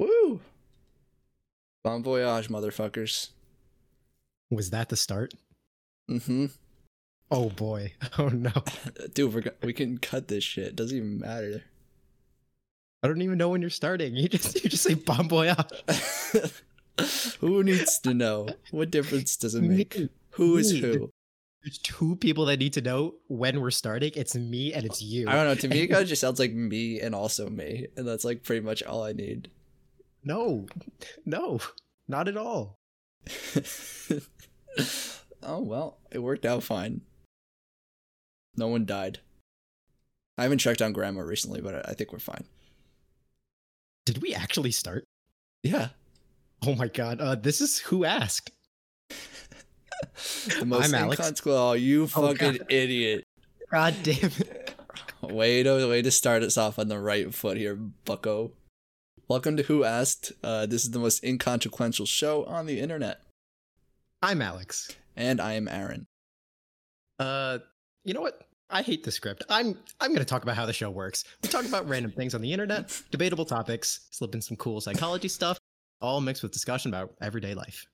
Woo! 0.00 0.40
Bon 1.84 2.02
voyage, 2.02 2.48
motherfuckers. 2.48 3.28
Was 4.50 4.70
that 4.70 4.88
the 4.88 4.96
start? 4.96 5.34
Mm-hmm. 6.10 6.46
Oh 7.30 7.50
boy. 7.50 7.92
Oh 8.18 8.28
no. 8.28 8.50
Dude, 9.14 9.34
we're, 9.34 9.42
go- 9.42 9.50
we 9.62 9.74
can 9.74 9.98
cut 9.98 10.28
this 10.28 10.42
shit. 10.42 10.68
It 10.68 10.76
doesn't 10.76 10.96
even 10.96 11.18
matter. 11.18 11.64
I 13.02 13.08
don't 13.08 13.20
even 13.20 13.36
know 13.36 13.50
when 13.50 13.60
you're 13.60 13.68
starting. 13.70 14.16
You 14.16 14.28
just 14.28 14.62
you 14.64 14.70
just 14.70 14.82
say 14.82 14.94
bon 14.94 15.28
voyage. 15.28 15.56
who 17.40 17.62
needs 17.62 17.98
to 18.00 18.14
know? 18.14 18.48
What 18.70 18.90
difference 18.90 19.36
does 19.36 19.54
it 19.54 19.62
make? 19.62 19.98
Me. 19.98 20.08
Who 20.30 20.56
is 20.56 20.72
Me. 20.72 20.80
who? 20.80 21.10
There's 21.62 21.78
two 21.78 22.16
people 22.16 22.46
that 22.46 22.58
need 22.58 22.72
to 22.72 22.80
know 22.80 23.16
when 23.28 23.60
we're 23.60 23.70
starting. 23.70 24.12
It's 24.16 24.34
me 24.34 24.72
and 24.72 24.86
it's 24.86 25.02
you. 25.02 25.28
I 25.28 25.34
don't 25.34 25.44
know. 25.44 25.54
To 25.56 25.68
me, 25.68 25.82
it 25.82 25.88
kind 25.88 26.02
of 26.02 26.08
just 26.08 26.22
sounds 26.22 26.38
like 26.38 26.52
me 26.52 27.00
and 27.00 27.14
also 27.14 27.50
me, 27.50 27.86
and 27.98 28.08
that's 28.08 28.24
like 28.24 28.42
pretty 28.42 28.64
much 28.64 28.82
all 28.82 29.02
I 29.02 29.12
need. 29.12 29.50
No, 30.24 30.66
no, 31.24 31.60
not 32.08 32.28
at 32.28 32.36
all. 32.36 32.76
oh 35.42 35.60
well, 35.60 35.98
it 36.10 36.18
worked 36.20 36.44
out 36.46 36.62
fine. 36.62 37.00
No 38.56 38.68
one 38.68 38.84
died. 38.84 39.20
I 40.38 40.42
haven't 40.44 40.58
checked 40.58 40.82
on 40.82 40.92
grandma 40.92 41.22
recently, 41.22 41.60
but 41.60 41.74
I 41.86 41.90
I 41.90 41.94
think 41.94 42.12
we're 42.12 42.18
fine. 42.18 42.44
Did 44.06 44.22
we 44.22 44.34
actually 44.34 44.72
start? 44.72 45.04
Yeah, 45.62 45.88
Oh 46.66 46.74
my 46.74 46.88
god. 46.88 47.20
Uh, 47.20 47.34
this 47.34 47.60
is 47.60 47.78
who 47.78 48.04
asked. 48.04 48.50
the 50.58 50.64
most 50.66 50.86
I'm 50.88 50.94
Alex. 50.94 51.18
inconsequential. 51.20 51.58
Oh, 51.58 51.72
you 51.72 52.02
Oh, 52.04 52.06
fucking 52.06 52.58
God. 52.58 52.66
idiot! 52.68 53.24
God 53.70 53.94
damn 54.02 54.30
it. 54.38 54.74
Way 55.22 55.62
to 55.62 55.86
way 55.88 56.00
to 56.00 56.10
start 56.10 56.42
us 56.42 56.56
off 56.56 56.78
on 56.78 56.88
the 56.88 56.98
right 56.98 57.32
foot 57.34 57.58
here, 57.58 57.74
Bucko. 57.76 58.52
Welcome 59.30 59.56
to 59.58 59.62
Who 59.62 59.84
Asked. 59.84 60.32
Uh, 60.42 60.66
this 60.66 60.82
is 60.82 60.90
the 60.90 60.98
most 60.98 61.22
inconsequential 61.22 62.04
show 62.04 62.44
on 62.46 62.66
the 62.66 62.80
internet, 62.80 63.20
I'm 64.20 64.42
Alex. 64.42 64.90
and 65.14 65.40
I 65.40 65.52
am 65.52 65.68
Aaron. 65.68 66.08
Uh, 67.16 67.58
you 68.02 68.12
know 68.12 68.22
what? 68.22 68.40
I 68.70 68.82
hate 68.82 69.04
the 69.04 69.12
script. 69.12 69.44
I'm 69.48 69.78
I'm 70.00 70.12
gonna 70.12 70.24
talk 70.24 70.42
about 70.42 70.56
how 70.56 70.66
the 70.66 70.72
show 70.72 70.90
works. 70.90 71.22
We 71.44 71.48
talk 71.48 71.64
about 71.64 71.88
random 71.88 72.10
things 72.10 72.34
on 72.34 72.40
the 72.40 72.52
internet, 72.52 72.90
debatable 73.12 73.44
topics, 73.44 74.08
slip 74.10 74.34
in 74.34 74.42
some 74.42 74.56
cool 74.56 74.80
psychology 74.80 75.28
stuff, 75.28 75.60
all 76.00 76.20
mixed 76.20 76.42
with 76.42 76.50
discussion 76.50 76.92
about 76.92 77.14
everyday 77.20 77.54
life. 77.54 77.86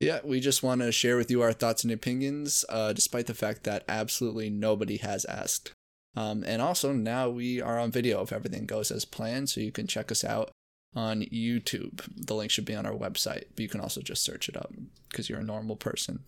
Yeah, 0.00 0.18
we 0.24 0.40
just 0.40 0.64
want 0.64 0.80
to 0.80 0.90
share 0.90 1.16
with 1.16 1.30
you 1.30 1.40
our 1.40 1.52
thoughts 1.52 1.84
and 1.84 1.92
opinions, 1.92 2.64
uh, 2.68 2.92
despite 2.92 3.28
the 3.28 3.32
fact 3.32 3.62
that 3.62 3.84
absolutely 3.88 4.50
nobody 4.50 4.96
has 4.96 5.24
asked. 5.26 5.72
Um, 6.16 6.42
and 6.44 6.60
also, 6.60 6.92
now 6.92 7.28
we 7.28 7.60
are 7.60 7.78
on 7.78 7.92
video 7.92 8.22
if 8.22 8.32
everything 8.32 8.66
goes 8.66 8.90
as 8.90 9.04
planned, 9.04 9.50
so 9.50 9.60
you 9.60 9.70
can 9.70 9.86
check 9.86 10.10
us 10.10 10.24
out 10.24 10.50
on 10.94 11.22
YouTube. 11.22 12.00
The 12.16 12.34
link 12.34 12.50
should 12.50 12.64
be 12.64 12.74
on 12.74 12.86
our 12.86 12.92
website, 12.94 13.44
but 13.54 13.60
you 13.60 13.68
can 13.68 13.80
also 13.80 14.00
just 14.00 14.22
search 14.24 14.48
it 14.48 14.56
up 14.56 14.72
because 15.08 15.28
you're 15.28 15.40
a 15.40 15.44
normal 15.44 15.76
person. 15.76 16.20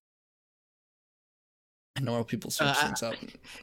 And 1.97 2.05
normal 2.05 2.25
people 2.25 2.51
search 2.51 2.77
Uh, 2.77 2.87
things 2.87 3.03
up. 3.03 3.15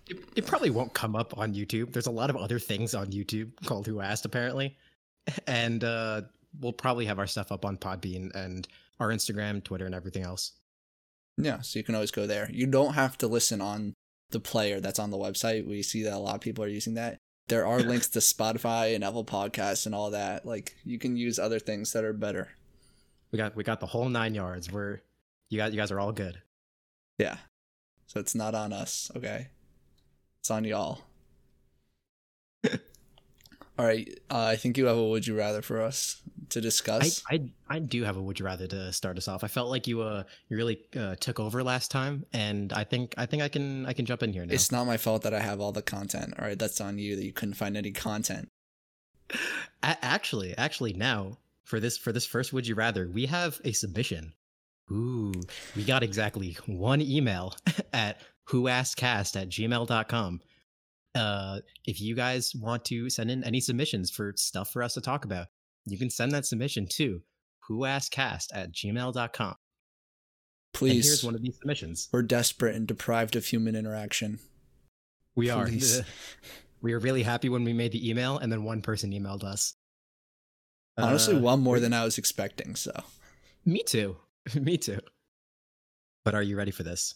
It, 0.08 0.24
it 0.36 0.46
probably 0.46 0.70
won't 0.70 0.94
come 0.94 1.16
up 1.16 1.38
on 1.38 1.54
YouTube. 1.54 1.94
There's 1.94 2.08
a 2.08 2.12
lot 2.12 2.30
of 2.30 2.36
other 2.36 2.60
things 2.60 2.94
on 2.94 3.08
YouTube 3.08 3.52
called 3.66 3.88
Who 3.88 4.02
Asked, 4.02 4.26
apparently. 4.26 4.78
And 5.46 5.84
uh, 5.84 6.24
we'll 6.60 6.74
probably 6.74 7.06
have 7.06 7.20
our 7.20 7.28
stuff 7.28 7.52
up 7.52 7.64
on 7.66 7.78
Podbean 7.78 8.34
and 8.36 8.68
our 9.00 9.10
Instagram, 9.10 9.64
Twitter, 9.64 9.86
and 9.86 9.96
everything 9.96 10.24
else. 10.24 10.54
Yeah, 11.38 11.62
so 11.62 11.78
you 11.80 11.84
can 11.84 11.96
always 11.96 12.12
go 12.12 12.26
there. 12.26 12.50
You 12.52 12.66
don't 12.66 12.94
have 12.94 13.18
to 13.20 13.28
listen 13.28 13.62
on 13.62 13.94
the 14.32 14.40
player 14.40 14.80
that's 14.80 15.00
on 15.00 15.12
the 15.12 15.18
website. 15.18 15.66
We 15.68 15.84
see 15.84 16.04
that 16.04 16.14
a 16.14 16.18
lot 16.18 16.36
of 16.36 16.42
people 16.42 16.64
are 16.64 16.70
using 16.70 16.96
that. 16.96 17.18
There 17.48 17.66
are 17.66 17.80
links 17.80 18.10
to 18.10 18.20
Spotify 18.20 18.94
and 18.94 19.04
Apple 19.04 19.24
Podcasts 19.24 19.86
and 19.86 19.96
all 19.96 20.12
that. 20.12 20.46
Like 20.46 20.76
you 20.84 21.00
can 21.00 21.16
use 21.16 21.40
other 21.40 21.60
things 21.60 21.94
that 21.94 22.04
are 22.04 22.14
better. 22.14 22.50
We 23.32 23.38
got 23.38 23.56
we 23.56 23.64
got 23.64 23.80
the 23.80 23.86
whole 23.86 24.10
nine 24.10 24.36
yards. 24.36 24.72
We're 24.72 25.00
you 25.50 25.58
guys 25.58 25.74
you 25.74 25.80
guys 25.80 25.92
are 25.92 26.00
all 26.00 26.12
good. 26.12 26.42
Yeah. 27.18 27.38
So 28.08 28.20
it's 28.20 28.36
not 28.36 28.56
on 28.56 28.72
us, 28.74 29.12
okay? 29.16 29.48
It's 30.40 30.52
on 30.52 30.64
y'all. 30.64 31.02
all 32.70 33.86
right. 33.86 34.08
Uh, 34.30 34.46
I 34.46 34.56
think 34.56 34.78
you 34.78 34.86
have 34.86 34.98
a 34.98 35.08
would 35.08 35.28
you 35.28 35.38
rather 35.38 35.62
for 35.62 35.82
us 35.82 36.22
to 36.50 36.62
discuss. 36.62 37.24
I 37.30 37.50
I 37.70 37.80
do 37.80 38.04
have 38.04 38.18
a 38.18 38.22
would 38.22 38.40
you 38.40 38.46
rather 38.46 38.68
to 38.68 38.94
start 38.94 39.18
us 39.18 39.28
off. 39.28 39.44
I 39.44 39.48
felt 39.48 39.70
like 39.70 39.88
you 39.88 40.02
uh 40.02 40.24
you 40.50 40.58
really 40.58 40.80
uh, 40.96 41.16
took 41.16 41.40
over 41.40 41.64
last 41.64 41.92
time, 41.92 42.26
and 42.34 42.74
I 42.74 42.84
think 42.84 43.14
I 43.18 43.26
think 43.26 43.44
I 43.44 43.50
can 43.50 43.86
I 43.86 43.94
can 43.94 44.06
jump 44.06 44.24
in 44.24 44.34
here 44.34 44.46
now. 44.46 44.54
it's 44.54 44.72
not 44.72 44.86
my 44.86 44.98
fault 44.98 45.24
that 45.24 45.34
I 45.34 45.40
have 45.40 45.60
all 45.60 45.72
the 45.72 45.82
content. 45.82 46.34
All 46.40 46.46
right, 46.46 46.58
that's 46.58 46.82
on 46.82 46.98
you 46.98 47.16
that 47.16 47.26
you 47.26 47.34
couldn't 47.34 47.56
find 47.56 47.76
any 47.78 47.92
content. 47.92 48.50
Actually, 49.84 50.58
actually, 50.58 50.94
now 50.94 51.38
for 51.64 51.80
this 51.80 51.98
for 51.98 52.12
this 52.12 52.26
first 52.26 52.54
would 52.54 52.66
you 52.66 52.76
rather, 52.76 53.10
we 53.10 53.26
have 53.26 53.60
a 53.66 53.72
submission. 53.74 54.34
Ooh, 54.92 55.34
we 55.76 55.84
got 55.84 56.02
exactly 56.02 56.58
one 56.66 57.02
email 57.02 57.54
at 57.94 58.22
whoaskcast 58.48 59.40
at 59.40 59.50
gmail.com. 59.50 60.42
Uh, 61.14 61.60
if 61.86 62.00
you 62.00 62.16
guys 62.16 62.54
want 62.56 62.86
to 62.86 63.10
send 63.10 63.30
in 63.32 63.44
any 63.44 63.60
submissions 63.60 64.10
for 64.10 64.34
stuff 64.38 64.72
for 64.72 64.84
us 64.84 64.94
to 64.94 65.02
talk 65.02 65.26
about, 65.26 65.48
you 65.88 65.98
can 65.98 66.10
send 66.10 66.32
that 66.32 66.46
submission 66.46 66.88
to 66.94 67.22
whoaskcast 67.70 68.48
at 68.54 68.72
gmail.com. 68.72 69.48
And 69.48 69.56
Please. 70.74 71.06
here's 71.08 71.24
one 71.24 71.36
of 71.36 71.42
these 71.42 71.58
submissions. 71.58 72.08
We're 72.12 72.22
desperate 72.22 72.76
and 72.76 72.88
deprived 72.88 73.36
of 73.36 73.46
human 73.46 73.76
interaction. 73.76 74.40
We 75.36 75.50
are. 75.50 75.68
We 76.80 76.94
were 76.94 77.00
really 77.00 77.24
happy 77.24 77.50
when 77.50 77.64
we 77.64 77.74
made 77.74 77.92
the 77.92 78.08
email, 78.08 78.38
and 78.38 78.52
then 78.52 78.64
one 78.64 78.84
person 78.84 79.10
emailed 79.12 79.44
us. 79.44 79.74
Honestly, 80.96 81.36
Uh, 81.36 81.40
one 81.40 81.60
more 81.60 81.80
than 81.80 81.92
I 81.92 82.04
was 82.04 82.20
expecting. 82.20 82.76
So 82.76 82.92
Me 83.66 83.82
too. 83.84 84.18
Me 84.54 84.78
too. 84.78 85.00
But 86.24 86.36
are 86.36 86.44
you 86.44 86.56
ready 86.56 86.70
for 86.72 86.84
this? 86.84 87.16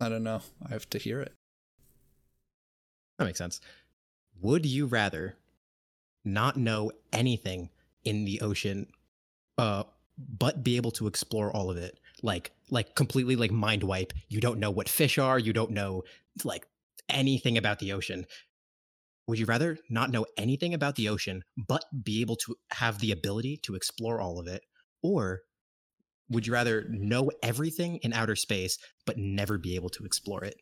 I 0.00 0.08
don't 0.08 0.22
know. 0.22 0.40
I 0.64 0.68
have 0.70 0.88
to 0.90 0.98
hear 0.98 1.20
it. 1.20 1.34
That 3.18 3.24
makes 3.24 3.38
sense. 3.38 3.60
Would 4.40 4.66
you 4.66 4.86
rather 4.86 5.36
not 6.24 6.56
know 6.56 6.90
anything 7.12 7.70
in 8.04 8.24
the 8.24 8.40
ocean, 8.40 8.86
uh, 9.58 9.84
but 10.16 10.62
be 10.62 10.76
able 10.76 10.90
to 10.92 11.06
explore 11.06 11.54
all 11.54 11.70
of 11.70 11.76
it? 11.76 11.98
Like, 12.22 12.52
like 12.70 12.94
completely 12.94 13.36
like 13.36 13.50
mind 13.50 13.82
wipe. 13.82 14.12
You 14.28 14.40
don't 14.40 14.58
know 14.58 14.70
what 14.70 14.88
fish 14.88 15.18
are. 15.18 15.38
You 15.38 15.52
don't 15.52 15.72
know 15.72 16.04
like 16.44 16.66
anything 17.08 17.58
about 17.58 17.78
the 17.78 17.92
ocean. 17.92 18.26
Would 19.26 19.38
you 19.38 19.46
rather 19.46 19.78
not 19.88 20.10
know 20.10 20.26
anything 20.36 20.74
about 20.74 20.96
the 20.96 21.08
ocean, 21.08 21.44
but 21.56 21.84
be 22.04 22.20
able 22.20 22.36
to 22.36 22.56
have 22.72 22.98
the 22.98 23.12
ability 23.12 23.58
to 23.64 23.74
explore 23.74 24.20
all 24.20 24.38
of 24.38 24.46
it? 24.46 24.62
Or 25.02 25.42
would 26.28 26.46
you 26.46 26.52
rather 26.52 26.86
know 26.90 27.30
everything 27.42 27.96
in 27.98 28.12
outer 28.12 28.36
space, 28.36 28.78
but 29.06 29.18
never 29.18 29.58
be 29.58 29.74
able 29.76 29.90
to 29.90 30.04
explore 30.04 30.44
it? 30.44 30.56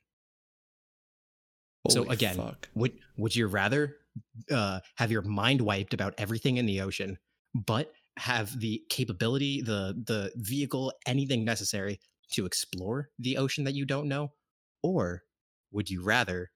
So 1.88 2.08
again, 2.08 2.36
fuck. 2.36 2.68
Would 2.74 2.92
would 3.16 3.34
you 3.34 3.48
rather 3.48 3.96
uh, 4.50 4.80
have 4.96 5.10
your 5.10 5.22
mind 5.22 5.60
wiped 5.60 5.94
about 5.94 6.14
everything 6.18 6.56
in 6.56 6.66
the 6.66 6.80
ocean, 6.80 7.18
but 7.54 7.92
have 8.18 8.58
the 8.60 8.82
capability, 8.90 9.62
the 9.62 9.94
the 10.06 10.32
vehicle, 10.36 10.92
anything 11.06 11.44
necessary 11.44 12.00
to 12.32 12.46
explore 12.46 13.10
the 13.18 13.36
ocean 13.36 13.64
that 13.64 13.74
you 13.74 13.84
don't 13.84 14.08
know, 14.08 14.32
or 14.82 15.22
would 15.70 15.90
you 15.90 16.02
rather 16.02 16.50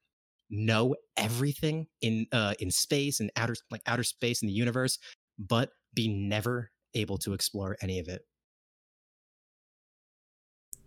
know 0.51 0.95
everything 1.17 1.87
in 2.01 2.27
uh, 2.33 2.55
in 2.61 2.71
space 2.71 3.21
and 3.21 3.31
outer 3.37 3.57
like 3.71 3.83
outer 3.87 4.05
space 4.05 4.43
in 4.43 4.49
the 4.49 4.55
universe, 4.55 4.99
but 5.39 5.71
be 5.95 6.09
never 6.09 6.71
able 6.95 7.19
to 7.19 7.33
explore 7.35 7.77
any 7.83 7.99
of 7.99 8.09
it? 8.09 8.23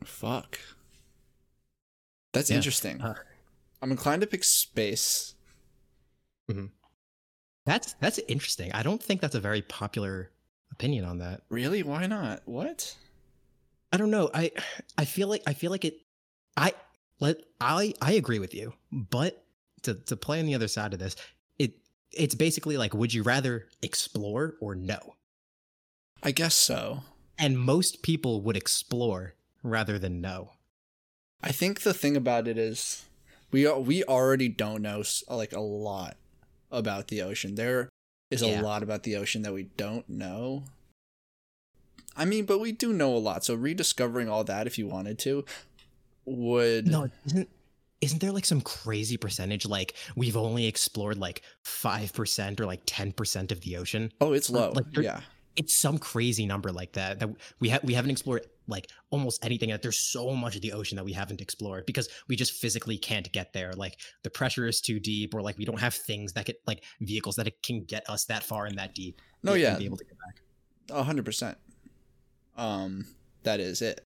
Fuck. 0.03 0.59
That's 2.33 2.49
Yeah, 2.49 2.57
interesting. 2.57 2.99
uh, 2.99 3.13
I'm 3.81 3.91
inclined 3.91 4.21
to 4.21 4.27
pick 4.27 4.43
space. 4.43 5.35
Mm-hmm. 6.49 6.65
That's 7.65 7.93
that's 7.93 8.19
interesting. 8.27 8.71
I 8.73 8.83
don't 8.83 9.01
think 9.01 9.21
that's 9.21 9.35
a 9.35 9.39
very 9.39 9.61
popular 9.61 10.31
opinion 10.71 11.05
on 11.05 11.19
that. 11.19 11.41
Really? 11.49 11.83
Why 11.83 12.07
not? 12.07 12.41
What? 12.45 12.95
I 13.93 13.97
don't 13.97 14.11
know. 14.11 14.29
I 14.33 14.51
I 14.97 15.05
feel 15.05 15.27
like 15.27 15.43
I 15.45 15.53
feel 15.53 15.71
like 15.71 15.85
it. 15.85 16.01
I 16.57 16.73
let 17.19 17.37
I 17.61 17.93
I 18.01 18.13
agree 18.13 18.39
with 18.39 18.53
you, 18.53 18.73
but 18.91 19.43
to 19.83 19.93
to 19.93 20.15
play 20.15 20.39
on 20.39 20.45
the 20.45 20.55
other 20.55 20.67
side 20.67 20.93
of 20.93 20.99
this, 20.99 21.15
it 21.57 21.73
it's 22.11 22.35
basically 22.35 22.77
like, 22.77 22.93
would 22.93 23.13
you 23.13 23.23
rather 23.23 23.67
explore 23.81 24.55
or 24.59 24.75
no? 24.75 25.15
I 26.23 26.31
guess 26.31 26.55
so. 26.55 27.03
And 27.37 27.57
most 27.57 28.01
people 28.01 28.41
would 28.41 28.57
explore 28.57 29.35
rather 29.63 29.97
than 29.97 30.19
no. 30.21 30.51
I 31.41 31.51
think 31.51 31.81
the 31.81 31.93
thing 31.93 32.17
about 32.17 32.47
it 32.47 32.57
is 32.57 33.05
we 33.51 33.65
are, 33.65 33.79
we 33.79 34.03
already 34.03 34.49
don't 34.49 34.81
know 34.81 35.03
like 35.29 35.53
a 35.53 35.61
lot 35.61 36.17
about 36.71 37.07
the 37.07 37.21
ocean. 37.21 37.55
There 37.55 37.89
is 38.31 38.41
a 38.41 38.47
Yeah. 38.49 38.61
lot 38.61 38.83
about 38.83 39.03
the 39.03 39.15
ocean 39.15 39.41
that 39.43 39.53
we 39.53 39.63
don't 39.77 40.07
know. 40.09 40.65
I 42.15 42.25
mean, 42.25 42.45
but 42.45 42.59
we 42.59 42.71
do 42.71 42.91
know 42.93 43.15
a 43.15 43.17
lot. 43.19 43.45
So 43.45 43.55
rediscovering 43.55 44.27
all 44.29 44.43
that 44.43 44.67
if 44.67 44.77
you 44.77 44.87
wanted 44.87 45.19
to 45.19 45.45
would 46.25 46.87
No, 46.87 47.09
isn't 47.25 47.49
isn't 48.01 48.19
there 48.21 48.31
like 48.31 48.45
some 48.45 48.61
crazy 48.61 49.17
percentage 49.17 49.65
like 49.65 49.93
we've 50.15 50.37
only 50.37 50.67
explored 50.67 51.17
like 51.17 51.41
5% 51.65 52.59
or 52.61 52.65
like 52.65 52.85
10% 52.85 53.51
of 53.51 53.59
the 53.61 53.75
ocean 53.77 54.11
Oh, 54.21 54.31
it's 54.33 54.49
low. 54.49 54.71
Like, 54.71 54.85
yeah. 54.95 55.21
It's 55.55 55.75
some 55.75 55.97
crazy 55.97 56.45
number 56.45 56.71
like 56.71 56.93
that 56.93 57.19
that 57.19 57.29
we 57.59 57.69
have 57.69 57.83
we 57.83 57.93
haven't 57.93 58.11
explored 58.11 58.45
like 58.67 58.87
almost 59.09 59.43
anything 59.43 59.69
that 59.69 59.81
there's 59.81 59.99
so 59.99 60.35
much 60.35 60.55
of 60.55 60.61
the 60.61 60.71
ocean 60.71 60.95
that 60.95 61.03
we 61.03 61.11
haven't 61.11 61.41
explored 61.41 61.85
because 61.85 62.07
we 62.27 62.35
just 62.35 62.53
physically 62.53 62.97
can't 62.97 63.31
get 63.31 63.51
there 63.51 63.73
like 63.73 63.99
the 64.23 64.29
pressure 64.29 64.67
is 64.67 64.79
too 64.79 64.99
deep 64.99 65.33
or 65.33 65.41
like 65.41 65.57
we 65.57 65.65
don't 65.65 65.79
have 65.79 65.93
things 65.93 66.33
that 66.33 66.45
get 66.45 66.61
like 66.67 66.83
vehicles 67.01 67.35
that 67.35 67.47
it 67.47 67.61
can 67.63 67.83
get 67.83 68.07
us 68.09 68.25
that 68.25 68.43
far 68.43 68.65
and 68.65 68.77
that 68.77 68.93
deep 68.93 69.21
No, 69.43 69.53
yeah. 69.53 69.75
be 69.77 69.85
able 69.85 69.97
to 69.97 70.05
get 70.05 70.17
back 70.17 70.41
A 70.91 71.03
hundred 71.03 71.25
percent. 71.25 71.57
Um, 72.57 73.05
that 73.43 73.59
is 73.59 73.81
it 73.81 74.05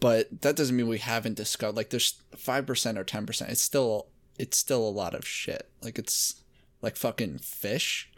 But 0.00 0.42
that 0.42 0.56
doesn't 0.56 0.76
mean 0.76 0.88
we 0.88 0.98
haven't 0.98 1.36
discovered. 1.36 1.76
Like, 1.76 1.90
there's 1.90 2.20
five 2.36 2.66
percent 2.66 2.98
or 2.98 3.04
ten 3.04 3.24
percent. 3.26 3.50
It's 3.50 3.62
still, 3.62 4.08
it's 4.38 4.58
still 4.58 4.86
a 4.86 4.90
lot 4.90 5.14
of 5.14 5.26
shit. 5.26 5.70
Like, 5.82 5.98
it's 5.98 6.42
like 6.82 6.96
fucking 6.96 7.38
fish. 7.38 8.10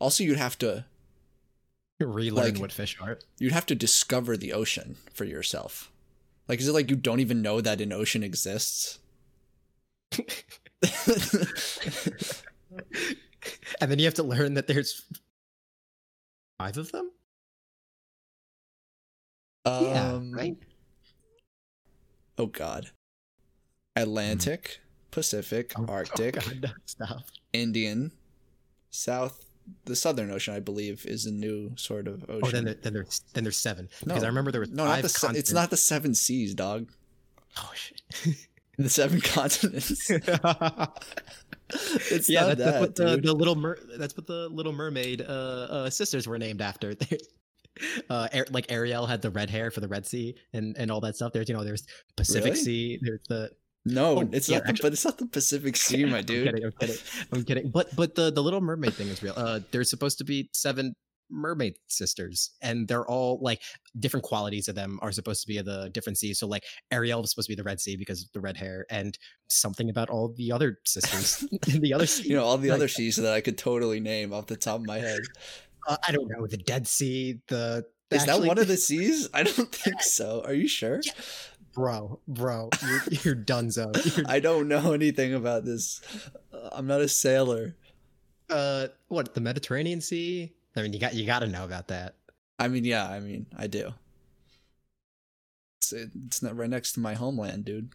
Also, 0.00 0.24
you'd 0.24 0.38
have 0.38 0.58
to, 0.58 0.84
relearn 2.00 2.54
Like- 2.54 2.58
what 2.58 2.72
fish 2.72 2.96
are 3.00 3.18
you'd 3.38 3.52
have 3.52 3.66
to 3.66 3.74
discover 3.74 4.36
the 4.36 4.52
ocean 4.52 4.96
for 5.12 5.24
yourself. 5.24 5.92
Like, 6.48 6.58
is 6.58 6.66
it 6.66 6.72
like 6.72 6.90
you 6.90 6.96
don't 6.96 7.20
even 7.20 7.42
know 7.42 7.60
that 7.60 7.80
an 7.80 7.92
ocean 7.92 8.22
exists? 8.22 8.98
and 13.80 13.90
then 13.90 13.98
you 13.98 14.04
have 14.06 14.14
to 14.14 14.22
learn 14.22 14.54
that 14.54 14.66
there's 14.66 15.04
five 16.58 16.76
of 16.76 16.90
them 16.92 17.10
yeah 19.66 20.12
Um, 20.14 20.32
right 20.32 20.56
Oh 22.38 22.46
God. 22.46 22.90
Atlantic, 23.94 24.80
Pacific, 25.10 25.72
Oh, 25.76 25.84
oh 25.88 25.92
Arctic, 25.92 26.36
God, 26.36 26.58
no, 26.62 26.68
stop 26.86 27.24
Indian, 27.52 28.12
South, 28.90 29.44
the 29.84 29.94
Southern 29.96 30.30
Ocean, 30.30 30.54
I 30.54 30.60
believe, 30.60 31.04
is 31.06 31.26
a 31.26 31.30
new 31.30 31.72
sort 31.76 32.08
of 32.08 32.24
ocean. 32.28 32.40
oh 32.44 32.50
then 32.50 32.64
there, 32.64 32.74
then 32.82 32.92
there's 32.92 33.22
then 33.34 33.44
there's 33.44 33.56
seven 33.56 33.88
because 34.04 34.20
No. 34.22 34.26
i 34.26 34.28
remember 34.28 34.50
there 34.52 34.60
was 34.60 34.70
no, 34.70 34.84
not 34.84 34.94
five 34.94 35.02
the. 35.02 35.08
Se- 35.08 35.28
it's 35.38 35.52
not 35.52 35.70
the 35.70 35.76
seven 35.76 36.14
seas, 36.14 36.54
dog. 36.54 36.88
oh 37.58 37.70
shit 37.74 38.36
The 38.78 38.88
seven 38.88 39.20
continents. 39.20 40.10
It's 42.10 42.28
yeah, 42.28 42.40
not 42.46 42.58
that's, 42.58 42.58
that's 42.58 42.80
what 42.80 42.94
the, 42.96 43.16
the 43.18 43.32
little 43.32 43.54
mer- 43.54 43.78
that's 43.96 44.16
what 44.16 44.26
the 44.26 44.48
Little 44.48 44.72
Mermaid 44.72 45.20
uh, 45.22 45.24
uh, 45.24 45.90
sisters 45.90 46.26
were 46.26 46.36
named 46.38 46.60
after. 46.60 46.94
uh, 48.10 48.28
Ar- 48.34 48.46
like 48.50 48.72
Ariel 48.72 49.06
had 49.06 49.22
the 49.22 49.30
red 49.30 49.50
hair 49.50 49.70
for 49.70 49.78
the 49.80 49.86
Red 49.86 50.04
Sea 50.04 50.34
and, 50.52 50.76
and 50.76 50.90
all 50.90 51.00
that 51.02 51.14
stuff. 51.14 51.32
There's 51.32 51.48
you 51.48 51.54
know 51.54 51.62
there's 51.62 51.86
Pacific 52.16 52.54
Really? 52.54 52.56
Sea. 52.64 52.98
There's 53.00 53.20
the 53.28 53.50
No, 53.86 54.18
Oh, 54.18 54.28
it's 54.32 54.48
yeah, 54.48 54.58
not. 54.58 54.64
The, 54.64 54.70
actually- 54.70 54.82
but 54.86 54.92
it's 54.92 55.04
not 55.04 55.18
the 55.18 55.26
Pacific 55.26 55.76
Sea, 55.84 56.04
my 56.04 56.18
I'm 56.18 56.24
dude. 56.24 56.46
kidding. 56.46 56.64
I'm 56.64 56.72
kidding. 56.72 56.96
I'm 57.32 57.44
kidding. 57.44 57.70
But 57.70 57.94
but 57.96 58.14
the 58.14 58.30
the 58.30 58.42
Little 58.42 58.60
Mermaid 58.60 58.94
thing 58.94 59.08
is 59.08 59.22
real. 59.22 59.34
Uh, 59.36 59.60
there's 59.70 59.88
supposed 59.90 60.18
to 60.18 60.24
be 60.24 60.50
seven 60.52 60.94
mermaid 61.32 61.76
sisters, 61.86 62.50
and 62.60 62.88
they're 62.88 63.06
all 63.06 63.38
like 63.40 63.62
different 63.98 64.24
qualities 64.24 64.66
of 64.66 64.74
them 64.74 64.98
are 65.00 65.12
supposed 65.12 65.40
to 65.42 65.46
be 65.46 65.58
of 65.58 65.64
the 65.64 65.88
different 65.94 66.18
seas. 66.18 66.38
So 66.40 66.46
like 66.48 66.64
Ariel 66.90 67.20
was 67.22 67.30
supposed 67.30 67.46
to 67.46 67.52
be 67.52 67.56
the 67.56 67.62
Red 67.62 67.80
Sea 67.80 67.96
because 67.96 68.22
of 68.22 68.28
the 68.34 68.40
red 68.40 68.56
hair, 68.56 68.84
and 68.90 69.16
something 69.48 69.88
about 69.88 70.10
all 70.10 70.34
the 70.36 70.50
other 70.52 70.78
sisters 70.84 71.46
in 71.68 71.80
the 71.80 71.94
other 71.94 72.06
sea. 72.06 72.28
You 72.28 72.36
know 72.36 72.44
all 72.44 72.58
the 72.58 72.68
Like- 72.68 72.76
other 72.76 72.88
seas 72.88 73.16
that 73.16 73.32
I 73.32 73.40
could 73.40 73.56
totally 73.56 74.00
name 74.00 74.32
off 74.32 74.46
the 74.46 74.56
top 74.56 74.80
of 74.80 74.86
my 74.86 74.98
head. 74.98 75.20
uh, 75.88 75.96
I 76.06 76.12
don't 76.12 76.28
know 76.28 76.46
the 76.46 76.56
Dead 76.58 76.86
Sea. 76.88 77.40
The 77.48 77.86
Is 78.10 78.26
that 78.26 78.40
one 78.42 78.58
of 78.58 78.66
the 78.68 78.76
seas? 78.76 79.28
I 79.32 79.44
don't 79.44 79.72
think 79.72 80.02
so. 80.02 80.42
Are 80.44 80.52
you 80.52 80.66
sure? 80.68 81.00
Yeah. 81.02 81.12
Bro, 81.72 82.20
bro? 82.28 82.68
You're, 82.86 83.02
you're 83.22 83.36
donezo. 83.36 84.16
You're, 84.16 84.26
I 84.28 84.40
don't 84.40 84.68
know 84.68 84.92
anything 84.92 85.34
about 85.34 85.64
this. 85.64 86.00
Uh, 86.52 86.70
I'm 86.72 86.86
not 86.86 87.00
a 87.00 87.08
sailor. 87.08 87.76
uh, 88.50 88.88
what 89.08 89.34
the 89.34 89.40
Mediterranean 89.40 90.00
Sea? 90.00 90.52
I 90.76 90.82
mean, 90.82 90.92
you 90.92 91.00
got 91.00 91.14
you 91.14 91.26
got 91.26 91.40
to 91.40 91.46
know 91.46 91.64
about 91.64 91.88
that. 91.88 92.14
I 92.58 92.68
mean, 92.68 92.84
yeah, 92.84 93.08
I 93.08 93.20
mean, 93.20 93.46
I 93.56 93.66
do. 93.66 93.92
It's, 95.78 95.92
it's 95.92 96.42
not 96.42 96.56
right 96.56 96.68
next 96.70 96.92
to 96.92 97.00
my 97.00 97.14
homeland, 97.14 97.64
dude. 97.64 97.90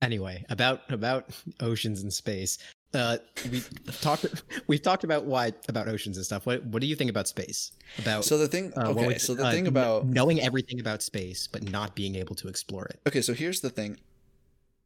Anyway, 0.00 0.44
about 0.48 0.90
about 0.90 1.30
oceans 1.60 2.02
and 2.02 2.12
space. 2.12 2.58
Uh, 2.94 3.16
we 3.50 3.62
talked 4.00 4.26
we've 4.66 4.82
talked 4.82 5.02
about 5.04 5.24
why 5.24 5.52
about 5.68 5.88
oceans 5.88 6.16
and 6.18 6.26
stuff. 6.26 6.44
What 6.44 6.62
what 6.66 6.80
do 6.82 6.86
you 6.86 6.94
think 6.96 7.08
about 7.10 7.26
space? 7.26 7.72
About 7.98 8.24
So 8.24 8.36
the 8.36 8.48
thing, 8.48 8.72
uh, 8.76 8.88
okay, 8.90 9.06
was 9.06 9.22
so 9.22 9.34
the 9.34 9.46
Uh, 9.46 9.50
thing 9.50 9.66
about 9.66 10.04
knowing 10.06 10.40
everything 10.40 10.78
about 10.78 11.02
space 11.02 11.46
but 11.46 11.62
not 11.70 11.94
being 11.94 12.16
able 12.16 12.34
to 12.36 12.48
explore 12.48 12.84
it. 12.86 13.00
okay, 13.06 13.22
so 13.22 13.32
here's 13.32 13.60
the 13.62 13.70
thing. 13.70 13.98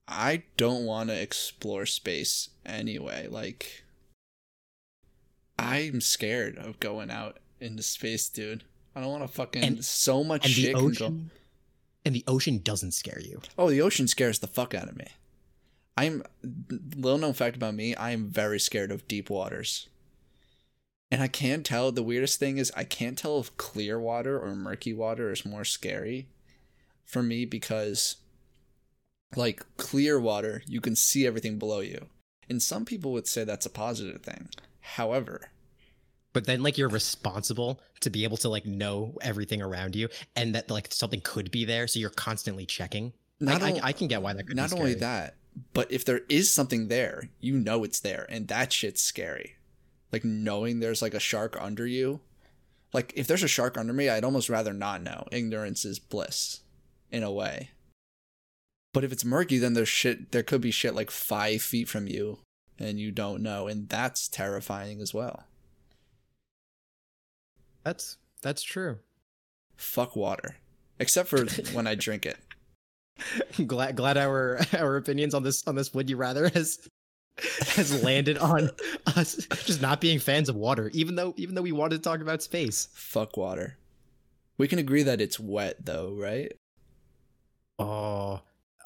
I 0.07 0.45
don't 0.57 0.85
want 0.87 1.09
to 1.11 1.21
explore 1.21 1.85
space 1.85 2.51
anyway. 2.65 3.27
Like, 3.29 3.83
I'm 5.59 6.01
scared 6.01 6.59
of 6.59 6.79
going 6.79 7.11
out 7.11 7.39
into 7.61 7.83
space, 7.83 8.29
dude. 8.29 8.63
I 8.95 9.01
don't 9.01 9.11
want 9.11 9.25
to 9.25 9.29
fucking 9.29 9.65
And- 9.65 9.85
so 9.85 10.23
much 10.23 10.45
And 10.47 10.55
the 10.55 10.63
shit 10.63 10.75
go. 10.75 10.81
ocean 10.83 11.31
and 12.05 12.15
the 12.15 12.23
ocean 12.29 12.59
doesn't 12.63 12.93
scare 12.93 13.21
you. 13.21 13.43
Oh, 13.59 13.69
the 13.69 13.83
ocean 13.83 14.07
scares 14.07 14.39
the 14.39 14.47
fuck 14.47 14.75
out 14.75 14.89
of 14.89 14.97
me. 14.97 15.07
I'm 15.97 16.23
little 16.97 17.19
known 17.19 17.33
fact 17.33 17.57
about 17.57 17.75
me. 17.75 17.95
I 17.95 18.11
am 18.11 18.29
very 18.29 18.61
scared 18.61 18.91
of 18.91 19.09
deep 19.09 19.31
waters. 19.31 19.89
And 21.11 21.23
I 21.23 21.29
can't 21.29 21.65
tell. 21.65 21.93
The 21.93 22.03
weirdest 22.03 22.39
thing 22.39 22.59
is 22.59 22.73
I 22.77 22.85
can't 22.85 23.17
tell 23.17 23.39
if 23.39 23.57
clear 23.57 23.99
water 23.99 24.39
or 24.39 24.55
murky 24.55 24.93
water 24.93 25.31
is 25.31 25.47
more 25.47 25.65
scary 25.65 26.29
for 27.05 27.23
me 27.23 27.45
because, 27.45 28.17
like 29.37 29.65
clear 29.77 30.19
water, 30.19 30.63
you 30.67 30.81
can 30.81 30.97
see 30.97 31.27
everything 31.27 31.59
below 31.59 31.81
you, 31.81 32.07
and 32.49 32.61
some 32.61 32.85
people 32.85 33.13
would 33.13 33.29
say 33.29 33.45
that's 33.45 33.67
a 33.67 33.71
positive 33.71 34.23
thing. 34.23 34.49
However, 34.81 35.51
But 36.33 36.47
then 36.47 36.63
like 36.63 36.77
you're 36.77 36.89
responsible 36.89 37.81
to 38.01 38.11
be 38.11 38.25
able 38.25 38.37
to 38.39 38.49
like 38.49 38.67
know 38.67 39.17
everything 39.23 39.63
around 39.63 39.95
you 39.97 40.09
and 40.35 40.55
that 40.57 40.71
like 40.71 40.93
something 40.93 41.21
could 41.21 41.51
be 41.51 41.65
there, 41.65 41.87
so 41.87 42.01
you're 42.01 42.11
constantly 42.11 42.67
checking. 42.67 43.13
not 43.41 43.63
I, 43.63 43.71
on- 43.71 43.81
I, 43.81 43.87
I 43.87 43.93
can 43.93 44.09
get 44.09 44.23
why 44.23 44.33
that 44.33 44.47
could 44.47 44.57
not 44.57 44.73
only 44.73 44.95
that, 44.95 45.37
but 45.73 45.91
if 45.91 46.05
there 46.05 46.23
is 46.29 46.51
something 46.51 46.89
there, 46.89 47.31
you 47.41 47.57
know 47.59 47.85
it's 47.85 48.01
there, 48.01 48.27
and 48.29 48.49
that 48.49 48.73
shit's 48.73 49.03
scary. 49.03 49.57
Like 50.13 50.25
knowing 50.25 50.81
there's 50.81 51.03
like 51.03 51.15
a 51.15 51.21
shark 51.21 51.57
under 51.61 51.87
you. 51.87 52.21
Like 52.93 53.13
if 53.17 53.27
there's 53.27 53.43
a 53.43 53.49
shark 53.49 53.77
under 53.77 53.93
me, 53.93 54.09
I'd 54.09 54.25
almost 54.25 54.49
rather 54.49 54.73
not 54.73 55.03
know. 55.03 55.27
Ignorance 55.33 55.85
is 55.85 55.99
bliss, 55.99 56.61
in 57.11 57.23
a 57.23 57.33
way. 57.33 57.71
But 58.93 59.05
if 59.05 59.13
it's 59.13 59.25
murky, 59.25 59.59
then 59.59 59.75
there's 59.75 59.89
shit. 59.89 60.33
There 60.33 60.43
could 60.43 60.61
be 60.61 60.71
shit 60.71 60.95
like 60.95 61.11
five 61.11 61.61
feet 61.63 61.89
from 61.89 62.07
you, 62.07 62.39
and 62.79 62.99
you 62.99 63.11
don't 63.11 63.43
know, 63.43 63.67
and 63.67 63.89
that's 63.89 64.29
terrifying 64.29 65.01
as 65.01 65.13
well. 65.13 65.45
That's 67.85 68.17
that's 68.43 68.63
true. 68.63 68.99
Fuck 69.77 70.17
water, 70.17 70.57
except 70.99 71.29
for 71.29 71.45
when 71.73 71.87
I 71.87 71.95
drink 71.97 72.25
it. 72.25 72.39
glad 73.67 73.97
glad 73.97 74.17
our 74.17 74.61
our 74.79 74.97
opinions 74.97 75.35
on 75.35 75.43
this 75.43 75.67
on 75.67 75.75
this 75.75 75.93
would 75.95 76.09
you 76.11 76.17
rather 76.17 76.49
has 76.49 76.79
has 77.75 78.03
landed 78.03 78.39
on 78.39 78.71
us 79.17 79.35
just 79.65 79.83
not 79.83 80.01
being 80.01 80.19
fans 80.19 80.49
of 80.49 80.57
water 80.57 80.91
even 80.95 81.15
though 81.17 81.35
even 81.37 81.55
though 81.55 81.63
we 81.63 81.73
wanted 81.73 81.97
to 81.97 82.03
talk 82.03 82.21
about 82.21 82.43
space 82.43 82.89
Fuck 82.95 83.37
water. 83.37 83.79
We 84.59 84.69
can 84.69 84.79
agree 84.79 85.03
that 85.03 85.21
it's 85.21 85.39
wet 85.39 85.85
though, 85.85 86.15
right? 86.19 86.53
oh 87.79 88.41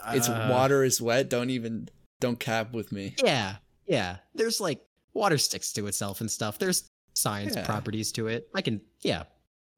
It's 0.08 0.28
uh, 0.28 0.48
water 0.50 0.82
is 0.84 1.00
wet. 1.00 1.28
Don't 1.30 1.50
even 1.50 1.88
don't 2.20 2.38
cap 2.38 2.72
with 2.72 2.92
me. 2.92 3.14
yeah 3.24 3.56
yeah 3.86 4.16
there's 4.34 4.60
like 4.60 4.80
water 5.14 5.38
sticks 5.38 5.72
to 5.72 5.86
itself 5.86 6.20
and 6.20 6.30
stuff 6.30 6.58
there's 6.58 6.86
science 7.14 7.54
Yeah. 7.56 7.64
properties 7.64 8.12
to 8.12 8.28
it 8.28 8.46
i 8.54 8.60
can 8.62 8.80
yeah 9.02 9.24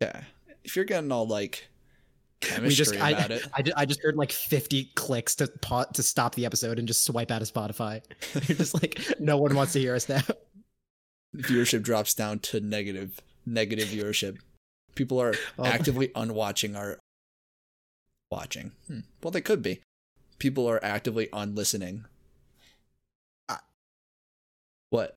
Yeah. 0.01 0.23
If 0.65 0.77
you're 0.77 0.85
getting 0.85 1.11
all 1.13 1.27
like 1.27 1.69
we 2.61 2.69
just 2.71 2.95
I, 2.97 3.41
I, 3.55 3.65
I 3.77 3.85
just 3.87 4.03
heard 4.03 4.17
like 4.17 4.33
50 4.33 4.91
clicks 4.95 5.35
to 5.37 5.49
pa- 5.61 5.85
to 5.85 6.03
stop 6.03 6.35
the 6.35 6.45
episode 6.47 6.79
and 6.79 6.89
just 6.89 7.05
swipe 7.05 7.31
out 7.31 7.41
of 7.43 7.49
spotify 7.53 8.03
you're 8.49 8.57
just 8.59 8.75
like 8.75 9.01
no 9.21 9.37
one 9.39 9.55
wants 9.55 9.73
to 9.75 9.81
hear 9.81 9.95
us 9.95 10.09
now 10.09 10.23
viewership 11.37 11.83
drops 11.83 12.15
down 12.15 12.39
to 12.41 12.61
negative 12.61 13.21
negative 13.47 13.89
viewership. 13.89 14.39
People 14.95 15.21
are 15.21 15.35
Oh. 15.59 15.65
actively 15.65 16.11
unwatching 16.15 16.77
our 16.77 16.99
watching. 18.31 18.73
Hmm. 18.87 19.01
Well, 19.23 19.31
they 19.31 19.41
could 19.41 19.63
be. 19.63 19.81
People 20.39 20.69
are 20.69 20.79
actively 20.85 21.29
unlistening. 21.33 22.05
What 24.91 25.15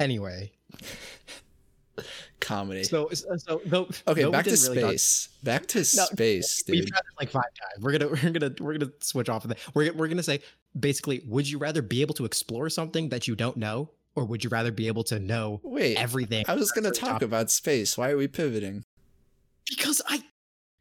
anyway 0.00 0.52
comedy? 2.44 2.84
so 2.84 3.08
so, 3.12 3.36
so 3.38 3.88
okay, 4.06 4.24
we 4.24 4.30
back 4.30 4.44
to 4.44 4.50
really 4.52 4.80
talk- 4.80 4.90
space. 4.90 5.28
back 5.42 5.66
to 5.68 5.84
space, 5.84 6.62
dude. 6.62 6.76
We've 6.76 6.86
tried 6.86 7.02
this 7.04 7.14
like 7.18 7.30
five 7.30 7.42
times. 7.42 7.82
We're 7.82 7.92
gonna 7.98 8.08
we're 8.22 8.30
gonna 8.30 8.54
we're 8.60 8.78
gonna 8.78 8.92
switch 9.00 9.28
off 9.28 9.44
of 9.44 9.48
that. 9.48 9.58
We're 9.74 9.92
we're 9.92 10.08
gonna 10.08 10.22
say 10.22 10.40
basically, 10.78 11.22
would 11.26 11.48
you 11.48 11.58
rather 11.58 11.82
be 11.82 12.00
able 12.02 12.14
to 12.14 12.24
explore 12.24 12.68
something 12.70 13.08
that 13.08 13.26
you 13.26 13.34
don't 13.34 13.56
know, 13.56 13.90
or 14.14 14.24
would 14.24 14.44
you 14.44 14.50
rather 14.50 14.70
be 14.70 14.86
able 14.86 15.04
to 15.04 15.18
know 15.18 15.60
Wait, 15.64 15.96
everything? 15.96 16.44
I 16.46 16.54
was 16.54 16.70
gonna 16.72 16.90
talk 16.90 17.08
topic. 17.14 17.26
about 17.26 17.50
space. 17.50 17.96
Why 17.98 18.10
are 18.10 18.16
we 18.16 18.28
pivoting? 18.28 18.84
because 19.68 20.02
I 20.06 20.22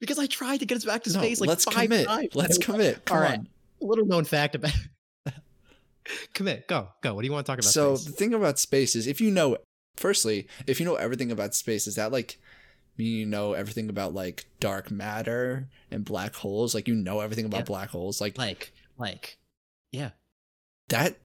because 0.01 0.19
I 0.19 0.25
tried 0.27 0.57
to 0.57 0.65
get 0.65 0.75
us 0.77 0.83
back 0.85 1.03
to 1.03 1.13
No, 1.13 1.19
space 1.21 1.39
like 1.39 1.47
let's 1.47 1.63
five 1.63 1.83
commit. 1.85 2.05
times. 2.07 2.35
Let's 2.35 2.57
commit. 2.65 3.05
Come 3.05 3.17
All 3.17 3.23
right. 3.23 3.39
on. 3.39 3.47
Little 3.79 4.05
known 4.05 4.25
fact 4.25 4.55
about 4.55 4.71
commit. 6.33 6.67
Go 6.67 6.89
go. 7.01 7.13
What 7.15 7.21
do 7.21 7.27
you 7.27 7.31
want 7.31 7.45
to 7.45 7.51
talk 7.51 7.59
about? 7.59 7.71
So 7.71 7.95
space? 7.95 8.05
the 8.07 8.11
thing 8.17 8.33
about 8.33 8.59
space 8.59 8.95
is 8.95 9.07
if 9.07 9.21
you 9.21 9.31
know 9.31 9.57
firstly, 9.95 10.47
if 10.67 10.79
you 10.79 10.85
know 10.85 10.95
everything 10.95 11.31
about 11.31 11.55
space, 11.55 11.87
is 11.87 11.95
that 11.95 12.11
like 12.11 12.37
mean 12.97 13.17
you 13.17 13.25
know 13.25 13.53
everything 13.53 13.89
about 13.89 14.13
like 14.13 14.45
dark 14.59 14.91
matter 14.91 15.67
and 15.91 16.05
black 16.05 16.35
holes? 16.35 16.75
Like 16.75 16.87
you 16.87 16.95
know 16.95 17.19
everything 17.19 17.45
about 17.45 17.61
Yeah. 17.61 17.65
black 17.65 17.89
holes? 17.89 18.21
Like 18.21 18.37
like 18.37 18.73
like 18.97 19.37
yeah. 19.91 20.11
that 20.89 21.17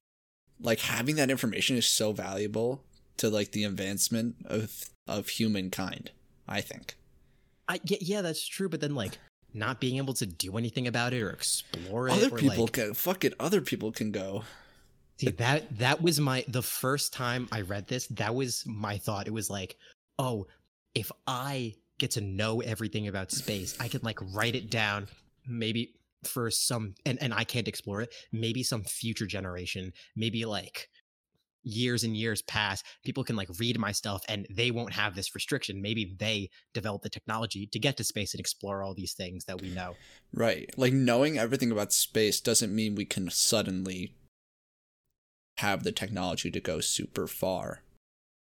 like 0.61 0.79
having 0.81 1.15
that 1.15 1.29
information 1.29 1.77
is 1.77 1.85
so 1.85 2.11
valuable 2.11 2.83
to 3.17 3.29
like 3.29 3.51
the 3.51 3.63
advancement 3.63 4.35
of 4.45 4.85
of 5.07 5.27
humankind, 5.29 6.11
I 6.47 6.61
think. 6.61 6.95
I 7.67 7.79
yeah, 7.83 7.97
yeah, 8.01 8.21
that's 8.21 8.45
true. 8.45 8.69
But 8.69 8.81
then 8.81 8.95
like 8.95 9.17
not 9.53 9.79
being 9.79 9.97
able 9.97 10.13
to 10.13 10.25
do 10.25 10.57
anything 10.57 10.87
about 10.87 11.13
it 11.13 11.21
or 11.21 11.29
explore 11.29 12.07
it. 12.07 12.13
Other 12.13 12.27
or, 12.33 12.37
people 12.37 12.65
like, 12.65 12.73
can 12.73 12.93
fuck 12.93 13.25
it, 13.25 13.33
other 13.39 13.61
people 13.61 13.91
can 13.91 14.11
go. 14.11 14.43
See 15.19 15.31
that 15.31 15.79
that 15.79 16.01
was 16.01 16.19
my 16.19 16.45
the 16.47 16.61
first 16.61 17.11
time 17.11 17.49
I 17.51 17.61
read 17.61 17.87
this, 17.87 18.07
that 18.07 18.33
was 18.33 18.63
my 18.65 18.97
thought. 18.97 19.27
It 19.27 19.33
was 19.33 19.49
like, 19.49 19.75
oh, 20.17 20.47
if 20.95 21.11
I 21.27 21.73
get 21.97 22.11
to 22.11 22.21
know 22.21 22.61
everything 22.61 23.07
about 23.07 23.31
space, 23.31 23.75
I 23.79 23.89
can 23.89 23.99
like 24.01 24.19
write 24.33 24.55
it 24.55 24.71
down, 24.71 25.07
maybe 25.45 25.93
for 26.23 26.49
some 26.49 26.95
and, 27.05 27.21
and 27.21 27.33
I 27.33 27.43
can't 27.43 27.67
explore 27.67 28.01
it, 28.01 28.13
maybe 28.31 28.63
some 28.63 28.83
future 28.83 29.25
generation, 29.25 29.91
maybe 30.15 30.45
like 30.45 30.89
years 31.63 32.05
and 32.05 32.15
years 32.15 32.41
pass, 32.41 32.81
people 33.03 33.25
can 33.25 33.35
like 33.35 33.49
read 33.59 33.77
my 33.77 33.91
stuff 33.91 34.23
and 34.29 34.47
they 34.49 34.71
won't 34.71 34.93
have 34.93 35.15
this 35.15 35.35
restriction. 35.35 35.81
Maybe 35.81 36.15
they 36.17 36.49
develop 36.73 37.01
the 37.01 37.09
technology 37.09 37.67
to 37.67 37.79
get 37.79 37.97
to 37.97 38.03
space 38.03 38.33
and 38.33 38.39
explore 38.39 38.83
all 38.83 38.93
these 38.93 39.13
things 39.13 39.45
that 39.45 39.61
we 39.61 39.69
know. 39.69 39.95
Right. 40.33 40.69
Like 40.77 40.93
knowing 40.93 41.37
everything 41.37 41.71
about 41.71 41.91
space 41.91 42.39
doesn't 42.39 42.73
mean 42.73 42.95
we 42.95 43.05
can 43.05 43.29
suddenly 43.29 44.15
have 45.59 45.83
the 45.83 45.91
technology 45.91 46.49
to 46.51 46.59
go 46.59 46.79
super 46.79 47.27
far. 47.27 47.83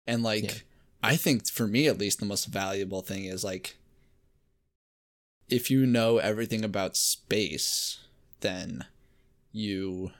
And 0.06 0.22
like 0.22 0.44
Yeah. 0.44 0.54
I 1.02 1.16
think 1.16 1.48
for 1.48 1.66
me 1.66 1.86
at 1.86 1.98
least 1.98 2.20
the 2.20 2.26
most 2.26 2.46
valuable 2.46 3.02
thing 3.02 3.24
is 3.24 3.44
like 3.44 3.76
if 5.48 5.70
you 5.70 5.86
know 5.86 6.18
everything 6.18 6.64
about 6.64 6.96
space, 6.96 8.00
then 8.40 8.84
you 9.52 10.12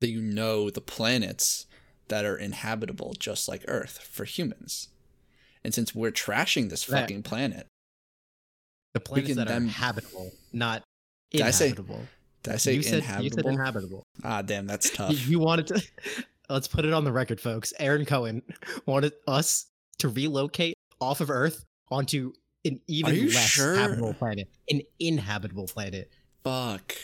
that 0.00 0.10
you 0.10 0.20
know 0.20 0.70
the 0.70 0.80
planets 0.80 1.66
that 2.08 2.24
are 2.24 2.36
inhabitable 2.36 3.14
just 3.18 3.48
like 3.48 3.64
Earth 3.68 3.98
for 4.10 4.24
humans. 4.24 4.88
And 5.64 5.74
since 5.74 5.94
we're 5.94 6.12
trashing 6.12 6.70
this 6.70 6.84
fucking 6.84 7.22
planet, 7.22 7.66
The 8.94 9.00
planets 9.00 9.34
that 9.34 9.50
are 9.50 9.60
habitable, 9.60 10.32
not 10.52 10.82
Did 11.30 11.42
I 11.42 11.50
say 11.50 11.66
inhabitable. 11.66 12.06
Did 12.48 12.54
I 12.54 12.58
say 12.58 12.74
you 12.74 12.82
said, 12.82 12.98
inhabitable? 13.00 13.24
You 13.24 13.30
said 13.30 13.46
inhabitable. 13.46 14.02
Ah, 14.24 14.42
damn, 14.42 14.66
that's 14.66 14.90
tough. 14.94 15.26
You 15.28 15.38
wanted 15.38 15.66
to. 15.68 15.82
Let's 16.50 16.66
put 16.68 16.84
it 16.84 16.92
on 16.94 17.04
the 17.04 17.12
record, 17.12 17.40
folks. 17.40 17.72
Aaron 17.78 18.04
Cohen 18.06 18.42
wanted 18.86 19.12
us 19.26 19.66
to 19.98 20.08
relocate 20.08 20.76
off 21.00 21.20
of 21.20 21.30
Earth 21.30 21.64
onto 21.90 22.32
an 22.64 22.80
even 22.86 23.26
less 23.26 23.36
sure? 23.48 23.76
habitable 23.76 24.14
planet, 24.14 24.48
an 24.70 24.80
inhabitable 24.98 25.66
planet. 25.66 26.10
Fuck. 26.44 26.94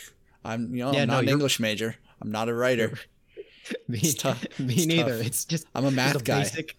I'm 0.43 0.73
you 0.75 0.83
know, 0.83 0.91
Yeah, 0.93 1.03
I'm 1.03 1.07
no, 1.07 1.13
not 1.15 1.23
an 1.23 1.29
English 1.29 1.59
major. 1.59 1.95
I'm 2.21 2.31
not 2.31 2.49
a 2.49 2.53
writer. 2.53 2.97
Me, 3.87 3.97
It's 3.99 4.13
tough. 4.15 4.43
me 4.59 4.75
It's 4.75 4.85
neither. 4.85 5.17
tough. 5.17 5.25
It's 5.27 5.45
just 5.45 5.65
I'm 5.73 5.85
a 5.85 5.91
math 5.91 6.15
a 6.17 6.23
guy. 6.23 6.39
basic. 6.43 6.77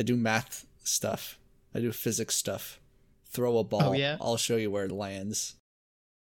I 0.00 0.04
do 0.04 0.16
math 0.16 0.66
stuff. 0.82 1.38
I 1.74 1.80
do 1.80 1.92
physics 1.92 2.34
stuff. 2.34 2.80
Throw 3.28 3.58
a 3.58 3.64
ball. 3.64 3.82
Oh, 3.82 3.92
yeah? 3.92 4.16
I'll 4.20 4.36
show 4.38 4.56
you 4.56 4.70
where 4.70 4.84
it 4.86 4.92
lands. 4.92 5.56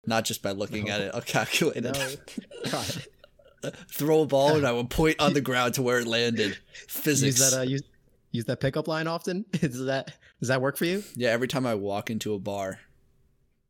Not 0.06 0.26
just 0.26 0.42
by 0.42 0.52
looking 0.52 0.86
No. 0.86 0.94
at 0.94 1.02
it. 1.02 1.12
I'll 1.14 1.22
calculate 1.22 1.84
No. 1.84 1.92
it. 2.64 2.96
Throw 3.92 4.22
a 4.22 4.26
ball 4.26 4.56
and 4.56 4.66
I 4.66 4.72
will 4.72 4.86
point 4.86 5.20
on 5.20 5.34
the 5.34 5.42
ground 5.42 5.76
to 5.76 5.82
where 5.84 6.00
it 6.00 6.08
landed. 6.08 6.58
Physics. 6.88 7.40
Use 7.40 7.52
that. 7.52 7.60
Uh, 7.60 7.64
use 7.64 7.84
use 8.32 8.46
that 8.46 8.60
pickup 8.60 8.88
line 8.88 9.06
often. 9.08 9.46
Does 9.52 9.86
that 9.86 10.14
does 10.40 10.48
that 10.48 10.62
work 10.62 10.78
for 10.78 10.86
you? 10.86 11.04
yeah, 11.16 11.30
every 11.30 11.48
time 11.48 11.68
I 11.68 11.76
walk 11.76 12.10
into 12.10 12.34
a 12.34 12.40
bar, 12.40 12.80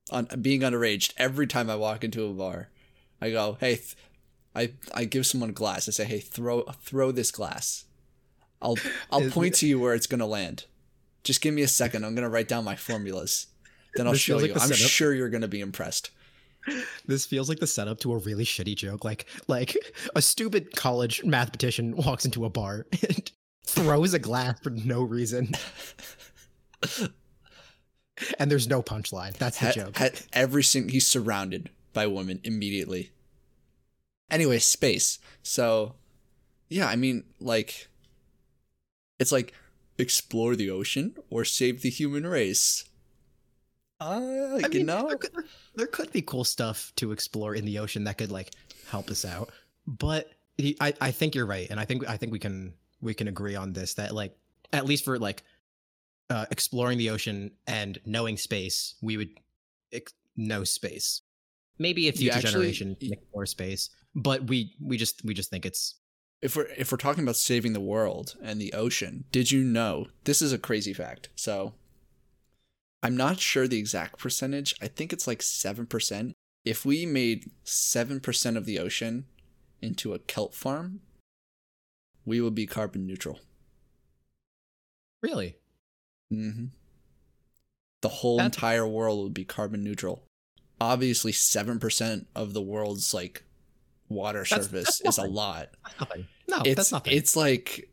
on 0.09 0.27
being 0.41 0.61
underaged, 0.61 1.13
every 1.17 1.45
time 1.47 1.69
I 1.69 1.75
walk 1.75 2.05
into 2.05 2.23
a 2.25 2.31
bar, 2.33 2.69
I 3.19 3.31
go, 3.31 3.57
"Hey, 3.59 3.75
th- 3.75 3.97
I 4.55 4.71
I 4.93 5.03
give 5.03 5.25
someone 5.25 5.49
a 5.49 5.53
glass. 5.53 5.89
I 5.89 5.91
say, 5.91 6.05
"Hey, 6.05 6.19
throw 6.21 6.61
throw 6.81 7.11
this 7.11 7.29
glass." 7.31 7.83
I'll 8.61 8.77
I'll 9.11 9.29
point 9.29 9.55
to 9.55 9.67
you 9.67 9.77
where 9.81 9.93
it's 9.93 10.07
gonna 10.07 10.25
land. 10.27 10.63
Just 11.25 11.41
give 11.41 11.53
me 11.53 11.61
a 11.63 11.67
second. 11.67 12.05
I'm 12.05 12.15
gonna 12.15 12.29
write 12.29 12.47
down 12.47 12.63
my 12.63 12.77
formulas. 12.77 13.47
Then 13.95 14.07
I'll 14.07 14.13
This 14.13 14.21
show 14.21 14.37
feels 14.39 14.47
you. 14.47 14.53
I'm 14.53 14.69
setup. 14.69 14.77
sure 14.89 15.13
you're 15.13 15.29
gonna 15.29 15.49
be 15.49 15.59
impressed. 15.59 16.11
This 17.07 17.25
feels 17.25 17.49
like 17.49 17.59
the 17.59 17.67
setup 17.67 17.99
to 18.01 18.13
a 18.13 18.17
really 18.17 18.45
shitty 18.45 18.75
joke. 18.75 19.03
Like 19.03 19.25
like 19.47 19.75
a 20.15 20.21
stupid 20.21 20.75
college 20.75 21.23
mathematician 21.23 21.95
walks 21.95 22.25
into 22.25 22.45
a 22.45 22.49
bar 22.49 22.85
and 23.09 23.31
throws 23.65 24.13
a 24.13 24.19
glass 24.19 24.59
for 24.61 24.69
no 24.69 25.01
reason. 25.01 25.51
and 28.39 28.51
there's 28.51 28.67
no 28.67 28.81
punchline. 28.83 29.33
That's 29.37 29.59
the 29.59 29.67
Ha- 29.67 29.71
joke. 29.71 29.97
ha- 29.97 30.09
every 30.33 30.63
single 30.63 30.91
he's 30.91 31.07
surrounded 31.07 31.69
by 31.93 32.07
women 32.07 32.39
immediately. 32.43 33.11
Anyway, 34.29 34.59
space. 34.59 35.19
So, 35.43 35.95
yeah, 36.69 36.87
I 36.87 36.95
mean, 36.95 37.23
like, 37.39 37.87
it's 39.19 39.31
like 39.31 39.53
explore 39.97 40.55
the 40.55 40.69
ocean 40.69 41.15
or 41.29 41.43
save 41.43 41.81
the 41.81 41.89
human 41.89 42.25
race. 42.25 42.85
Uh, 44.01 44.55
I 44.55 44.67
you 44.71 44.79
mean, 44.79 44.85
know, 44.87 45.07
there 45.07 45.17
could, 45.17 45.31
there 45.75 45.87
could 45.87 46.11
be 46.11 46.23
cool 46.23 46.43
stuff 46.43 46.91
to 46.95 47.11
explore 47.11 47.53
in 47.53 47.65
the 47.65 47.77
ocean 47.77 48.03
that 48.05 48.17
could 48.17 48.31
like 48.31 48.49
help 48.89 49.09
us 49.11 49.23
out. 49.23 49.51
But 49.85 50.31
I, 50.79 50.93
I 50.99 51.11
think 51.11 51.35
you're 51.35 51.45
right, 51.45 51.69
and 51.69 51.79
I 51.79 51.85
think 51.85 52.09
I 52.09 52.17
think 52.17 52.31
we 52.31 52.39
can 52.39 52.73
we 52.99 53.13
can 53.13 53.27
agree 53.27 53.55
on 53.55 53.73
this 53.73 53.93
that 53.95 54.13
like 54.15 54.35
at 54.73 54.85
least 54.85 55.05
for 55.05 55.19
like 55.19 55.43
uh, 56.31 56.47
exploring 56.49 56.97
the 56.97 57.11
ocean 57.11 57.51
and 57.67 57.99
knowing 58.05 58.37
space, 58.37 58.95
we 59.01 59.17
would 59.17 59.29
ex- 59.93 60.13
know 60.35 60.63
space. 60.63 61.21
Maybe 61.77 62.07
a 62.07 62.11
future 62.11 62.37
actually- 62.37 62.51
generation 62.51 62.95
can 62.99 63.13
explore 63.13 63.45
space, 63.45 63.89
but 64.15 64.47
we 64.47 64.73
we 64.81 64.97
just 64.97 65.23
we 65.23 65.35
just 65.35 65.51
think 65.51 65.65
it's 65.65 65.95
if 66.41 66.55
we're 66.55 66.67
if 66.75 66.91
we're 66.91 66.97
talking 66.97 67.23
about 67.23 67.35
saving 67.35 67.73
the 67.73 67.79
world 67.79 68.35
and 68.41 68.59
the 68.59 68.73
ocean, 68.73 69.25
did 69.31 69.51
you 69.51 69.63
know 69.63 70.07
this 70.23 70.41
is 70.41 70.51
a 70.51 70.57
crazy 70.57 70.93
fact? 70.93 71.29
So 71.35 71.73
I'm 73.03 73.17
not 73.17 73.39
sure 73.39 73.67
the 73.67 73.79
exact 73.79 74.19
percentage. 74.19 74.75
I 74.81 74.87
think 74.87 75.11
it's 75.11 75.27
like 75.27 75.39
7%. 75.39 76.33
If 76.63 76.85
we 76.85 77.05
made 77.05 77.49
7% 77.65 78.57
of 78.57 78.65
the 78.65 78.77
ocean 78.79 79.25
into 79.81 80.13
a 80.13 80.19
kelp 80.19 80.53
farm, 80.53 81.01
we 82.25 82.39
would 82.39 82.53
be 82.55 82.67
carbon 82.67 83.07
neutral. 83.07 83.39
really 85.23 85.55
hmm 86.29 86.65
The 88.01 88.09
whole 88.09 88.37
That's- 88.37 88.55
entire 88.55 88.87
world 88.87 89.23
would 89.23 89.33
be 89.33 89.45
carbon 89.45 89.83
neutral. 89.83 90.23
Obviously, 90.79 91.31
7% 91.31 92.25
of 92.35 92.53
the 92.53 92.61
world's 92.61 93.13
like 93.13 93.43
water 94.09 94.39
That's- 94.49 94.65
surface 94.65 94.99
that's 95.03 95.17
is 95.19 95.23
a 95.23 95.27
lot. 95.27 95.69
that's. 95.99 96.25
No, 96.47 96.57
it's 96.65 96.75
that's 96.75 96.91
nothing. 96.91 97.13
it's 97.13 97.35
like 97.35 97.90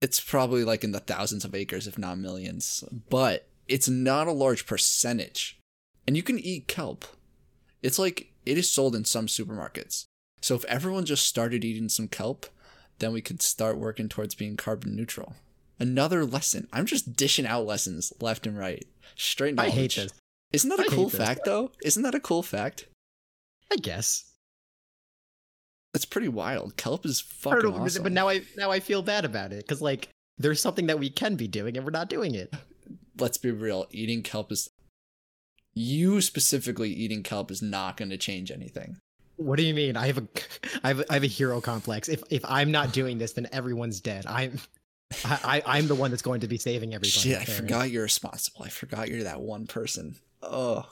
it's 0.00 0.20
probably 0.20 0.64
like 0.64 0.82
in 0.84 0.92
the 0.92 1.00
thousands 1.00 1.44
of 1.44 1.54
acres 1.54 1.86
if 1.86 1.98
not 1.98 2.18
millions 2.18 2.82
but 3.08 3.48
it's 3.68 3.88
not 3.88 4.26
a 4.26 4.32
large 4.32 4.66
percentage 4.66 5.58
and 6.06 6.16
you 6.16 6.22
can 6.22 6.38
eat 6.38 6.68
kelp 6.68 7.04
it's 7.82 7.98
like 7.98 8.32
it 8.46 8.58
is 8.58 8.70
sold 8.70 8.94
in 8.94 9.04
some 9.04 9.26
supermarkets 9.26 10.04
so 10.40 10.54
if 10.54 10.64
everyone 10.64 11.04
just 11.04 11.26
started 11.26 11.64
eating 11.64 11.88
some 11.88 12.08
kelp 12.08 12.46
then 12.98 13.12
we 13.12 13.20
could 13.22 13.42
start 13.42 13.78
working 13.78 14.08
towards 14.08 14.34
being 14.34 14.56
carbon 14.56 14.94
neutral 14.96 15.34
another 15.78 16.24
lesson 16.24 16.66
i'm 16.72 16.86
just 16.86 17.14
dishing 17.16 17.46
out 17.46 17.66
lessons 17.66 18.12
left 18.20 18.46
and 18.46 18.58
right 18.58 18.86
straight 19.16 19.54
knowledge. 19.54 19.72
I 19.72 19.74
hate 19.76 19.94
this. 19.94 20.12
isn't 20.52 20.68
that 20.70 20.80
a 20.80 20.84
I 20.90 20.94
cool 20.94 21.08
this. 21.08 21.20
fact 21.20 21.44
though 21.44 21.72
isn't 21.84 22.02
that 22.02 22.14
a 22.14 22.20
cool 22.20 22.42
fact 22.42 22.86
I 23.72 23.76
guess. 23.76 24.29
That's 25.92 26.04
pretty 26.04 26.28
wild 26.28 26.76
kelp 26.76 27.04
is 27.06 27.20
fucking 27.20 27.62
know, 27.62 27.72
but- 27.72 27.80
awesome. 27.80 28.02
but 28.02 28.12
now 28.12 28.28
I 28.28 28.42
now 28.56 28.70
I 28.70 28.80
feel 28.80 29.02
bad 29.02 29.24
about 29.24 29.52
it 29.52 29.58
because 29.66 29.80
like 29.82 30.08
there's 30.38 30.60
something 30.60 30.86
that 30.86 30.98
we 30.98 31.10
can 31.10 31.36
be 31.36 31.48
doing 31.48 31.76
and 31.76 31.84
we're 31.84 31.90
not 31.90 32.08
doing 32.08 32.34
it. 32.34 32.54
let's 33.18 33.36
be 33.38 33.50
real 33.50 33.86
eating 33.90 34.22
kelp 34.22 34.50
is 34.50 34.70
you 35.74 36.20
specifically 36.20 36.90
eating 36.90 37.22
kelp 37.22 37.50
is 37.50 37.60
not 37.62 37.96
going 37.96 38.08
to 38.10 38.16
change 38.16 38.50
anything 38.50 38.96
What 39.36 39.56
do 39.56 39.62
you 39.62 39.74
mean? 39.74 39.96
I 39.96 40.06
have 40.06 40.18
a 40.18 40.26
I 40.82 40.88
have 40.88 41.00
a, 41.00 41.10
I 41.10 41.14
have 41.14 41.22
a 41.22 41.26
hero 41.28 41.60
complex. 41.60 42.08
If 42.08 42.22
if 42.30 42.42
I'm 42.44 42.70
not 42.70 42.92
doing 42.92 43.18
this, 43.18 43.32
then 43.34 43.46
everyone's 43.52 44.00
dead. 44.00 44.24
I'm 44.26 44.58
I, 45.24 45.62
I 45.66 45.78
I'm 45.78 45.86
the 45.88 45.94
one 45.94 46.10
that's 46.10 46.22
going 46.22 46.40
to 46.40 46.48
be 46.48 46.56
saving 46.56 46.94
everybody. 46.94 47.10
shit 47.10 47.38
i 47.40 47.44
forgot 47.44 47.90
you're 47.90 48.04
responsible 48.04 48.62
i 48.64 48.68
forgot 48.68 49.08
you're 49.08 49.24
that 49.24 49.40
one 49.40 49.66
person 49.66 50.14
oh 50.42 50.86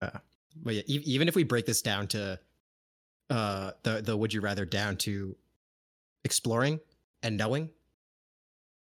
But 0.00 0.74
yeah, 0.74 0.82
e- 0.86 1.02
even 1.06 1.28
if 1.28 1.34
we 1.36 1.44
break 1.44 1.64
this 1.64 1.80
down 1.80 2.08
to 2.08 2.38
uh 3.32 3.72
the 3.82 4.02
the 4.02 4.16
would 4.16 4.34
you 4.34 4.40
rather 4.40 4.64
down 4.64 4.96
to 4.98 5.36
exploring 6.24 6.80
and 7.22 7.36
knowing, 7.36 7.70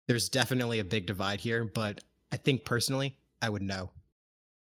there's 0.06 0.28
definitely 0.28 0.78
a 0.78 0.84
big 0.84 1.06
divide 1.06 1.40
here. 1.40 1.64
But 1.64 2.04
I 2.32 2.36
think 2.36 2.64
personally, 2.64 3.16
I 3.42 3.48
would 3.50 3.62
know 3.62 3.90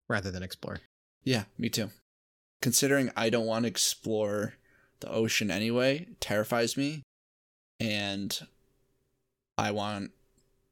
rather 0.09 0.31
than 0.31 0.43
explore. 0.43 0.79
Yeah, 1.23 1.45
me 1.57 1.69
too. 1.69 1.89
Considering 2.61 3.11
I 3.15 3.29
don't 3.29 3.45
want 3.45 3.63
to 3.63 3.69
explore 3.69 4.55
the 4.99 5.09
ocean 5.09 5.49
anyway, 5.49 6.07
terrifies 6.19 6.77
me. 6.77 7.03
And 7.79 8.47
I 9.57 9.71
want 9.71 10.11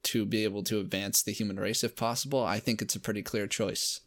to 0.03 0.25
be 0.25 0.43
able 0.43 0.63
to 0.63 0.79
advance 0.79 1.23
the 1.23 1.31
human 1.31 1.59
race 1.59 1.83
if 1.83 1.95
possible. 1.95 2.43
I 2.43 2.59
think 2.59 2.81
it's 2.81 2.95
a 2.95 2.99
pretty 2.99 3.23
clear 3.23 3.47
choice. 3.47 4.01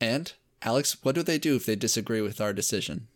And, 0.00 0.32
Alex, 0.62 0.96
what 1.02 1.14
do 1.14 1.22
they 1.22 1.38
do 1.38 1.56
if 1.56 1.66
they 1.66 1.76
disagree 1.76 2.22
with 2.22 2.40
our 2.40 2.52
decision? 2.52 3.08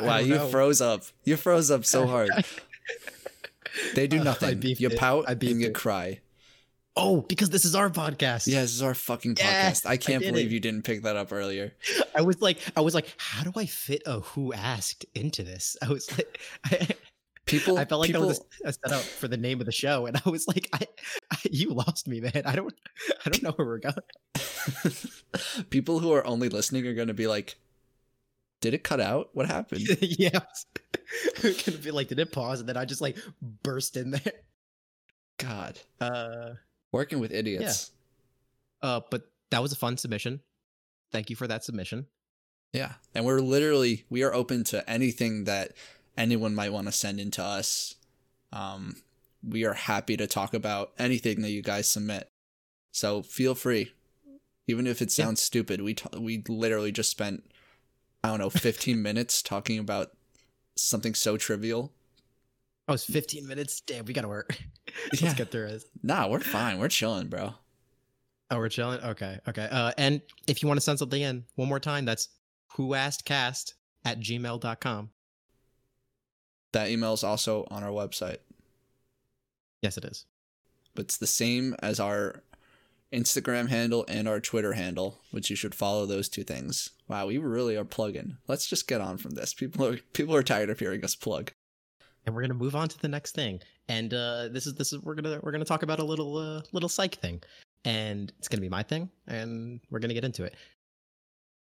Wow, 0.00 0.18
you 0.18 0.34
know. 0.34 0.48
froze 0.48 0.80
up. 0.80 1.02
You 1.24 1.36
froze 1.36 1.70
up 1.70 1.84
so 1.84 2.06
hard. 2.06 2.30
They 3.94 4.06
do 4.06 4.18
Uh, 4.18 4.20
I 4.20 4.24
nothing. 4.24 4.60
beefed 4.60 4.80
you 4.80 4.88
it. 4.88 4.98
pout 4.98 5.24
I 5.26 5.32
and 5.32 5.40
beefed 5.40 5.60
you 5.60 5.66
it. 5.68 5.74
cry. 5.74 6.20
Oh, 6.96 7.22
because 7.22 7.50
this 7.50 7.64
is 7.64 7.74
our 7.74 7.90
podcast. 7.90 8.46
Yeah, 8.46 8.60
this 8.62 8.72
is 8.72 8.82
our 8.82 8.94
fucking 8.94 9.34
Yeah, 9.36 9.70
podcast. 9.72 9.84
I 9.86 9.96
can't 9.96 10.22
did 10.22 10.32
believe 10.32 10.50
it. 10.50 10.52
you 10.52 10.60
didn't 10.60 10.82
pick 10.82 11.02
that 11.02 11.16
up 11.16 11.32
earlier. 11.32 11.72
I 12.14 12.22
was 12.22 12.40
like, 12.40 12.60
I 12.76 12.82
was 12.82 12.94
like, 12.94 13.12
how 13.18 13.42
do 13.42 13.50
I 13.56 13.66
fit 13.66 14.02
a 14.06 14.20
who 14.20 14.52
asked 14.52 15.04
into 15.16 15.42
this? 15.42 15.76
I 15.82 15.88
was 15.88 16.08
like, 16.16 16.38
I, 16.66 16.86
People, 17.46 17.76
I 17.76 17.84
felt 17.84 18.00
like 18.00 18.08
people, 18.08 18.22
that 18.22 18.28
was 18.28 18.40
a 18.64 18.72
setup 18.72 19.02
for 19.02 19.28
the 19.28 19.36
name 19.36 19.60
of 19.60 19.66
the 19.66 19.72
show, 19.72 20.06
and 20.06 20.16
I 20.24 20.30
was 20.30 20.48
like, 20.48 20.66
I, 20.72 20.86
I, 21.30 21.36
you 21.50 21.70
lost 21.74 22.08
me, 22.08 22.20
man. 22.20 22.42
I 22.46 22.54
don't, 22.56 22.72
I 23.26 23.28
don't 23.28 23.42
know 23.42 23.50
where 23.50 23.66
we're 23.66 23.78
going. 23.80 23.94
people 25.70 25.98
who 25.98 26.12
are 26.12 26.26
only 26.26 26.48
listening 26.48 26.86
are 26.86 26.94
going 26.94 27.08
to 27.08 27.14
be 27.14 27.26
like, 27.26 27.56
"Did 28.64 28.72
it 28.74 28.82
cut 28.82 28.98
out? 29.00 29.28
What 29.34 29.46
happened?" 29.46 29.82
yeah, 30.00 30.40
it's 31.42 31.62
gonna 31.64 31.76
be 31.78 31.90
like, 31.90 32.08
did 32.08 32.18
it 32.18 32.32
pause? 32.32 32.60
And 32.60 32.68
then 32.68 32.76
I 32.78 32.86
just 32.86 33.00
like 33.02 33.18
burst 33.62 33.96
in 33.98 34.10
there. 34.12 34.32
God, 35.38 35.78
Uh, 36.00 36.54
working 36.92 37.18
with 37.20 37.32
idiots. 37.32 37.90
uh, 38.82 39.00
but 39.10 39.30
that 39.50 39.60
was 39.62 39.72
a 39.72 39.76
fun 39.76 39.96
submission. 39.96 40.40
Thank 41.12 41.28
you 41.30 41.36
for 41.36 41.46
that 41.46 41.62
submission. 41.64 42.06
Yeah. 42.72 42.94
And 43.14 43.24
we're 43.24 43.40
literally 43.40 44.04
we 44.08 44.22
are 44.22 44.32
open 44.34 44.64
to 44.64 44.88
anything 44.88 45.44
that 45.44 45.72
anyone 46.16 46.54
might 46.54 46.72
want 46.72 46.86
to 46.86 46.92
send 46.92 47.20
in 47.20 47.30
to 47.32 47.42
us. 47.44 47.96
Um 48.52 48.96
we 49.46 49.64
are 49.66 49.74
happy 49.74 50.16
to 50.16 50.26
talk 50.26 50.54
about 50.54 50.92
anything 50.98 51.42
that 51.42 51.50
you 51.50 51.62
guys 51.62 51.88
submit. 51.90 52.30
So 52.92 53.22
feel 53.22 53.54
free. 53.54 53.92
Even 54.66 54.86
if 54.86 55.02
it 55.02 55.10
Yeah. 55.16 55.24
sounds 55.26 55.42
stupid, 55.42 55.82
we 55.82 55.94
t- 55.94 56.18
we 56.18 56.42
literally 56.48 56.90
just 56.92 57.10
spent 57.10 57.44
I 58.24 58.28
don't 58.28 58.38
know 58.38 58.48
15 58.48 59.02
minutes 59.02 59.42
talking 59.42 59.78
about 59.78 60.08
something 60.76 61.14
so 61.14 61.36
trivial. 61.36 61.92
Oh, 62.88 62.94
it's 62.94 63.04
15 63.04 63.46
minutes. 63.46 63.82
Damn, 63.82 64.06
we 64.06 64.14
gotta 64.14 64.28
work. 64.28 64.58
Let's 65.12 65.20
Yeah. 65.20 65.34
get 65.34 65.50
through 65.50 65.66
it. 65.66 65.84
Nah, 66.02 66.26
we're 66.28 66.40
fine. 66.40 66.78
We're 66.78 66.88
chilling, 66.88 67.28
bro. 67.28 67.52
Oh, 68.50 68.56
we're 68.56 68.70
chilling. 68.70 69.00
Okay, 69.00 69.38
okay. 69.46 69.68
Uh, 69.70 69.92
and 69.98 70.22
if 70.46 70.62
you 70.62 70.68
want 70.68 70.78
to 70.78 70.80
send 70.80 70.98
something 70.98 71.20
in 71.20 71.44
one 71.56 71.68
more 71.68 71.80
time, 71.80 72.06
that's 72.06 72.28
who 72.72 72.94
asked 72.94 73.26
cast 73.26 73.74
at 74.06 74.20
gmail.com. 74.20 75.10
That 76.72 76.88
email 76.88 77.12
is 77.12 77.24
also 77.24 77.66
on 77.70 77.82
our 77.84 77.90
website. 77.90 78.38
Yes, 79.82 79.98
it 79.98 80.04
is. 80.06 80.24
but 80.94 81.04
it's 81.04 81.18
the 81.18 81.26
same 81.26 81.76
as 81.82 82.00
our 82.00 82.42
Instagram 83.14 83.68
handle 83.68 84.04
and 84.08 84.28
our 84.28 84.40
Twitter 84.40 84.72
handle, 84.72 85.20
which 85.30 85.48
you 85.48 85.56
should 85.56 85.74
follow 85.74 86.04
those 86.04 86.28
two 86.28 86.42
things. 86.42 86.90
Wow, 87.08 87.26
we 87.26 87.38
really 87.38 87.76
are 87.76 87.84
plugging. 87.84 88.38
Let's 88.48 88.66
just 88.66 88.88
get 88.88 89.00
on 89.00 89.16
from 89.16 89.32
this. 89.32 89.54
People 89.54 89.86
are 89.86 89.96
people 90.12 90.34
are 90.34 90.42
tired 90.42 90.70
of 90.70 90.78
hearing 90.78 91.04
us 91.04 91.14
plug. 91.14 91.52
And 92.26 92.34
we're 92.34 92.42
gonna 92.42 92.54
move 92.54 92.74
on 92.74 92.88
to 92.88 92.98
the 92.98 93.08
next 93.08 93.34
thing. 93.34 93.60
And 93.88 94.12
uh, 94.12 94.48
this 94.48 94.66
is 94.66 94.74
this 94.74 94.92
is 94.92 95.00
we're 95.02 95.14
gonna 95.14 95.40
we're 95.42 95.52
gonna 95.52 95.64
talk 95.64 95.82
about 95.82 96.00
a 96.00 96.04
little 96.04 96.36
uh, 96.36 96.62
little 96.72 96.88
psych 96.88 97.14
thing, 97.16 97.42
and 97.84 98.32
it's 98.38 98.48
gonna 98.48 98.62
be 98.62 98.68
my 98.68 98.82
thing, 98.82 99.10
and 99.26 99.80
we're 99.90 100.00
gonna 100.00 100.14
get 100.14 100.24
into 100.24 100.44
it. 100.44 100.54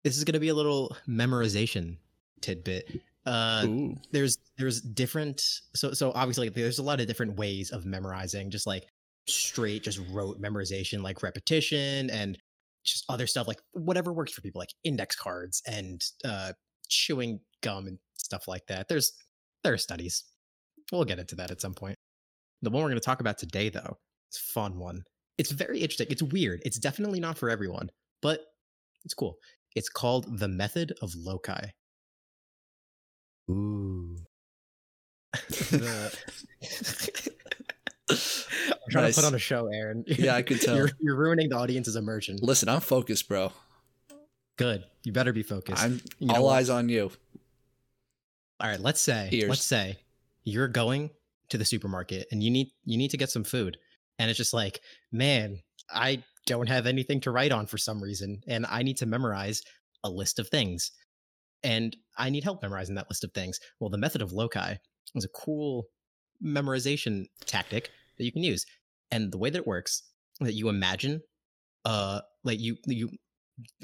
This 0.02 0.16
is 0.16 0.24
gonna 0.24 0.40
be 0.40 0.48
a 0.48 0.54
little 0.54 0.96
memorization 1.08 1.98
tidbit. 2.40 3.00
Uh, 3.26 3.62
Ooh, 3.66 3.96
there's 4.12 4.38
there's 4.56 4.80
different 4.80 5.42
so 5.74 5.92
so 5.92 6.12
obviously 6.14 6.48
there's 6.48 6.78
a 6.78 6.82
lot 6.82 7.00
of 7.00 7.06
different 7.06 7.36
ways 7.36 7.70
of 7.70 7.84
memorizing 7.84 8.50
just 8.50 8.66
like 8.66 8.86
straight 9.28 9.82
just 9.82 10.00
rote 10.10 10.40
memorization 10.40 11.02
like 11.02 11.22
repetition 11.22 12.10
and 12.10 12.38
just 12.84 13.04
other 13.08 13.26
stuff 13.26 13.48
like 13.48 13.60
whatever 13.72 14.12
works 14.12 14.32
for 14.32 14.40
people 14.40 14.60
like 14.60 14.72
index 14.84 15.16
cards 15.16 15.60
and 15.66 16.02
uh 16.24 16.52
chewing 16.88 17.40
gum 17.62 17.86
and 17.86 17.98
stuff 18.16 18.46
like 18.46 18.66
that. 18.68 18.88
There's 18.88 19.12
there 19.64 19.72
are 19.72 19.78
studies. 19.78 20.24
We'll 20.92 21.04
get 21.04 21.18
into 21.18 21.34
that 21.36 21.50
at 21.50 21.60
some 21.60 21.74
point. 21.74 21.96
The 22.62 22.70
one 22.70 22.82
we're 22.82 22.90
going 22.90 23.00
to 23.00 23.04
talk 23.04 23.20
about 23.20 23.38
today 23.38 23.68
though 23.68 23.98
is 24.32 24.38
a 24.38 24.52
fun 24.52 24.78
one. 24.78 25.02
It's 25.38 25.50
very 25.50 25.80
interesting. 25.80 26.06
It's 26.10 26.22
weird. 26.22 26.62
It's 26.64 26.78
definitely 26.78 27.20
not 27.20 27.36
for 27.38 27.50
everyone 27.50 27.90
but 28.22 28.40
it's 29.04 29.14
cool. 29.14 29.36
It's 29.74 29.88
called 29.88 30.38
the 30.38 30.48
method 30.48 30.92
of 31.02 31.14
loci. 31.14 31.70
Ooh. 33.50 34.16
The- 35.70 36.16
trying 38.96 39.04
Nice. 39.06 39.14
to 39.16 39.20
put 39.22 39.26
on 39.28 39.34
a 39.34 39.38
show, 39.38 39.68
Aaron. 39.72 40.04
Yeah, 40.18 40.34
I 40.34 40.42
could 40.42 40.60
tell. 40.60 40.76
You're, 40.76 40.90
you're 41.00 41.16
ruining 41.16 41.48
the 41.48 41.56
audience's 41.56 41.96
immersion. 41.96 42.38
listen, 42.42 42.68
I'm 42.68 42.80
focused, 42.80 43.28
bro. 43.28 43.52
Good. 44.56 44.84
You 45.04 45.12
better 45.12 45.32
be 45.32 45.42
focused. 45.42 45.82
I'm 45.82 46.00
You 46.18 46.28
know 46.28 46.34
all 46.36 46.44
what? 46.44 46.56
eyes 46.56 46.70
on 46.70 46.88
you. 46.88 47.10
All 48.60 48.68
right, 48.70 48.80
let's 48.80 49.00
say 49.00 49.28
Ears. 49.32 49.48
let's 49.50 49.64
say 49.64 49.98
you're 50.44 50.68
going 50.68 51.10
to 51.50 51.58
the 51.58 51.64
supermarket 51.64 52.26
and 52.32 52.42
you 52.42 52.50
need 52.50 52.68
you 52.84 52.96
need 52.96 53.10
to 53.10 53.16
get 53.18 53.30
some 53.30 53.44
food. 53.44 53.76
And 54.18 54.30
it's 54.30 54.38
just 54.38 54.54
like, 54.54 54.80
man, 55.12 55.58
I 55.90 56.22
don't 56.46 56.68
have 56.68 56.86
anything 56.86 57.20
to 57.22 57.30
write 57.30 57.52
on 57.52 57.66
for 57.66 57.76
some 57.76 58.02
reason 58.02 58.40
and 58.48 58.64
I 58.68 58.82
need 58.82 58.96
to 58.98 59.06
memorize 59.06 59.62
a 60.04 60.08
list 60.10 60.38
of 60.38 60.48
things. 60.48 60.90
And 61.62 61.94
I 62.16 62.30
need 62.30 62.44
help 62.44 62.62
memorizing 62.62 62.94
that 62.94 63.10
list 63.10 63.24
of 63.24 63.32
things. 63.32 63.58
Well, 63.78 63.90
the 63.90 63.98
method 63.98 64.22
of 64.22 64.32
loci 64.32 64.76
is 65.14 65.24
a 65.24 65.28
cool 65.28 65.84
memorization 66.42 67.26
tactic 67.44 67.90
that 68.16 68.24
you 68.24 68.32
can 68.32 68.42
use. 68.42 68.64
And 69.10 69.32
the 69.32 69.38
way 69.38 69.50
that 69.50 69.58
it 69.58 69.66
works 69.66 70.02
that 70.40 70.54
you 70.54 70.68
imagine 70.68 71.22
uh 71.84 72.20
like 72.44 72.60
you 72.60 72.76
you 72.86 73.08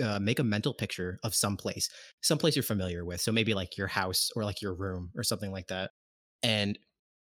uh, 0.02 0.18
make 0.18 0.38
a 0.38 0.44
mental 0.44 0.74
picture 0.74 1.18
of 1.24 1.35
some 1.35 1.56
place 1.56 1.88
some 2.22 2.38
place 2.38 2.56
you're 2.56 2.62
familiar 2.62 3.04
with. 3.04 3.20
So 3.20 3.32
maybe 3.32 3.54
like 3.54 3.76
your 3.78 3.87
house 3.87 4.30
or 4.37 4.44
like 4.44 4.61
your 4.61 4.74
room 4.74 5.11
or 5.16 5.22
something 5.22 5.50
like 5.50 5.68
that. 5.68 5.90
And 6.42 6.78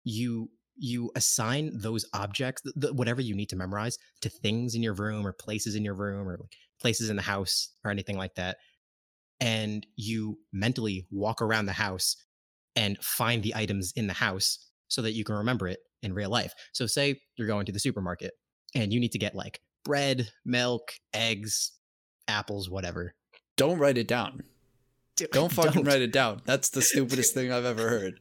you 0.05 0.51
you 0.77 1.11
assign 1.15 1.71
those 1.75 2.05
objects 2.13 2.63
th- 2.63 2.75
th- 2.81 2.95
whatever 2.95 3.21
you 3.21 3.35
need 3.35 3.49
to 3.51 3.57
memorize 3.57 3.97
to 4.23 4.29
things 4.29 4.75
in 4.75 4.83
your 4.83 4.95
room 4.95 5.27
or 5.27 5.33
places 5.33 5.77
in 5.77 5.85
your 5.85 5.95
room 5.95 6.29
or 6.29 6.39
like 6.41 6.53
places 6.81 7.11
in 7.11 7.17
the 7.17 7.23
house 7.23 7.71
or 7.85 7.91
anything 7.91 8.17
like 8.17 8.35
that. 8.35 8.57
And 9.41 9.87
you 9.97 10.39
mentally 10.53 11.07
walk 11.11 11.41
around 11.41 11.67
the 11.67 11.73
house 11.73 12.17
and 12.75 12.99
find 13.03 13.43
the 13.43 13.55
items 13.55 13.93
in 13.95 14.09
the 14.09 14.15
house 14.15 14.59
so 14.89 15.03
that 15.03 15.13
you 15.13 15.25
can 15.25 15.37
remember 15.37 15.69
it 15.69 15.79
in 16.05 16.13
real 16.15 16.31
life 16.31 16.53
so 16.73 16.87
say 16.87 17.19
you're 17.37 17.49
going 17.49 17.67
to 17.67 17.73
the 17.73 17.81
supermarket 17.81 18.33
and 18.75 18.93
you 18.93 19.01
need 19.01 19.13
to 19.13 19.19
get 19.19 19.35
like 19.35 19.61
bread 19.85 20.29
milk 20.45 20.93
eggs 21.13 21.73
apples 22.29 22.71
whatever 22.71 23.15
Don't 23.57 23.79
write 23.79 23.99
it 23.99 24.09
down. 24.09 24.43
Don't 25.33 25.53
fucking 25.61 25.85
write 25.85 26.03
it 26.03 26.13
down. 26.13 26.43
That's 26.45 26.71
the 26.71 26.83
stupidest 26.83 27.35
thing 27.37 27.53
I've 27.53 27.65
ever 27.65 27.89
heard. 27.89 28.21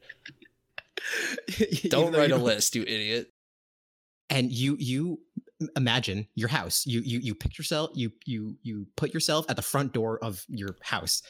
Don't 1.88 2.12
write 2.14 2.30
a 2.30 2.36
list, 2.36 2.76
you 2.76 2.82
idiot. 2.82 3.28
and 4.30 4.50
you 4.52 4.76
you 4.78 5.18
imagine 5.76 6.26
your 6.34 6.48
house 6.48 6.84
you 6.86 7.00
you 7.04 7.18
you 7.20 7.34
picture 7.34 7.62
yourself 7.62 7.90
you 7.94 8.10
you 8.26 8.56
you 8.62 8.86
put 8.96 9.14
yourself 9.14 9.46
at 9.48 9.56
the 9.56 9.62
front 9.62 9.92
door 9.92 10.18
of 10.22 10.44
your 10.48 10.76
house 10.82 11.22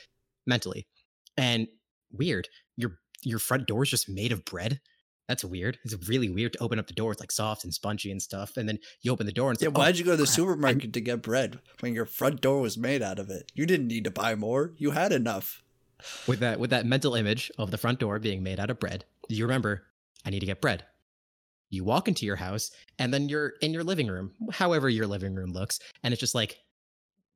mentally 0.47 0.87
and 1.37 1.69
weird 2.11 2.49
your 2.77 2.99
your 3.23 3.39
front 3.39 3.67
door 3.67 3.83
is 3.85 3.91
just 3.91 4.09
made 4.09 4.33
of 4.33 4.45
bread 4.45 4.81
that's 5.29 5.45
weird 5.45 5.79
it's 5.85 6.09
really 6.09 6.29
weird 6.29 6.53
to 6.53 6.63
open 6.63 6.79
up 6.79 6.87
the 6.87 6.93
door 6.93 7.13
it's 7.13 7.21
like 7.21 7.33
soft 7.33 7.65
and 7.65 7.73
spongy 7.73 8.11
and 8.11 8.21
stuff 8.21 8.57
and 8.57 8.69
then 8.69 8.79
you 9.03 9.11
open 9.13 9.27
the 9.27 9.33
door 9.33 9.51
and 9.51 9.61
Yeah, 9.61 9.69
like, 9.69 9.77
oh, 9.77 9.81
why'd 9.81 9.99
you 9.99 10.05
go 10.05 10.11
to 10.13 10.17
the 10.19 10.25
crap, 10.25 10.35
supermarket 10.35 10.93
to 10.93 11.01
get 11.01 11.23
bread 11.23 11.61
when 11.81 11.95
your 11.95 12.05
front 12.07 12.41
door 12.41 12.61
was 12.61 12.77
made 12.77 13.03
out 13.03 13.19
of 13.19 13.31
it? 13.31 13.51
You 13.55 13.65
didn't 13.67 13.89
need 13.89 14.05
to 14.05 14.11
buy 14.11 14.35
more. 14.35 14.73
You 14.77 14.91
had 14.91 15.13
enough. 15.13 15.63
with 16.27 16.41
that 16.41 16.61
with 16.61 16.71
that 16.71 16.85
mental 16.87 17.15
image 17.15 17.51
of 17.59 17.71
the 17.71 17.79
front 17.79 17.99
door 18.01 18.19
being 18.19 18.43
made 18.43 18.61
out 18.61 18.69
of 18.71 18.79
bread 18.79 19.05
you 19.29 19.43
remember 19.45 19.85
i 20.27 20.31
need 20.31 20.41
to 20.41 20.47
get 20.47 20.61
bread 20.61 20.85
you 21.71 21.83
walk 21.85 22.09
into 22.09 22.27
your 22.27 22.37
house 22.37 22.71
and 22.99 23.15
then 23.15 23.29
you're 23.31 23.55
in 23.63 23.73
your 23.73 23.85
living 23.85 24.09
room 24.09 24.33
however 24.53 24.89
your 24.91 25.07
living 25.07 25.35
room 25.35 25.53
looks 25.53 25.79
and 26.03 26.13
it's 26.13 26.21
just 26.21 26.35
like 26.35 26.59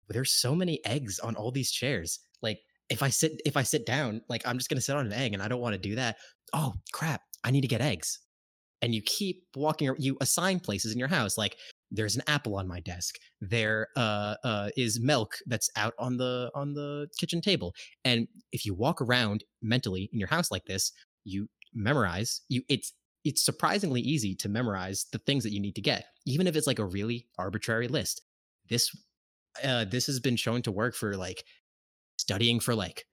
there's 0.08 0.32
so 0.32 0.54
many 0.54 0.84
eggs 0.84 1.18
on 1.20 1.34
all 1.36 1.50
these 1.50 1.70
chairs 1.70 2.18
like 2.42 2.58
if 2.90 3.02
i 3.02 3.08
sit 3.08 3.40
if 3.46 3.56
i 3.56 3.62
sit 3.62 3.86
down 3.86 4.20
like 4.28 4.42
i'm 4.46 4.58
just 4.58 4.68
going 4.68 4.76
to 4.76 4.82
sit 4.84 4.96
on 4.96 5.06
an 5.06 5.12
egg 5.12 5.32
and 5.32 5.42
i 5.42 5.48
don't 5.48 5.60
want 5.62 5.72
to 5.74 5.78
do 5.80 5.94
that 5.94 6.16
oh 6.52 6.74
crap 6.92 7.22
i 7.44 7.50
need 7.50 7.62
to 7.62 7.68
get 7.68 7.80
eggs 7.80 8.20
and 8.80 8.94
you 8.94 9.02
keep 9.02 9.44
walking 9.56 9.94
you 9.98 10.16
assign 10.20 10.60
places 10.60 10.92
in 10.92 10.98
your 10.98 11.08
house 11.08 11.36
like 11.36 11.56
there's 11.90 12.16
an 12.16 12.22
apple 12.26 12.56
on 12.56 12.68
my 12.68 12.80
desk 12.80 13.16
there 13.40 13.88
uh, 13.96 14.34
uh, 14.44 14.68
is 14.76 15.00
milk 15.00 15.32
that's 15.46 15.70
out 15.76 15.94
on 15.98 16.16
the 16.16 16.50
on 16.54 16.74
the 16.74 17.08
kitchen 17.18 17.40
table 17.40 17.74
and 18.04 18.28
if 18.52 18.66
you 18.66 18.74
walk 18.74 19.00
around 19.00 19.42
mentally 19.62 20.08
in 20.12 20.18
your 20.18 20.28
house 20.28 20.50
like 20.50 20.64
this 20.66 20.92
you 21.24 21.48
memorize 21.74 22.42
you 22.48 22.62
it's 22.68 22.92
it's 23.24 23.44
surprisingly 23.44 24.00
easy 24.00 24.34
to 24.36 24.48
memorize 24.48 25.06
the 25.12 25.18
things 25.18 25.44
that 25.44 25.52
you 25.52 25.60
need 25.60 25.74
to 25.74 25.82
get, 25.82 26.06
even 26.26 26.46
if 26.46 26.56
it's 26.56 26.66
like 26.66 26.78
a 26.78 26.84
really 26.84 27.26
arbitrary 27.38 27.88
list. 27.88 28.22
This 28.68 28.90
uh, 29.62 29.84
this 29.84 30.06
has 30.06 30.20
been 30.20 30.36
shown 30.36 30.62
to 30.62 30.72
work 30.72 30.94
for 30.94 31.16
like 31.16 31.44
studying 32.16 32.60
for 32.60 32.74
like 32.74 33.04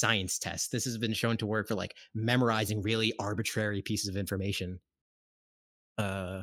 science 0.00 0.38
tests. 0.38 0.68
This 0.68 0.84
has 0.84 0.98
been 0.98 1.12
shown 1.12 1.36
to 1.38 1.46
work 1.46 1.68
for 1.68 1.74
like 1.74 1.94
memorizing 2.14 2.82
really 2.82 3.12
arbitrary 3.18 3.82
pieces 3.82 4.08
of 4.08 4.16
information. 4.16 4.80
Uh, 5.98 6.42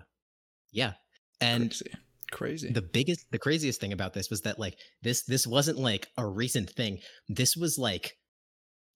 yeah, 0.72 0.94
and 1.42 1.70
crazy. 1.70 1.92
crazy. 2.32 2.72
the 2.72 2.82
biggest, 2.82 3.26
the 3.32 3.40
craziest 3.40 3.82
thing 3.82 3.94
about 3.94 4.14
this 4.14 4.30
was 4.30 4.42
that 4.42 4.60
like 4.60 4.78
this 5.02 5.24
this 5.24 5.48
wasn't 5.48 5.80
like 5.80 6.08
a 6.18 6.26
recent 6.26 6.70
thing. 6.70 7.00
This 7.28 7.58
was 7.58 7.78
like 7.78 8.18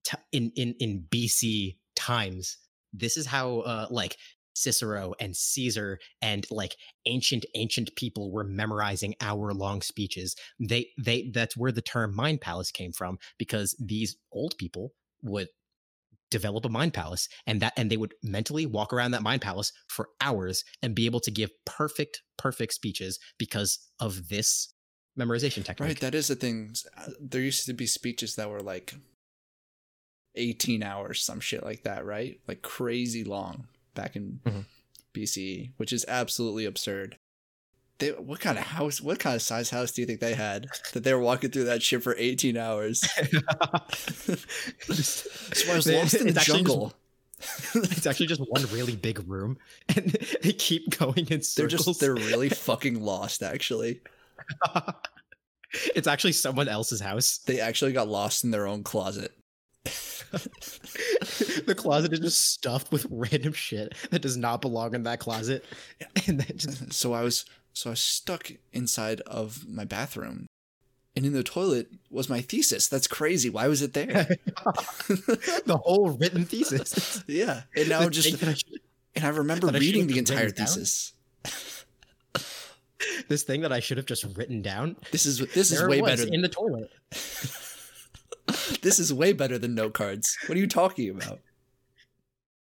t- 0.04 0.18
in 0.30 0.52
in 0.54 0.74
in 0.78 1.04
BC 1.10 1.76
times. 1.96 2.58
This 2.92 3.16
is 3.16 3.26
how 3.26 3.60
uh 3.60 3.86
like 3.90 4.16
Cicero 4.54 5.14
and 5.20 5.36
Caesar 5.36 5.98
and 6.20 6.46
like 6.50 6.76
ancient 7.06 7.44
ancient 7.54 7.94
people 7.96 8.30
were 8.30 8.44
memorizing 8.44 9.14
hour 9.20 9.52
long 9.52 9.82
speeches. 9.82 10.34
They 10.60 10.88
they 10.98 11.30
that's 11.32 11.56
where 11.56 11.72
the 11.72 11.82
term 11.82 12.14
mind 12.14 12.40
palace 12.40 12.70
came 12.70 12.92
from 12.92 13.18
because 13.38 13.76
these 13.78 14.16
old 14.32 14.56
people 14.58 14.92
would 15.22 15.48
develop 16.30 16.64
a 16.64 16.68
mind 16.68 16.94
palace 16.94 17.28
and 17.46 17.60
that 17.60 17.74
and 17.76 17.90
they 17.90 17.96
would 17.96 18.14
mentally 18.22 18.64
walk 18.64 18.92
around 18.92 19.10
that 19.10 19.22
mind 19.22 19.42
palace 19.42 19.70
for 19.88 20.08
hours 20.20 20.64
and 20.82 20.94
be 20.94 21.06
able 21.06 21.20
to 21.20 21.30
give 21.30 21.50
perfect 21.66 22.22
perfect 22.38 22.72
speeches 22.72 23.18
because 23.38 23.78
of 24.00 24.28
this 24.28 24.72
memorization 25.18 25.64
technique. 25.64 25.80
Right, 25.80 26.00
that 26.00 26.14
is 26.14 26.28
the 26.28 26.34
thing. 26.36 26.74
Uh, 26.96 27.10
There 27.20 27.42
used 27.42 27.66
to 27.66 27.74
be 27.74 27.86
speeches 27.86 28.36
that 28.36 28.48
were 28.48 28.62
like 28.62 28.94
18 30.34 30.82
hours, 30.82 31.22
some 31.22 31.40
shit 31.40 31.62
like 31.62 31.82
that, 31.82 32.06
right? 32.06 32.40
Like 32.48 32.62
crazy 32.62 33.24
long 33.24 33.68
back 33.94 34.16
in 34.16 34.40
Mhm. 34.44 34.64
BCE, 35.14 35.72
which 35.76 35.92
is 35.92 36.04
absolutely 36.08 36.64
absurd. 36.64 37.18
They, 37.98 38.10
what 38.10 38.40
kind 38.40 38.58
of 38.58 38.64
house, 38.64 39.00
what 39.00 39.18
kind 39.20 39.36
of 39.36 39.42
size 39.42 39.70
house 39.70 39.92
do 39.92 40.00
you 40.00 40.06
think 40.06 40.20
they 40.20 40.34
had 40.34 40.66
that 40.92 41.04
they 41.04 41.14
were 41.14 41.20
walking 41.20 41.50
through 41.50 41.64
that 41.64 41.82
shit 41.82 42.02
for 42.02 42.16
18 42.18 42.56
hours? 42.56 43.00
Just- 44.86 45.54
So 45.56 45.72
I 45.72 45.76
was 45.76 45.86
lost 45.86 46.14
in 46.14 46.24
the 46.24 46.28
it's 46.30 46.38
actually 46.38 46.38
just- 46.38 46.48
jungle. 46.48 46.94
it's 47.74 48.06
actually 48.06 48.26
just 48.26 48.40
one 48.40 48.64
really 48.72 48.94
big 48.94 49.18
room 49.28 49.58
and 49.96 50.16
they 50.42 50.52
keep 50.52 50.96
going 50.96 51.18
in 51.18 51.26
They're 51.26 51.40
circles. 51.42 51.84
just, 51.86 52.00
they're 52.00 52.14
really 52.14 52.48
fucking 52.48 53.00
lost, 53.02 53.42
actually. 53.42 54.00
it's 55.96 56.06
actually 56.06 56.32
someone 56.32 56.68
else's 56.68 57.00
house. 57.00 57.38
They 57.38 57.58
actually 57.60 57.92
got 57.92 58.06
lost 58.08 58.44
in 58.44 58.52
their 58.52 58.66
own 58.68 58.84
closet. 58.84 59.32
the 61.66 61.74
closet 61.76 62.12
is 62.12 62.20
just 62.20 62.52
stuffed 62.52 62.90
with 62.90 63.06
random 63.10 63.52
shit 63.52 63.94
that 64.10 64.22
does 64.22 64.36
not 64.36 64.60
belong 64.62 64.94
in 64.94 65.02
that 65.02 65.20
closet. 65.20 65.64
And 66.26 66.44
just 66.56 66.92
So 66.92 67.12
I 67.12 67.22
was 67.22 67.44
so 67.74 67.90
I 67.90 67.92
was 67.92 68.00
stuck 68.00 68.50
inside 68.72 69.20
of 69.22 69.66
my 69.68 69.84
bathroom. 69.84 70.46
And 71.14 71.26
in 71.26 71.34
the 71.34 71.42
toilet 71.42 71.88
was 72.10 72.30
my 72.30 72.40
thesis. 72.40 72.88
That's 72.88 73.06
crazy. 73.06 73.50
Why 73.50 73.68
was 73.68 73.82
it 73.82 73.92
there? 73.92 74.06
the 75.66 75.78
whole 75.82 76.16
written 76.18 76.46
thesis. 76.46 77.22
yeah. 77.28 77.62
And 77.76 77.90
now 77.90 77.98
The 77.98 78.04
I'm 78.06 78.10
just 78.10 78.42
I 78.42 78.54
should- 78.54 78.80
and 79.14 79.24
I 79.26 79.28
remember 79.28 79.68
I 79.68 79.72
reading 79.72 80.08
should've 80.08 80.14
the 80.14 80.18
entire 80.18 80.48
thesis. 80.48 81.12
this 83.28 83.42
thing 83.42 83.60
that 83.60 83.72
I 83.72 83.80
should 83.80 83.98
have 83.98 84.06
just 84.06 84.24
written 84.36 84.62
down. 84.62 84.96
This 85.10 85.26
is 85.26 85.38
this 85.52 85.70
is 85.70 85.86
way 85.86 86.00
better 86.00 86.26
in 86.32 86.40
the 86.40 86.48
toilet. 86.48 86.90
This 88.80 88.98
is 88.98 89.12
way 89.12 89.32
better 89.32 89.58
than 89.58 89.74
note 89.74 89.94
cards. 89.94 90.36
What 90.46 90.56
are 90.56 90.60
you 90.60 90.66
talking 90.66 91.10
about? 91.10 91.40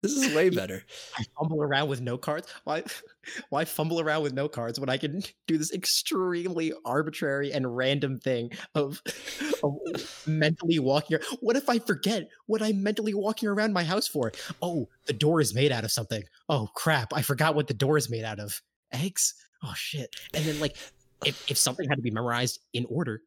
This 0.01 0.11
is 0.13 0.35
way 0.35 0.49
better. 0.61 0.83
I 1.17 1.23
fumble 1.37 1.63
around 1.63 1.89
with 1.89 2.01
no 2.01 2.17
cards. 2.17 2.47
Why? 2.63 2.83
Why 3.49 3.65
fumble 3.65 3.99
around 3.99 4.21
with 4.21 4.33
no 4.33 4.47
cards 4.47 4.79
when 4.79 4.89
I 4.89 4.97
can 4.97 5.23
do 5.47 5.57
this 5.57 5.73
extremely 5.73 6.73
arbitrary 6.85 7.51
and 7.51 7.75
random 7.75 8.19
thing 8.19 8.51
of, 8.75 9.01
of 9.63 10.23
mentally 10.27 10.77
walking? 10.77 11.17
ar- 11.17 11.37
What 11.39 11.55
if 11.55 11.67
I 11.69 11.79
forget 11.79 12.29
what 12.45 12.61
I'm 12.61 12.83
mentally 12.83 13.15
walking 13.15 13.49
around 13.49 13.73
my 13.73 13.83
house 13.83 14.07
for? 14.07 14.31
Oh, 14.61 14.87
the 15.07 15.13
door 15.13 15.41
is 15.41 15.55
made 15.55 15.71
out 15.71 15.83
of 15.83 15.91
something. 15.91 16.23
Oh 16.49 16.69
crap! 16.75 17.13
I 17.13 17.23
forgot 17.23 17.55
what 17.55 17.67
the 17.67 17.73
door 17.73 17.97
is 17.97 18.09
made 18.09 18.23
out 18.23 18.39
of. 18.39 18.61
Eggs. 18.93 19.33
Oh 19.63 19.73
shit! 19.75 20.15
And 20.35 20.45
then 20.45 20.59
like, 20.59 20.77
if 21.25 21.49
if 21.49 21.57
something 21.57 21.89
had 21.89 21.95
to 21.95 22.03
be 22.03 22.11
memorized 22.11 22.59
in 22.73 22.85
order, 22.89 23.23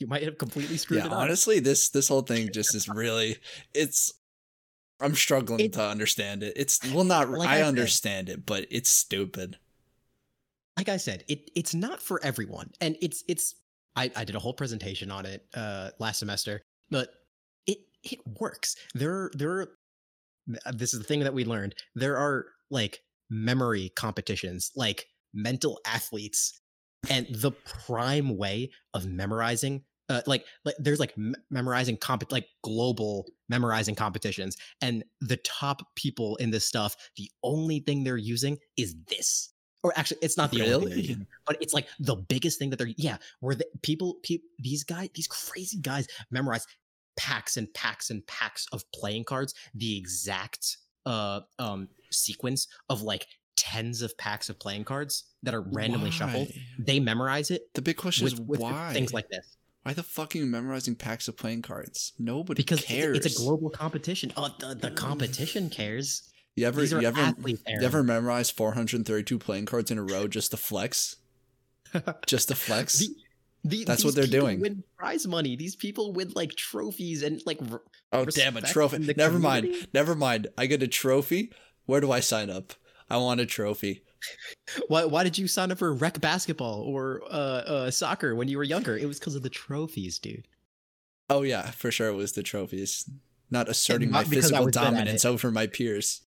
you 0.00 0.06
might 0.06 0.22
have 0.22 0.38
completely 0.38 0.76
screwed 0.76 1.00
Yeah, 1.00 1.06
it 1.06 1.12
up. 1.12 1.18
honestly, 1.18 1.60
this 1.60 1.88
this 1.90 2.08
whole 2.08 2.22
thing 2.22 2.50
just 2.52 2.74
is 2.74 2.88
really 3.02 3.36
it's 3.74 4.12
I'm 5.00 5.14
struggling 5.14 5.60
It- 5.60 5.72
to 5.74 5.82
understand 5.82 6.42
it. 6.42 6.54
It's 6.56 6.80
well 6.92 7.04
not 7.04 7.30
Like 7.30 7.48
I, 7.48 7.54
I 7.54 7.58
said. 7.58 7.66
understand 7.68 8.28
it, 8.28 8.44
but 8.46 8.66
it's 8.70 8.90
stupid. 8.90 9.58
like 10.76 10.88
I 10.88 10.96
said, 10.96 11.24
it 11.28 11.50
it's 11.54 11.74
not 11.74 12.00
for 12.02 12.20
everyone, 12.24 12.70
and 12.80 12.96
it's 13.00 13.24
it's. 13.28 13.54
I, 13.96 14.10
I 14.14 14.22
did 14.24 14.36
a 14.36 14.38
whole 14.38 14.52
presentation 14.54 15.10
on 15.10 15.26
it 15.26 15.44
uh, 15.54 15.90
last 15.98 16.20
semester, 16.20 16.62
but 16.90 17.10
it 17.66 17.78
it 18.04 18.20
works. 18.40 18.76
There 18.94 19.30
there 19.34 19.50
are, 19.60 19.68
this 20.72 20.94
is 20.94 21.00
the 21.00 21.04
thing 21.04 21.20
that 21.20 21.34
we 21.34 21.44
learned. 21.44 21.74
There 21.96 22.16
are 22.16 22.46
like 22.70 23.00
memory 23.28 23.90
competitions, 23.96 24.70
like 24.76 25.06
mental 25.34 25.80
athletes, 25.84 26.60
and 27.10 27.26
the 27.30 27.52
prime 27.52 28.36
way 28.36 28.70
of 28.94 29.06
memorizing. 29.06 29.82
Uh, 30.10 30.22
like, 30.26 30.46
like 30.64 30.74
there's 30.78 30.98
like 31.00 31.14
memorizing 31.50 31.94
comp 31.98 32.24
like 32.32 32.46
global 32.64 33.26
memorizing 33.50 33.94
competitions 33.94 34.56
and 34.80 35.04
the 35.20 35.36
top 35.38 35.82
people 35.96 36.34
in 36.36 36.50
this 36.50 36.64
stuff 36.64 36.96
the 37.18 37.30
only 37.42 37.80
thing 37.80 38.04
they're 38.04 38.16
using 38.16 38.56
is 38.78 38.96
this 39.06 39.52
or 39.82 39.92
actually 39.96 40.16
it's 40.22 40.38
not 40.38 40.50
the 40.50 40.62
only 40.72 40.90
thing 40.92 41.04
Really? 41.08 41.26
but 41.46 41.56
it's 41.60 41.74
like 41.74 41.88
the 41.98 42.16
biggest 42.16 42.58
thing 42.58 42.70
that 42.70 42.78
they're 42.78 42.94
yeah 42.96 43.18
where 43.40 43.54
the 43.54 43.66
people 43.82 44.16
people 44.22 44.48
these 44.58 44.82
guys 44.82 45.10
these 45.14 45.26
crazy 45.26 45.78
guys 45.78 46.08
memorize 46.30 46.66
packs 47.18 47.58
and 47.58 47.72
packs 47.74 48.08
and 48.08 48.26
packs 48.26 48.66
of 48.72 48.90
playing 48.92 49.24
cards 49.24 49.52
the 49.74 49.98
exact 49.98 50.78
uh 51.04 51.40
um 51.58 51.88
sequence 52.10 52.66
of 52.88 53.02
like 53.02 53.26
tens 53.60 54.02
of 54.02 54.16
packs 54.18 54.48
of 54.48 54.58
playing 54.58 54.84
cards 54.84 55.24
that 55.42 55.54
are 55.54 55.60
randomly 55.60 56.10
shuffled 56.10 56.48
they 56.78 57.00
memorize 57.00 57.50
it 57.50 57.62
The 57.74 57.82
big 57.82 57.96
question 57.96 58.24
with, 58.24 58.34
is 58.34 58.40
with 58.40 58.60
why 58.60 58.92
things 58.92 59.12
like 59.12 59.28
this 59.28 59.56
why 59.82 59.92
the 59.94 60.02
fuck 60.02 60.34
are 60.34 60.38
you 60.38 60.46
memorizing 60.46 60.96
packs 60.96 61.28
of 61.28 61.36
playing 61.38 61.62
cards? 61.62 62.12
Nobody 62.18 62.62
because 62.62 62.80
it's 62.80 62.90
a- 62.90 62.94
cares. 62.94 63.16
it's 63.26 63.38
a 63.40 63.42
global 63.42 63.70
competition 63.70 64.32
oh 64.36 64.54
the, 64.58 64.74
the 64.74 64.90
competition 64.90 65.70
cares 65.70 66.30
You 66.56 66.66
ever 66.66 66.84
you 66.84 67.00
ever 67.00 67.34
you 67.42 67.56
ever 67.82 68.02
memorize 68.02 68.50
432 68.50 69.38
playing 69.38 69.66
cards 69.66 69.90
in 69.90 69.98
a 69.98 70.02
row 70.02 70.26
just 70.28 70.50
to 70.52 70.56
flex? 70.56 71.16
Just 72.26 72.48
to 72.48 72.54
flex? 72.54 72.98
The- 72.98 73.14
the- 73.64 73.84
That's 73.84 74.04
what 74.04 74.14
they're 74.14 74.26
doing. 74.26 74.60
Win 74.60 74.82
prize 74.98 75.26
money. 75.26 75.56
These 75.56 75.74
people 75.76 76.12
win 76.12 76.32
like 76.34 76.54
trophies 76.54 77.22
and 77.22 77.40
like. 77.46 77.58
oh 78.12 78.24
damn 78.26 78.56
a 78.56 78.60
trophy. 78.62 78.98
Never 79.16 79.38
mind. 79.38 79.88
Never 79.94 80.14
mind. 80.14 80.48
I 80.58 80.66
get 80.66 80.82
a 80.82 80.86
trophy. 80.88 81.50
Where 81.86 82.00
do 82.00 82.12
I 82.12 82.20
sign 82.20 82.50
up? 82.50 82.72
I 83.10 83.16
want 83.16 83.40
a 83.40 83.46
trophy. 83.46 84.02
Why? 84.88 85.04
Why 85.04 85.24
did 85.24 85.38
you 85.38 85.48
sign 85.48 85.70
up 85.72 85.78
for 85.78 85.92
rec 85.92 86.20
basketball 86.20 86.82
or 86.82 87.22
uh, 87.30 87.34
uh, 87.86 87.90
soccer 87.90 88.34
when 88.34 88.48
you 88.48 88.58
were 88.58 88.64
younger? 88.64 88.96
It 88.96 89.06
was 89.06 89.18
because 89.18 89.34
of 89.34 89.42
the 89.42 89.50
trophies, 89.50 90.18
dude. 90.18 90.46
Oh 91.30 91.42
yeah, 91.42 91.70
for 91.70 91.90
sure 91.90 92.08
it 92.08 92.14
was 92.14 92.32
the 92.32 92.42
trophies. 92.42 93.08
Not 93.50 93.68
asserting 93.68 94.10
not 94.10 94.18
my 94.18 94.24
physical 94.24 94.64
was 94.66 94.74
good 94.74 94.82
at 94.82 94.90
dominance 94.90 95.24
over 95.24 95.50
my 95.50 95.66
peers. 95.66 96.22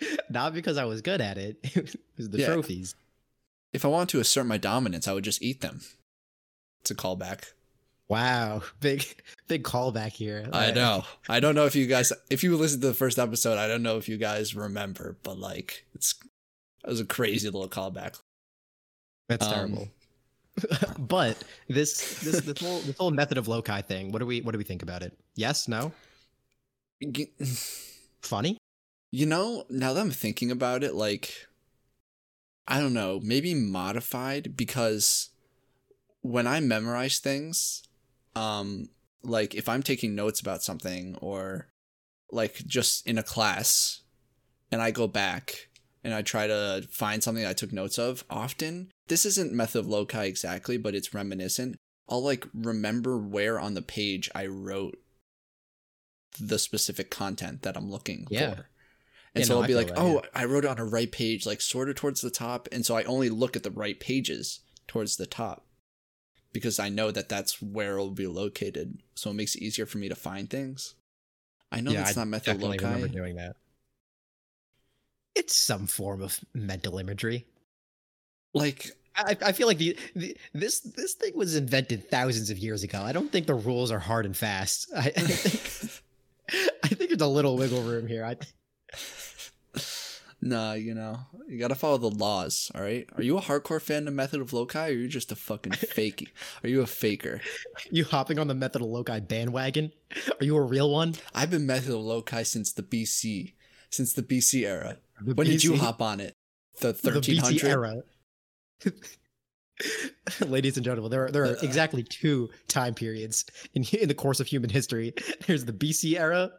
Not 0.30 0.52
because 0.54 0.76
I 0.76 0.84
was 0.84 1.00
good 1.00 1.20
at 1.20 1.38
it. 1.38 1.56
It 1.74 1.96
was 2.16 2.30
the 2.30 2.38
Yeah. 2.38 2.46
trophies. 2.46 2.94
If 3.72 3.84
I 3.84 3.88
want 3.88 4.10
to 4.10 4.20
assert 4.20 4.44
my 4.44 4.58
dominance, 4.58 5.08
I 5.08 5.12
would 5.12 5.24
just 5.24 5.42
eat 5.42 5.60
them. 5.60 5.80
It's 6.82 6.90
a 6.90 6.94
callback. 6.94 7.46
Wow, 8.08 8.62
big 8.80 9.04
big 9.48 9.64
callback 9.64 10.12
here. 10.12 10.48
I 10.52 10.70
know. 10.70 11.04
I 11.28 11.40
don't 11.40 11.54
know 11.54 11.64
if 11.66 11.74
you 11.74 11.86
guys 11.86 12.12
if 12.30 12.42
you 12.44 12.56
listened 12.56 12.82
to 12.82 12.88
the 12.88 12.94
first 12.94 13.18
episode, 13.18 13.58
I 13.58 13.66
don't 13.68 13.82
know 13.82 13.96
if 13.96 14.08
you 14.08 14.16
guys 14.16 14.54
remember, 14.54 15.16
but 15.22 15.38
like 15.38 15.84
it's 15.94 16.14
it 16.84 16.88
was 16.90 17.00
a 17.00 17.04
crazy 17.04 17.48
little 17.48 17.68
callback. 17.68 18.20
That's 19.28 19.44
Um, 19.46 19.52
terrible. 19.52 19.88
but 20.98 21.42
this 21.68 22.20
this 22.20 22.40
this 22.42 22.60
whole 22.60 22.78
this 22.80 22.96
whole 22.96 23.10
method 23.10 23.38
of 23.38 23.48
loci 23.48 23.82
thing. 23.82 24.12
What 24.12 24.20
do 24.20 24.26
we 24.26 24.40
what 24.40 24.52
do 24.52 24.58
we 24.58 24.64
think 24.64 24.82
about 24.82 25.02
it? 25.02 25.18
Yes, 25.34 25.66
no, 25.68 25.92
funny. 28.22 28.58
you 29.12 29.26
know, 29.26 29.64
now 29.68 29.92
that 29.92 30.00
I'm 30.00 30.10
thinking 30.10 30.50
about 30.50 30.82
it, 30.84 30.94
like 30.94 31.46
I 32.68 32.80
don't 32.80 32.94
know, 32.94 33.20
maybe 33.22 33.54
modified 33.54 34.56
because 34.56 35.30
when 36.22 36.46
I 36.46 36.60
memorize 36.60 37.18
things, 37.18 37.82
um 38.36 38.88
like 39.22 39.54
if 39.54 39.68
I'm 39.68 39.82
taking 39.82 40.14
notes 40.14 40.40
about 40.40 40.62
something 40.62 41.16
or 41.20 41.68
like 42.30 42.54
just 42.66 43.06
in 43.06 43.18
a 43.18 43.22
class 43.22 44.02
and 44.70 44.80
I 44.80 44.90
go 44.90 45.06
back 45.08 45.68
and 46.04 46.14
I 46.14 46.22
try 46.22 46.46
to 46.46 46.86
find 46.90 47.22
something 47.22 47.44
I 47.44 47.52
took 47.52 47.72
notes 47.72 47.98
of, 47.98 48.24
often 48.30 48.90
this 49.08 49.26
isn't 49.26 49.52
method 49.52 49.80
of 49.80 49.86
loci 49.88 50.26
exactly, 50.26 50.76
but 50.76 50.94
it's 50.94 51.14
reminiscent. 51.14 51.76
I'll 52.08 52.22
like 52.22 52.46
remember 52.54 53.18
where 53.18 53.58
on 53.58 53.74
the 53.74 53.82
page 53.82 54.30
I 54.34 54.46
wrote 54.46 54.96
the 56.38 56.58
specific 56.58 57.10
content 57.10 57.62
that 57.62 57.76
I'm 57.76 57.90
looking 57.90 58.26
Yeah. 58.30 58.54
for. 58.54 58.68
And 59.34 59.42
Yeah, 59.42 59.44
so 59.48 59.54
no, 59.54 59.60
I'll 59.62 59.66
be 59.66 59.74
like, 59.74 59.88
that, 59.88 59.98
oh, 59.98 60.14
yeah. 60.22 60.28
I 60.34 60.44
wrote 60.44 60.64
it 60.64 60.70
on 60.70 60.78
a 60.78 60.84
right 60.84 61.10
page, 61.10 61.46
like 61.46 61.60
sort 61.60 61.88
of 61.88 61.96
towards 61.96 62.20
the 62.20 62.30
top. 62.30 62.68
And 62.72 62.86
so 62.86 62.96
I 62.96 63.02
only 63.04 63.28
look 63.28 63.56
at 63.56 63.62
the 63.64 63.70
right 63.70 63.98
pages 63.98 64.60
towards 64.86 65.16
the 65.16 65.26
top 65.26 65.66
because 66.56 66.78
I 66.78 66.88
know 66.88 67.10
that 67.10 67.28
that's 67.28 67.60
where 67.60 67.94
it'll 67.94 68.10
be 68.10 68.26
located. 68.26 68.98
So 69.14 69.30
it 69.30 69.34
makes 69.34 69.54
it 69.54 69.62
easier 69.62 69.86
for 69.86 69.98
me 69.98 70.08
to 70.08 70.14
find 70.14 70.48
things. 70.48 70.94
I 71.70 71.80
know 71.80 71.92
that's 71.92 72.16
I 72.16 72.20
not 72.22 72.28
method 72.28 72.52
definitely 72.54 72.78
remember 72.78 73.06
loci. 73.06 73.12
doing 73.12 73.36
that. 73.36 73.56
It's 75.34 75.54
some 75.54 75.86
form 75.86 76.22
of 76.22 76.40
mental 76.54 76.98
imagery. 76.98 77.46
Like, 78.54 78.90
I, 79.14 79.36
I 79.42 79.52
feel 79.52 79.66
like 79.66 79.78
the, 79.78 79.96
the 80.14 80.36
this 80.54 80.80
this 80.80 81.14
thing 81.14 81.32
was 81.36 81.56
invented 81.56 82.08
thousands 82.10 82.48
of 82.50 82.58
years 82.58 82.82
ago. 82.82 83.02
I 83.02 83.12
don't 83.12 83.30
think 83.30 83.46
the 83.46 83.54
rules 83.54 83.90
are 83.90 83.98
hard 83.98 84.24
and 84.24 84.36
fast. 84.36 84.90
I, 84.96 85.00
I 85.00 85.10
think 85.10 86.02
I 86.84 86.88
think 86.88 87.10
there's 87.10 87.20
a 87.20 87.26
little 87.26 87.56
wiggle 87.56 87.82
room 87.82 88.06
here. 88.06 88.24
I, 88.24 88.36
nah, 90.46 90.72
you 90.74 90.94
know, 90.94 91.18
you 91.48 91.58
gotta 91.58 91.74
follow 91.74 91.98
the 91.98 92.10
laws, 92.10 92.70
all 92.74 92.80
right? 92.82 93.08
Are 93.16 93.22
you 93.22 93.36
a 93.38 93.40
hardcore 93.42 93.80
fan 93.80 94.08
of 94.08 94.14
Method 94.14 94.40
of 94.40 94.52
Loci 94.52 94.78
or 94.78 94.82
are 94.82 94.90
you 94.90 95.08
just 95.08 95.32
a 95.32 95.36
fucking 95.36 95.72
fakey? 95.72 96.28
Are 96.62 96.68
you 96.68 96.80
a 96.82 96.86
faker? 96.86 97.40
you 97.90 98.04
hopping 98.04 98.38
on 98.38 98.48
the 98.48 98.54
Method 98.54 98.82
of 98.82 98.88
Loci 98.88 99.20
bandwagon? 99.20 99.92
Are 100.40 100.44
you 100.44 100.56
a 100.56 100.62
real 100.62 100.90
one? 100.90 101.14
I've 101.34 101.50
been 101.50 101.66
Method 101.66 101.94
of 101.94 102.00
Loci 102.00 102.44
since 102.44 102.72
the 102.72 102.82
BC, 102.82 103.54
since 103.90 104.12
the 104.12 104.22
BC 104.22 104.66
era. 104.66 104.98
The 105.20 105.34
When 105.34 105.46
did 105.46 105.64
you 105.64 105.76
hop 105.76 106.00
on 106.02 106.20
it? 106.20 106.34
The 106.80 106.92
the 106.92 107.10
BC 107.10 107.40
1300? 107.42 107.64
era. 107.64 108.02
Ladies 110.46 110.76
and 110.76 110.84
gentlemen, 110.84 111.10
there 111.10 111.26
are 111.26 111.30
there 111.30 111.42
are 111.44 111.56
Uh, 111.56 111.60
exactly 111.62 112.02
two 112.02 112.48
time 112.68 112.94
periods 112.94 113.44
in 113.74 113.84
in 113.84 114.08
the 114.08 114.14
course 114.14 114.40
of 114.40 114.46
human 114.46 114.70
history. 114.70 115.12
There's 115.46 115.64
the 115.64 115.72
BC 115.72 116.18
era 116.18 116.50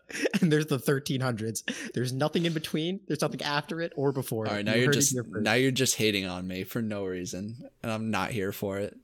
and 0.41 0.51
there's 0.51 0.67
the 0.67 0.77
1300s. 0.77 1.91
There's 1.93 2.13
nothing 2.13 2.45
in 2.45 2.53
between. 2.53 2.99
There's 3.07 3.21
nothing 3.21 3.41
after 3.41 3.81
it 3.81 3.91
or 3.95 4.11
before. 4.11 4.47
All 4.47 4.53
it. 4.55 4.63
now 4.63 4.73
You 4.75 4.83
you're 4.83 4.93
just 4.93 5.17
now 5.31 5.53
you're 5.53 5.71
just 5.71 5.95
hating 5.95 6.25
on 6.25 6.47
me 6.47 6.63
for 6.63 6.81
no 6.81 7.05
reason, 7.05 7.69
and 7.83 7.91
I'm 7.91 8.11
not 8.11 8.31
here 8.31 8.51
for 8.51 8.77
it. 8.77 8.95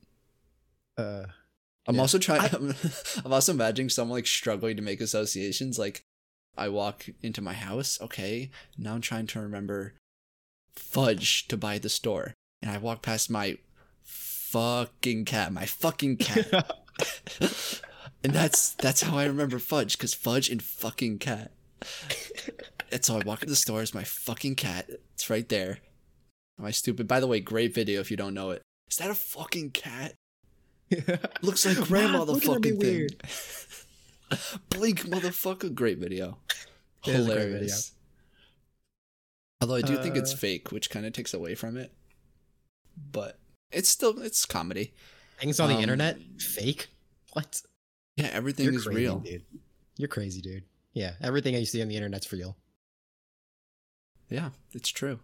Uh, 0.97 1.25
I'm 1.87 1.95
Yeah. 1.95 2.01
also 2.01 2.19
trying. 2.19 2.41
I'm, 2.53 2.75
I'm 3.25 3.33
also 3.33 3.51
imagining 3.51 3.89
someone 3.89 4.17
like 4.17 4.27
struggling 4.27 4.75
to 4.77 4.83
make 4.83 5.01
associations. 5.01 5.77
Like, 5.79 6.03
I 6.55 6.69
walk 6.69 7.07
into 7.21 7.41
my 7.41 7.53
house. 7.53 7.99
Okay, 7.99 8.51
now 8.77 8.93
I'm 8.93 9.01
trying 9.01 9.27
to 9.27 9.39
remember 9.41 9.95
fudge 10.75 11.47
to 11.47 11.57
buy 11.57 11.75
at 11.75 11.81
the 11.81 11.89
store, 11.89 12.33
and 12.61 12.71
I 12.71 12.77
walk 12.77 13.01
past 13.01 13.29
my 13.29 13.57
fucking 14.53 15.25
cat. 15.25 15.51
My 15.51 15.65
fucking 15.65 16.17
cat, 16.27 16.71
and 18.23 18.33
that's 18.33 18.71
that's 18.75 19.01
how 19.01 19.17
I 19.17 19.25
remember 19.25 19.59
fudge 19.59 19.97
because 19.97 20.13
fudge 20.13 20.49
and 20.49 20.61
fucking 20.61 21.19
cat. 21.19 21.51
And 22.91 23.03
so 23.03 23.15
I 23.19 23.23
walk 23.25 23.41
into 23.41 23.51
the 23.51 23.55
store. 23.55 23.81
It's 23.81 23.93
my 23.93 24.03
fucking 24.03 24.55
cat. 24.55 24.89
It's 25.15 25.29
right 25.29 25.47
there. 25.49 25.79
Am 26.59 26.65
I 26.65 26.71
stupid? 26.71 27.07
By 27.07 27.19
the 27.19 27.27
way, 27.27 27.39
great 27.39 27.73
video 27.73 27.99
if 27.99 28.11
you 28.11 28.17
don't 28.17 28.35
know 28.35 28.51
it. 28.51 28.61
Is 28.89 28.97
that 28.97 29.09
a 29.09 29.15
fucking 29.15 29.71
cat? 29.71 30.13
Looks 31.41 31.65
like 31.65 31.77
grandma 31.87 32.19
Wow, 32.19 32.25
the 32.25 32.33
look 32.33 32.43
at 32.43 32.61
me 32.61 32.71
fucking 32.71 32.79
thing. 32.79 32.79
weird. 32.79 33.15
Blink 34.69 35.01
motherfucker, 35.01 35.73
great 35.73 35.97
video. 35.97 36.37
It 37.05 37.15
a 37.15 37.23
great 37.23 37.25
Hilarious. 37.25 37.91
Although 39.61 39.75
I 39.75 39.81
do 39.81 39.97
think 39.97 40.15
it's 40.15 40.33
Uh, 40.33 40.37
fake, 40.37 40.71
which 40.71 40.89
kind 40.89 41.05
of 41.05 41.13
takes 41.13 41.33
away 41.33 41.55
from 41.55 41.77
it. 41.77 41.91
But 43.11 43.39
it's 43.73 43.89
still 43.89 44.19
it's 44.21 44.45
comedy. 44.45 44.93
Things 45.39 45.59
on 45.59 45.69
the 45.69 45.75
Um, 45.75 45.81
internet 45.81 46.19
fake. 46.39 46.89
What? 47.33 47.61
Yeah, 48.15 48.29
everything 48.31 48.65
You're 48.65 48.75
is 48.75 48.85
crazy, 48.85 48.99
real. 49.01 49.19
dude. 49.19 49.43
You're 49.97 50.07
crazy, 50.07 50.41
dude. 50.41 50.63
Yeah, 50.93 51.13
everything 51.21 51.55
you 51.55 51.65
see 51.65 51.81
on 51.81 51.87
the 51.87 51.95
internet's 51.95 52.31
real. 52.31 52.55
Yeah, 54.29 54.51
it's 54.73 54.89
true. 54.89 55.19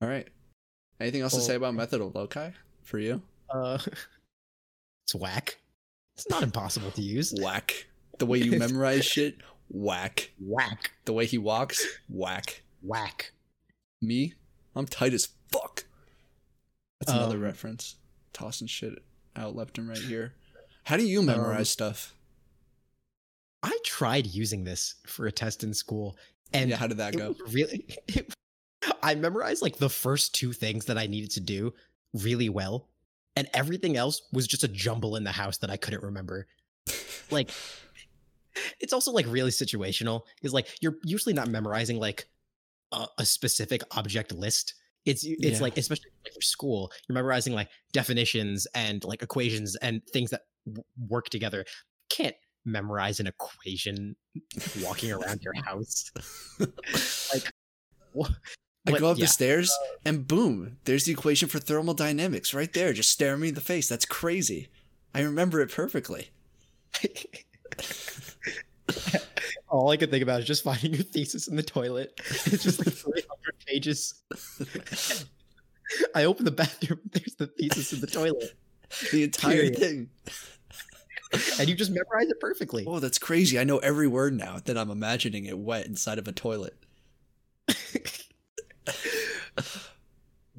All 0.00 0.08
right. 0.08 0.28
Anything 1.00 1.22
else 1.22 1.34
to 1.34 1.40
say 1.40 1.54
about 1.56 1.74
method 1.74 2.00
of 2.00 2.14
loci 2.14 2.50
for 2.82 2.98
you? 2.98 3.22
Uh, 3.50 3.78
it's 5.04 5.14
whack. 5.14 5.58
It's 6.16 6.28
not 6.30 6.42
impossible 6.42 6.90
to 6.92 7.02
use. 7.02 7.34
Whack. 7.40 7.86
The 8.18 8.26
way 8.26 8.38
you 8.38 8.58
memorize 8.58 9.04
shit, 9.14 9.36
whack. 9.68 10.30
Whack. 10.40 10.92
The 11.04 11.12
way 11.12 11.26
he 11.26 11.38
walks, 11.38 11.84
whack. 12.08 12.62
Whack. 12.82 13.32
Me, 14.00 14.34
I'm 14.74 14.86
tight 14.86 15.14
as 15.14 15.28
fuck. 15.52 15.84
That's 17.00 17.12
another 17.12 17.36
Um, 17.36 17.42
reference. 17.42 17.96
Tossing 18.32 18.66
shit 18.68 19.02
out 19.36 19.54
left 19.56 19.78
and 19.78 19.88
right 19.88 19.98
here. 19.98 20.34
How 20.84 20.96
do 20.96 21.04
you 21.06 21.22
memorize 21.22 21.60
Um, 21.60 21.64
stuff? 21.66 22.14
I 23.62 23.76
tried 23.84 24.26
using 24.26 24.64
this 24.64 24.94
for 25.06 25.26
a 25.26 25.32
test 25.32 25.64
in 25.64 25.74
school, 25.74 26.16
and 26.52 26.70
yeah, 26.70 26.76
how 26.76 26.86
did 26.86 26.98
that 26.98 27.14
it 27.14 27.18
go? 27.18 27.34
really. 27.48 27.86
I 29.02 29.14
memorized 29.16 29.62
like 29.62 29.76
the 29.78 29.90
first 29.90 30.34
two 30.34 30.52
things 30.52 30.84
that 30.86 30.96
I 30.98 31.06
needed 31.06 31.30
to 31.32 31.40
do 31.40 31.74
really 32.14 32.48
well, 32.48 32.88
and 33.36 33.48
everything 33.52 33.96
else 33.96 34.22
was 34.32 34.46
just 34.46 34.62
a 34.64 34.68
jumble 34.68 35.16
in 35.16 35.24
the 35.24 35.32
house 35.32 35.58
that 35.58 35.70
I 35.70 35.76
couldn't 35.76 36.02
remember. 36.02 36.46
Like, 37.30 37.50
it's 38.80 38.94
also 38.94 39.12
like 39.12 39.26
really 39.28 39.50
situational. 39.50 40.22
Is 40.40 40.54
like 40.54 40.66
you're 40.80 40.96
usually 41.04 41.34
not 41.34 41.48
memorizing 41.48 41.98
like 42.00 42.26
a, 42.90 43.06
a 43.18 43.26
specific 43.26 43.82
object 43.94 44.32
list. 44.32 44.72
It's 45.04 45.24
it's 45.24 45.38
Yeah. 45.40 45.60
like 45.60 45.76
especially 45.76 46.10
like 46.24 46.34
for 46.34 46.40
school, 46.42 46.92
you're 47.08 47.14
memorizing 47.14 47.54
like 47.54 47.68
definitions 47.92 48.66
and 48.74 49.02
like 49.04 49.22
equations 49.22 49.76
and 49.76 50.02
things 50.12 50.30
that 50.30 50.42
w- 50.66 50.84
work 51.08 51.28
together. 51.30 51.64
Can't 52.10 52.36
memorize 52.64 53.20
an 53.20 53.26
equation 53.26 54.16
walking 54.82 55.12
around 55.12 55.42
your 55.42 55.54
house. 55.64 56.10
like, 57.32 57.52
I 58.86 58.98
go 58.98 59.10
up 59.10 59.18
yeah. 59.18 59.24
the 59.24 59.28
stairs 59.28 59.72
and 60.04 60.26
boom, 60.26 60.78
there's 60.84 61.04
the 61.04 61.12
equation 61.12 61.48
for 61.48 61.58
thermodynamics 61.58 62.52
right 62.54 62.72
there, 62.72 62.92
just 62.92 63.10
staring 63.10 63.40
me 63.40 63.48
in 63.48 63.54
the 63.54 63.60
face. 63.60 63.88
That's 63.88 64.04
crazy. 64.04 64.68
I 65.14 65.22
remember 65.22 65.60
it 65.60 65.72
perfectly. 65.72 66.30
All 69.70 69.90
I 69.90 69.96
could 69.96 70.10
think 70.10 70.22
about 70.22 70.40
is 70.40 70.46
just 70.46 70.64
finding 70.64 70.94
your 70.94 71.02
thesis 71.02 71.48
in 71.48 71.56
the 71.56 71.62
toilet. 71.62 72.18
It's 72.46 72.62
just 72.62 72.78
like 72.78 72.94
300 72.94 73.26
pages. 73.66 74.22
I 76.14 76.24
open 76.24 76.44
the 76.44 76.50
bathroom, 76.50 77.00
there's 77.12 77.34
the 77.36 77.46
thesis 77.46 77.92
in 77.92 78.00
the 78.00 78.06
toilet, 78.06 78.54
The 79.12 79.24
entire 79.24 79.70
Period. 79.70 79.76
thing. 79.76 80.10
and 81.58 81.68
you 81.68 81.74
just 81.74 81.90
memorize 81.90 82.28
it 82.28 82.40
perfectly. 82.40 82.84
Oh, 82.86 82.98
that's 82.98 83.18
crazy. 83.18 83.58
I 83.58 83.64
know 83.64 83.78
every 83.78 84.06
word 84.06 84.34
now 84.34 84.58
that 84.64 84.76
I'm 84.78 84.90
imagining 84.90 85.46
it 85.46 85.58
wet 85.58 85.86
inside 85.86 86.18
of 86.18 86.28
a 86.28 86.32
toilet. 86.32 86.74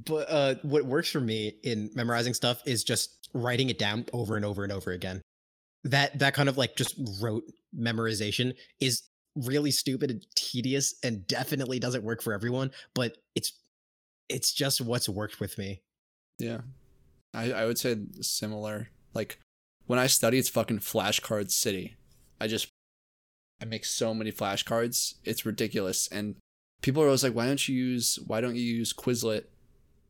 but 0.05 0.25
uh, 0.29 0.55
what 0.63 0.85
works 0.85 1.11
for 1.11 1.19
me 1.19 1.55
in 1.63 1.89
memorizing 1.95 2.33
stuff 2.33 2.61
is 2.65 2.83
just 2.83 3.29
writing 3.33 3.69
it 3.69 3.77
down 3.77 4.05
over 4.13 4.35
and 4.35 4.45
over 4.45 4.63
and 4.63 4.71
over 4.71 4.91
again. 4.91 5.21
That 5.83 6.19
that 6.19 6.33
kind 6.33 6.49
of 6.49 6.57
like 6.57 6.75
just 6.75 6.95
rote 7.21 7.43
memorization 7.77 8.53
is 8.79 9.03
really 9.35 9.71
stupid 9.71 10.11
and 10.11 10.25
tedious 10.35 10.95
and 11.03 11.25
definitely 11.27 11.79
doesn't 11.79 12.03
work 12.03 12.21
for 12.21 12.33
everyone, 12.33 12.71
but 12.93 13.17
it's 13.35 13.53
it's 14.27 14.53
just 14.53 14.81
what's 14.81 15.09
worked 15.09 15.39
with 15.39 15.57
me. 15.57 15.81
Yeah. 16.37 16.61
I, 17.33 17.51
I 17.51 17.65
would 17.65 17.77
say 17.77 17.97
similar. 18.21 18.89
Like 19.13 19.39
when 19.87 19.99
I 19.99 20.07
study, 20.07 20.37
it's 20.37 20.49
fucking 20.49 20.79
flashcard 20.79 21.51
city. 21.51 21.97
I 22.39 22.47
just 22.47 22.69
I 23.61 23.65
make 23.65 23.85
so 23.85 24.13
many 24.13 24.31
flashcards. 24.31 25.15
It's 25.25 25.45
ridiculous. 25.45 26.07
And 26.11 26.35
people 26.81 27.03
are 27.03 27.07
always 27.07 27.23
like, 27.23 27.33
why 27.33 27.45
don't 27.45 27.67
you 27.67 27.75
use 27.75 28.19
why 28.25 28.41
don't 28.41 28.55
you 28.55 28.61
use 28.61 28.93
Quizlet? 28.93 29.45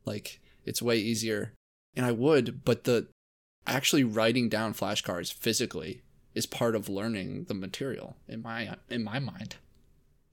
Like 0.05 0.39
it's 0.65 0.82
way 0.82 0.97
easier. 0.97 1.53
And 1.95 2.05
I 2.05 2.12
would, 2.12 2.63
but 2.63 2.84
the 2.84 3.08
actually 3.67 4.04
writing 4.04 4.50
down 4.50 4.74
flashcards 4.74 5.32
physically 5.34 6.02
is 6.36 6.45
part 6.45 6.76
of 6.76 6.89
learning 6.89 7.45
the 7.45 7.54
material 7.54 8.15
in 8.28 8.41
my 8.41 8.76
in 8.89 9.04
my 9.04 9.19
mind. 9.19 9.56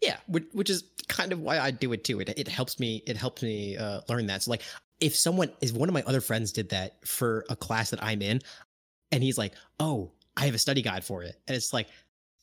Yeah, 0.02 0.18
which, 0.26 0.44
which 0.52 0.70
is 0.70 0.84
kind 1.08 1.32
of 1.32 1.40
why 1.40 1.58
I 1.58 1.70
do 1.70 1.92
it 1.92 2.04
too. 2.04 2.20
It 2.20 2.28
it 2.36 2.48
helps 2.48 2.78
me. 2.78 3.02
It 3.06 3.16
helps 3.16 3.42
me 3.42 3.76
uh, 3.76 4.02
learn 4.08 4.26
that. 4.26 4.42
So 4.42 4.50
like, 4.50 4.62
if 5.00 5.16
someone, 5.16 5.50
if 5.60 5.72
one 5.72 5.88
of 5.88 5.94
my 5.94 6.02
other 6.06 6.20
friends 6.20 6.52
did 6.52 6.68
that 6.70 7.06
for 7.06 7.44
a 7.48 7.56
class 7.56 7.90
that 7.90 8.02
I'm 8.02 8.22
in, 8.22 8.40
and 9.10 9.22
he's 9.22 9.38
like, 9.38 9.54
"Oh, 9.80 10.12
I 10.36 10.44
have 10.46 10.54
a 10.54 10.58
study 10.58 10.82
guide 10.82 11.04
for 11.04 11.22
it," 11.22 11.34
and 11.48 11.56
it's 11.56 11.72
like, 11.72 11.88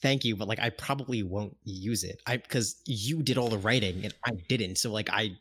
"Thank 0.02 0.26
you," 0.26 0.36
but 0.36 0.48
like, 0.48 0.60
I 0.60 0.72
probably 0.72 1.22
won't 1.22 1.56
use 1.63 2.04
it. 2.04 2.22
I 2.26 2.38
because 2.38 2.82
you 2.86 3.22
did 3.22 3.38
all 3.38 3.50
the 3.50 3.60
writing 3.60 4.04
and 4.04 4.13
I 4.26 4.32
didn't. 4.50 4.78
So 4.78 4.91
like, 4.91 5.10
I 5.12 5.38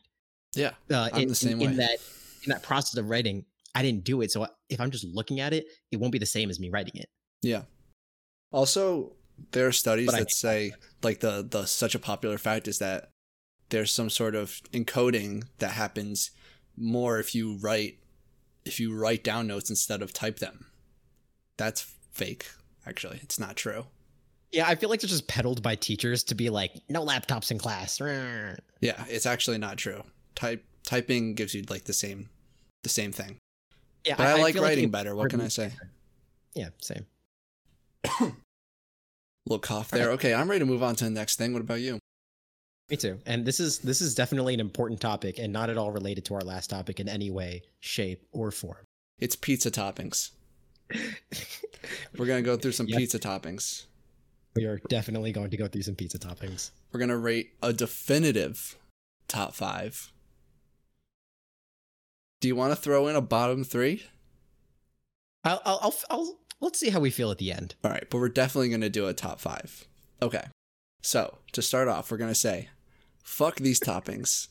Yeah. 0.55 0.71
uh, 0.91 1.09
I'm 1.11 1.23
in, 1.23 1.27
the 1.29 1.35
same 1.35 1.61
in, 1.61 1.71
in 1.71 1.77
that 1.77 1.97
in 2.43 2.49
that 2.51 2.61
process 2.61 2.95
of 2.97 3.09
writing, 3.09 3.45
I 3.75 3.81
didn't 3.81 4.03
do 4.03 4.21
it. 4.21 4.31
So 4.31 4.47
if 4.69 4.79
I'm 4.79 4.91
just 4.91 5.05
looking 5.05 5.39
at 5.39 5.53
it, 5.53 5.65
it 5.91 5.97
won't 5.99 6.11
be 6.13 6.19
the 6.19 6.25
same 6.25 6.49
as 6.49 6.59
me 6.59 6.69
writing 6.69 6.93
it. 6.95 7.07
Yeah. 7.41 7.63
Also, 8.51 9.13
there 9.51 9.67
are 9.67 9.71
studies 9.71 10.05
But 10.07 10.15
I- 10.15 10.19
that 10.19 10.31
say 10.31 10.73
like 11.01 11.19
the 11.19 11.45
the 11.49 11.65
such 11.65 11.95
a 11.95 11.99
popular 11.99 12.37
fact 12.37 12.67
is 12.67 12.79
that 12.79 13.09
there's 13.69 13.91
some 13.91 14.09
sort 14.09 14.35
of 14.35 14.61
encoding 14.71 15.45
that 15.57 15.71
happens 15.71 16.31
more 16.77 17.19
if 17.19 17.33
you 17.33 17.57
write 17.57 17.97
if 18.65 18.79
you 18.79 18.95
write 18.95 19.23
down 19.23 19.47
notes 19.47 19.69
instead 19.69 20.01
of 20.01 20.13
type 20.13 20.39
them. 20.39 20.67
That's 21.57 21.81
fake. 22.11 22.45
Actually, 22.85 23.19
it's 23.23 23.39
not 23.39 23.55
true. 23.55 23.87
Yeah, 24.51 24.67
I 24.67 24.75
feel 24.75 24.89
like 24.89 25.01
they're 25.01 25.07
just 25.09 25.27
peddled 25.27 25.63
by 25.63 25.75
teachers 25.75 26.23
to 26.25 26.35
be 26.35 26.49
like, 26.51 26.71
no 26.87 27.03
laptops 27.03 27.49
in 27.49 27.57
class. 27.57 27.99
Yeah, 27.99 29.03
it's 29.09 29.25
actually 29.25 29.57
not 29.57 29.77
true. 29.77 30.03
Type 30.35 30.63
typing 30.83 31.33
gives 31.33 31.55
you 31.55 31.63
like 31.69 31.85
the 31.85 31.93
same 31.93 32.29
the 32.83 32.89
same 32.89 33.11
thing. 33.11 33.39
Yeah, 34.05 34.15
But 34.17 34.27
I, 34.27 34.41
like 34.41 34.55
writing 34.55 34.85
it- 34.85 34.91
better. 34.91 35.15
What 35.15 35.29
can 35.29 35.41
I 35.41 35.47
say? 35.47 35.71
Yeah, 36.55 36.69
same. 36.81 37.05
Little 39.45 39.59
cough 39.59 39.91
there. 39.91 40.11
Okay, 40.11 40.33
I'm 40.33 40.49
ready 40.49 40.59
to 40.59 40.65
move 40.65 40.83
on 40.83 40.95
to 40.97 41.03
the 41.05 41.09
next 41.09 41.37
thing. 41.37 41.53
What 41.53 41.61
about 41.61 41.81
you? 41.81 41.99
Me 42.89 42.97
too. 42.97 43.19
And 43.25 43.45
this 43.45 43.59
is 43.59 43.79
this 43.79 44.01
is 44.01 44.13
definitely 44.15 44.53
an 44.53 44.59
important 44.59 45.01
topic 45.01 45.39
and 45.39 45.51
not 45.51 45.69
at 45.69 45.77
all 45.77 45.91
related 45.91 46.25
to 46.25 46.35
our 46.35 46.41
last 46.41 46.69
topic 46.69 46.99
in 46.99 47.09
any 47.09 47.29
way, 47.29 47.63
shape, 47.81 48.25
or 48.31 48.51
form. 48.51 48.85
It's 49.19 49.35
pizza 49.35 49.71
toppings. 49.71 50.31
We're 52.17 52.25
gonna 52.25 52.41
go 52.41 52.55
through 52.57 52.73
some 52.73 52.87
Yep. 52.87 52.99
pizza 52.99 53.19
toppings. 53.19 53.85
we 54.55 54.65
are 54.65 54.79
definitely 54.89 55.31
going 55.31 55.49
to 55.49 55.57
go 55.57 55.67
through 55.67 55.81
some 55.81 55.95
pizza 55.95 56.19
toppings. 56.19 56.69
We're 56.91 56.99
gonna 56.99 57.17
rate 57.17 57.53
a 57.63 57.73
definitive 57.73 58.77
top 59.27 59.55
five. 59.55 60.11
Do 62.43 62.49
you 62.49 62.57
want 62.57 62.73
to 62.73 62.75
throw 62.75 63.07
in 63.07 63.15
a 63.15 63.21
bottom 63.21 63.63
three? 63.63 64.03
I'll, 65.45 65.61
I'll, 65.63 65.79
I'll, 65.81 65.95
I'll 66.09 66.39
let's 66.59 66.77
see 66.77 66.89
how 66.89 66.99
we 66.99 67.09
feel 67.09 67.31
at 67.31 67.37
the 67.37 67.53
end. 67.53 67.75
All 67.85 67.89
right, 67.89 68.05
but 68.09 68.17
we're 68.17 68.27
definitely 68.27 68.67
gonna 68.67 68.89
do 68.89 69.07
a 69.07 69.13
top 69.13 69.39
five. 69.39 69.87
Okay. 70.21 70.43
So 71.01 71.37
to 71.53 71.61
start 71.61 71.87
off, 71.87 72.11
we're 72.11 72.17
gonna 72.17 72.35
say, 72.35 72.67
"Fuck 73.23 73.55
these 73.59 73.79
toppings." 73.79 74.49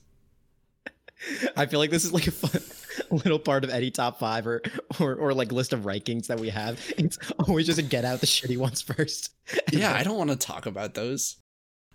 I 1.57 1.67
feel 1.67 1.81
like 1.81 1.91
this 1.91 2.07
is 2.07 2.15
like 2.15 2.27
a 2.29 2.31
fun 2.31 2.63
little 3.11 3.39
part 3.39 3.63
of 3.63 3.69
any 3.69 3.91
top 3.91 4.19
five 4.19 4.47
or, 4.47 4.63
or 4.99 5.15
or 5.17 5.35
like 5.35 5.53
list 5.53 5.75
of 5.75 5.81
rankings 5.81 6.29
that 6.29 6.41
we 6.41 6.49
have. 6.49 6.81
It's 6.97 7.19
always 7.47 7.67
just 7.67 7.79
to 7.79 7.85
get 7.85 8.07
out 8.07 8.21
the 8.21 8.27
shitty 8.27 8.57
ones 8.57 8.81
first. 8.81 9.33
Yeah, 9.71 9.93
I 9.93 10.03
don't 10.03 10.17
want 10.17 10.31
to 10.31 10.37
talk 10.37 10.65
about 10.65 10.95
those. 10.95 11.37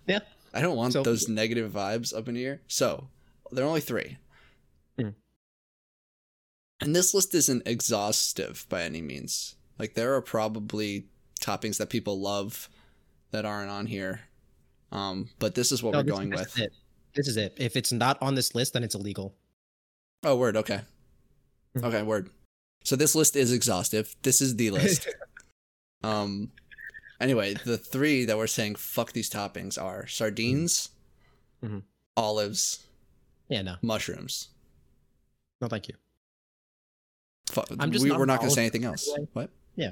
Yeah. 0.06 0.20
I 0.54 0.60
don't 0.60 0.76
want 0.76 0.92
So- 0.92 1.02
those 1.02 1.28
negative 1.28 1.72
vibes 1.72 2.16
up 2.16 2.28
in 2.28 2.36
here. 2.36 2.60
So 2.68 3.08
there 3.50 3.64
are 3.64 3.68
only 3.68 3.80
three. 3.80 4.18
And 6.80 6.94
this 6.94 7.12
list 7.14 7.34
isn't 7.34 7.66
exhaustive 7.66 8.66
by 8.68 8.82
any 8.84 9.02
means. 9.02 9.56
Like 9.78 9.94
there 9.94 10.14
are 10.14 10.22
probably 10.22 11.06
toppings 11.40 11.78
that 11.78 11.90
people 11.90 12.20
love 12.20 12.68
that 13.30 13.44
aren't 13.44 13.70
on 13.70 13.86
here. 13.86 14.20
Um, 14.92 15.28
but 15.38 15.54
this 15.54 15.72
is 15.72 15.82
what 15.82 15.92
No, 15.92 15.98
we're 15.98 16.04
this- 16.04 16.14
going 16.14 16.30
this 16.30 16.40
with. 16.40 16.48
Is 16.48 16.58
it. 16.62 16.72
This 17.14 17.28
is 17.28 17.36
it. 17.36 17.54
If 17.56 17.76
it's 17.76 17.92
not 17.92 18.20
on 18.22 18.34
this 18.34 18.54
list, 18.54 18.72
then 18.74 18.84
it's 18.84 18.94
illegal. 18.94 19.34
Oh, 20.24 20.36
word. 20.36 20.56
Okay. 20.56 20.80
Mhm. 21.76 21.84
Okay, 21.84 22.02
word. 22.02 22.30
So 22.84 22.96
this 22.96 23.14
list 23.14 23.34
is 23.36 23.52
exhaustive. 23.52 24.14
This 24.22 24.40
is 24.40 24.56
the 24.56 24.70
list. 24.78 25.08
um. 26.02 26.52
Anyway, 27.20 27.54
the 27.64 27.76
three 27.76 28.24
that 28.24 28.36
we're 28.38 28.46
saying 28.46 28.76
fuck 28.76 29.12
these 29.12 29.28
toppings 29.28 29.76
are 29.80 30.06
sardines, 30.06 30.90
Mhm. 31.64 31.82
olives, 32.16 32.86
Yeah, 33.48 33.62
no, 33.62 33.76
mushrooms. 33.82 34.48
no, 35.60 35.66
thank 35.66 35.88
you. 35.88 35.96
I'm 37.78 37.92
just 37.92 38.02
we, 38.02 38.10
not 38.10 38.18
we're 38.18 38.26
not 38.26 38.40
gonna 38.40 38.50
say 38.50 38.62
anything 38.62 38.84
else. 38.84 39.08
anyway. 39.08 39.28
What? 39.32 39.50
Yeah. 39.76 39.90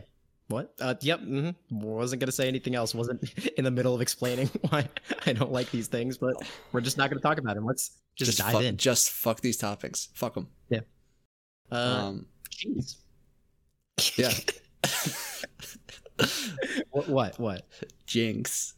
What? 0.49 0.75
Uh, 0.81 0.95
yep. 1.01 1.21
hmm 1.21 1.51
Wasn't 1.71 2.21
gonna 2.21 2.33
say 2.33 2.49
anything 2.49 2.75
else. 2.75 2.95
Wasn't 2.95 3.33
in 3.59 3.65
the 3.65 3.71
middle 3.71 3.95
of 3.95 4.01
explaining 4.01 4.47
why 4.69 4.89
I 5.27 5.33
don't 5.33 5.53
like 5.53 5.71
these 5.71 5.89
things, 5.89 6.19
but 6.19 6.37
we're 6.73 6.81
just 6.81 6.99
not 6.99 7.11
gonna 7.11 7.21
talk 7.21 7.39
about 7.39 7.57
them. 7.57 7.67
Let's 7.67 7.99
just, 8.15 8.39
dive 8.39 8.53
fuck, 8.53 8.63
in. 8.63 8.77
Just 8.77 9.11
fuck 9.11 9.41
these 9.41 9.57
topics. 9.57 10.09
Fuck 10.15 10.35
them. 10.35 10.49
Uh, 11.71 11.75
um. 11.75 12.27
cheese. 12.49 12.99
Yeah. 14.15 14.33
what? 16.91 17.09
What? 17.09 17.41
What? 17.41 17.67
Jinx. 18.07 18.75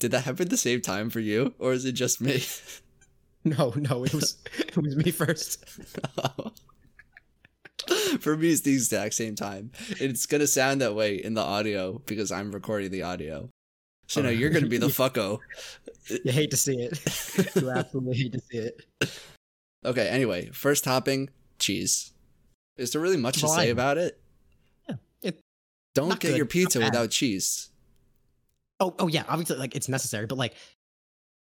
Did 0.00 0.10
that 0.12 0.24
happen 0.24 0.46
at 0.46 0.50
the 0.50 0.56
same 0.56 0.80
time 0.80 1.10
for 1.10 1.20
you, 1.20 1.54
or 1.58 1.72
is 1.72 1.84
it 1.84 1.92
just 1.92 2.20
me? 2.20 2.42
No, 3.44 3.72
no. 3.76 4.04
It 4.04 4.12
was 4.12 4.36
it 4.58 4.76
was 4.76 4.96
me 4.96 5.10
first. 5.10 5.64
For 8.20 8.36
me, 8.36 8.50
it's 8.50 8.60
the 8.62 8.72
exact 8.72 9.14
same 9.14 9.34
time. 9.34 9.70
It's 10.00 10.26
gonna 10.26 10.46
sound 10.46 10.80
that 10.80 10.94
way 10.94 11.16
in 11.16 11.34
the 11.34 11.40
audio 11.42 12.00
because 12.06 12.30
I'm 12.32 12.52
recording 12.52 12.90
the 12.90 13.02
audio. 13.02 13.48
So 14.08 14.22
no, 14.22 14.28
Oh. 14.28 14.32
you're 14.32 14.50
gonna 14.50 14.66
be 14.66 14.78
the 14.78 14.86
fucko. 15.00 15.38
You 16.24 16.32
hate 16.32 16.50
to 16.50 16.56
see 16.56 16.76
it. 16.76 16.98
you 17.56 17.70
absolutely 17.70 18.16
hate 18.16 18.32
to 18.32 18.40
see 18.40 18.58
it. 18.58 18.80
Okay. 19.84 20.08
Anyway, 20.08 20.50
first 20.52 20.84
topping, 20.84 21.30
cheese. 21.58 22.12
Is 22.76 22.92
there 22.92 23.00
really 23.00 23.16
much 23.16 23.40
to 23.40 23.48
say 23.48 23.70
about 23.70 23.98
it? 23.98 24.20
Yeah, 24.88 24.94
it- 25.22 25.40
Don't 25.94 26.08
get 26.20 26.20
good, 26.30 26.36
your 26.36 26.46
pizza 26.46 26.78
without 26.80 27.10
cheese. 27.10 27.70
Oh, 28.80 28.94
oh 28.98 29.06
yeah. 29.08 29.24
Obviously, 29.28 29.56
like 29.58 29.74
it's 29.76 29.88
necessary, 29.88 30.26
but 30.26 30.38
like, 30.38 30.54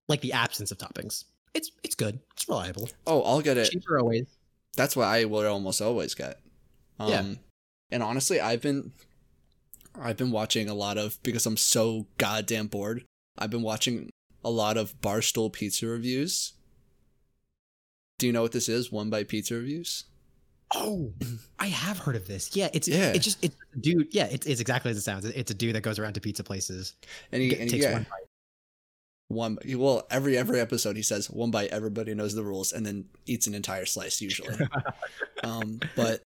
like 0.09 0.21
the 0.23 0.33
absence 0.33 0.71
of 0.71 0.79
toppings. 0.79 1.25
It's 1.55 1.71
it's 1.83 1.95
good. 1.95 2.19
It's 2.35 2.49
reliable. 2.49 2.89
Oh, 3.07 3.23
I'll 3.23 3.41
get 3.43 3.57
it. 3.59 3.71
Cheaper 3.71 3.99
always. 3.99 4.27
That's 4.77 4.97
what 4.97 5.07
I 5.07 5.25
would 5.25 5.47
almost 5.47 5.81
always 5.81 6.15
get. 6.15 6.41
Um, 6.99 7.11
Yeah. 7.11 7.25
And 7.91 8.03
honestly, 8.03 8.41
I've 8.41 8.61
been, 8.61 8.93
I've 9.99 10.17
been 10.17 10.31
watching 10.31 10.69
a 10.69 10.75
lot 10.75 10.99
of 10.99 11.19
because 11.23 11.47
I'm 11.47 11.57
so 11.57 12.07
goddamn 12.19 12.67
bored. 12.67 13.05
I've 13.39 13.51
been 13.51 13.63
watching 13.63 14.11
a 14.45 14.51
lot 14.51 14.77
of 14.77 15.01
Barstool 15.01 15.53
pizza 15.53 15.87
reviews. 15.87 16.53
Do 18.19 18.27
you 18.27 18.33
know 18.33 18.43
what 18.43 18.53
this 18.53 18.69
is? 18.69 18.91
One 18.91 19.11
Bite 19.11 19.29
Pizza 19.29 19.55
Reviews. 19.55 20.05
Oh, 20.75 21.13
I 21.59 21.69
have 21.69 21.99
heard 21.99 22.17
of 22.17 22.27
this. 22.27 22.55
Yeah, 22.55 22.69
it's 22.73 22.89
Yeah. 22.89 23.13
It's 23.13 23.25
just 23.25 23.43
it's 23.43 23.57
dude. 23.81 24.09
Yeah, 24.11 24.27
it's, 24.31 24.47
it's 24.47 24.61
exactly 24.61 24.91
as 24.91 24.97
it 24.99 25.03
sounds. 25.03 25.25
It's 25.25 25.51
a 25.51 25.55
dude 25.55 25.75
that 25.75 25.83
goes 25.83 25.99
around 25.99 26.15
to 26.15 26.21
pizza 26.21 26.45
places. 26.45 26.95
And 27.33 27.43
he, 27.43 27.57
and 27.59 27.71
takes 27.71 27.85
yeah, 27.85 27.93
one 27.95 28.03
bite. 28.11 28.28
One. 29.29 29.59
Well, 29.67 30.07
every 30.11 30.37
every 30.37 30.59
episode 30.61 30.97
he 30.97 31.03
says 31.03 31.31
one 31.31 31.51
bite. 31.51 31.71
Everybody 31.71 32.15
knows 32.15 32.35
the 32.35 32.45
rules, 32.45 32.73
and 32.73 32.85
then 32.85 33.07
eats 33.27 33.47
an 33.47 33.55
entire 33.55 33.87
slice 33.87 34.21
usually. 34.21 34.57
um, 35.45 35.81
but 35.95 36.23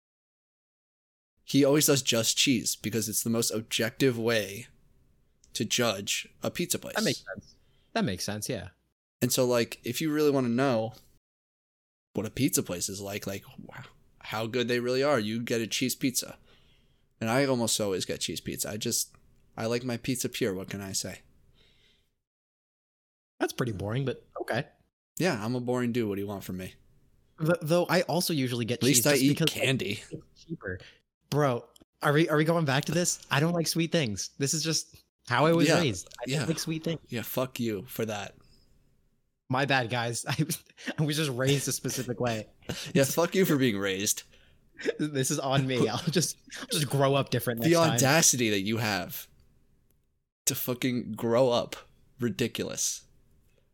he 1.44 1.64
always 1.64 1.86
does 1.86 2.02
just 2.02 2.36
cheese 2.36 2.76
because 2.76 3.08
it's 3.08 3.24
the 3.24 3.30
most 3.30 3.50
objective 3.50 4.18
way 4.18 4.68
to 5.54 5.64
judge 5.64 6.28
a 6.42 6.50
pizza 6.50 6.78
place. 6.78 6.94
That 6.94 7.04
makes 7.04 7.24
sense. 7.34 7.54
That 7.92 8.04
makes 8.04 8.24
sense. 8.24 8.48
Yeah. 8.48 8.68
And 9.20 9.32
so, 9.32 9.44
like, 9.44 9.80
if 9.82 10.00
you 10.00 10.12
really 10.12 10.30
want 10.30 10.46
to 10.46 10.52
know 10.52 10.94
what 12.14 12.26
a 12.26 12.30
pizza 12.30 12.62
place 12.62 12.88
is 12.88 13.00
like, 13.00 13.26
like 13.26 13.44
wow, 13.66 13.82
how 14.20 14.46
good 14.46 14.68
they 14.68 14.80
really 14.80 15.02
are, 15.02 15.18
you 15.18 15.40
get 15.40 15.60
a 15.60 15.66
cheese 15.66 15.94
pizza. 15.94 16.36
And 17.20 17.28
I 17.28 17.44
almost 17.44 17.80
always 17.80 18.04
get 18.04 18.20
cheese 18.20 18.40
pizza. 18.40 18.70
I 18.70 18.76
just, 18.76 19.14
I 19.56 19.66
like 19.66 19.84
my 19.84 19.96
pizza 19.96 20.28
pure. 20.28 20.54
What 20.54 20.70
can 20.70 20.80
I 20.80 20.92
say? 20.92 21.20
That's 23.40 23.52
pretty 23.52 23.72
boring, 23.72 24.04
but 24.04 24.22
okay. 24.42 24.66
Yeah, 25.18 25.42
I'm 25.44 25.54
a 25.56 25.60
boring 25.60 25.90
dude. 25.92 26.08
What 26.08 26.14
do 26.14 26.20
you 26.20 26.26
want 26.28 26.44
from 26.44 26.58
me? 26.58 26.74
Th- 27.44 27.58
though 27.62 27.86
I 27.88 28.02
also 28.02 28.32
usually 28.32 28.64
get 28.64 28.78
At 28.78 28.84
least 28.84 29.06
I 29.06 29.14
eat 29.14 29.38
candy. 29.46 30.02
cheaper. 30.46 30.78
Bro, 31.30 31.64
are 32.02 32.12
we 32.12 32.28
are 32.28 32.36
we 32.36 32.44
going 32.44 32.64
back 32.64 32.84
to 32.86 32.92
this? 32.92 33.18
I 33.30 33.40
don't 33.40 33.52
like 33.52 33.66
sweet 33.66 33.90
things. 33.92 34.30
This 34.38 34.54
is 34.54 34.62
just 34.62 34.94
how 35.28 35.46
I 35.46 35.52
was 35.52 35.68
Yeah, 35.68 35.80
raised. 35.80 36.08
I 36.20 36.24
yeah. 36.30 36.38
don't 36.40 36.48
like 36.48 36.58
sweet 36.58 36.84
things. 36.84 37.00
Yeah, 37.08 37.22
fuck 37.22 37.58
you 37.58 37.84
for 37.88 38.04
that. 38.06 38.34
My 39.48 39.64
bad, 39.64 39.90
guys. 39.90 40.24
I 40.28 40.36
was, 40.44 40.62
I 40.98 41.02
was 41.02 41.16
just 41.16 41.30
raised 41.30 41.66
a 41.68 41.72
specific 41.72 42.20
way. 42.20 42.46
Yeah, 42.94 43.04
fuck 43.04 43.34
you 43.34 43.44
for 43.44 43.56
being 43.56 43.78
raised. 43.78 44.22
This 44.98 45.30
is 45.30 45.38
on 45.38 45.66
me. 45.66 45.88
I'll 45.88 45.98
just 46.10 46.36
I'll 46.60 46.66
just 46.72 46.88
grow 46.88 47.14
up 47.14 47.28
different 47.30 47.60
the 47.62 47.74
time. 47.74 47.92
audacity 47.92 48.48
that 48.50 48.60
you 48.62 48.78
have 48.78 49.26
to 50.46 50.54
fucking 50.54 51.12
grow 51.12 51.50
up. 51.50 51.76
Ridiculous. 52.18 53.02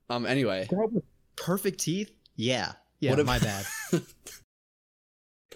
Um, 0.09 0.27
anyway. 0.27 0.66
Grow 0.69 0.85
up 0.85 0.92
with 0.92 1.05
perfect 1.37 1.81
teeth? 1.81 2.11
Yeah. 2.37 2.73
Yeah, 3.01 3.14
What 3.14 3.27
my 3.27 3.38
bad. 3.38 3.66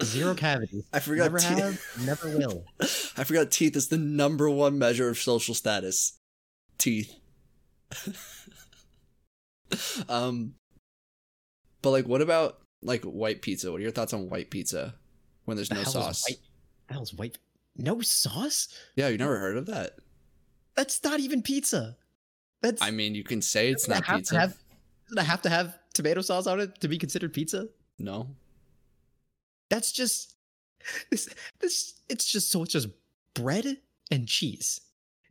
Zero 0.02 0.34
cavities. 0.34 0.84
I 0.92 1.00
forgot 1.00 1.24
Never 1.24 1.38
te- 1.38 1.46
have, 1.46 1.80
never 2.04 2.28
will. 2.38 2.64
I 2.80 3.24
forgot 3.24 3.50
teeth 3.50 3.76
is 3.76 3.88
the 3.88 3.98
number 3.98 4.48
one 4.48 4.78
measure 4.78 5.08
of 5.08 5.18
social 5.18 5.54
status. 5.54 6.18
Teeth. 6.78 7.14
um 10.08 10.54
but 11.82 11.90
like 11.90 12.06
what 12.06 12.22
about 12.22 12.58
like 12.82 13.02
white 13.04 13.42
pizza? 13.42 13.70
What 13.70 13.78
are 13.80 13.82
your 13.82 13.90
thoughts 13.90 14.12
on 14.12 14.28
white 14.30 14.50
pizza 14.50 14.94
when 15.44 15.56
there's 15.56 15.68
The 15.68 15.76
no 15.76 15.84
sauce? 15.84 16.24
white- 16.28 16.38
the 16.88 16.94
hell's 16.94 17.14
white? 17.14 17.38
No 17.76 18.00
sauce? 18.00 18.68
Yeah, 18.96 19.08
you 19.08 19.18
never 19.18 19.38
heard 19.38 19.56
of 19.56 19.66
that? 19.66 19.92
That's 20.76 21.02
not 21.04 21.20
even 21.20 21.42
pizza. 21.42 21.96
That's 22.62 22.82
I 22.82 22.90
mean, 22.90 23.14
you 23.14 23.24
can 23.24 23.40
say 23.42 23.70
it's 23.70 23.86
have 23.86 24.04
pizza. 24.04 24.38
Have, 24.38 24.56
doesn't 25.08 25.24
it 25.24 25.26
have 25.26 25.42
to 25.42 25.50
have 25.50 25.78
tomato 25.94 26.20
sauce 26.20 26.46
on 26.46 26.60
it 26.60 26.80
to 26.80 26.88
be 26.88 26.98
considered 26.98 27.32
pizza? 27.32 27.68
no. 27.98 28.28
That's 29.68 29.92
just 29.92 30.34
this 31.10 31.28
this 31.60 31.94
it's 32.08 32.24
just 32.24 32.50
so 32.50 32.62
it's 32.62 32.72
just 32.72 32.88
bread 33.34 33.78
and 34.10 34.26
cheese. 34.26 34.80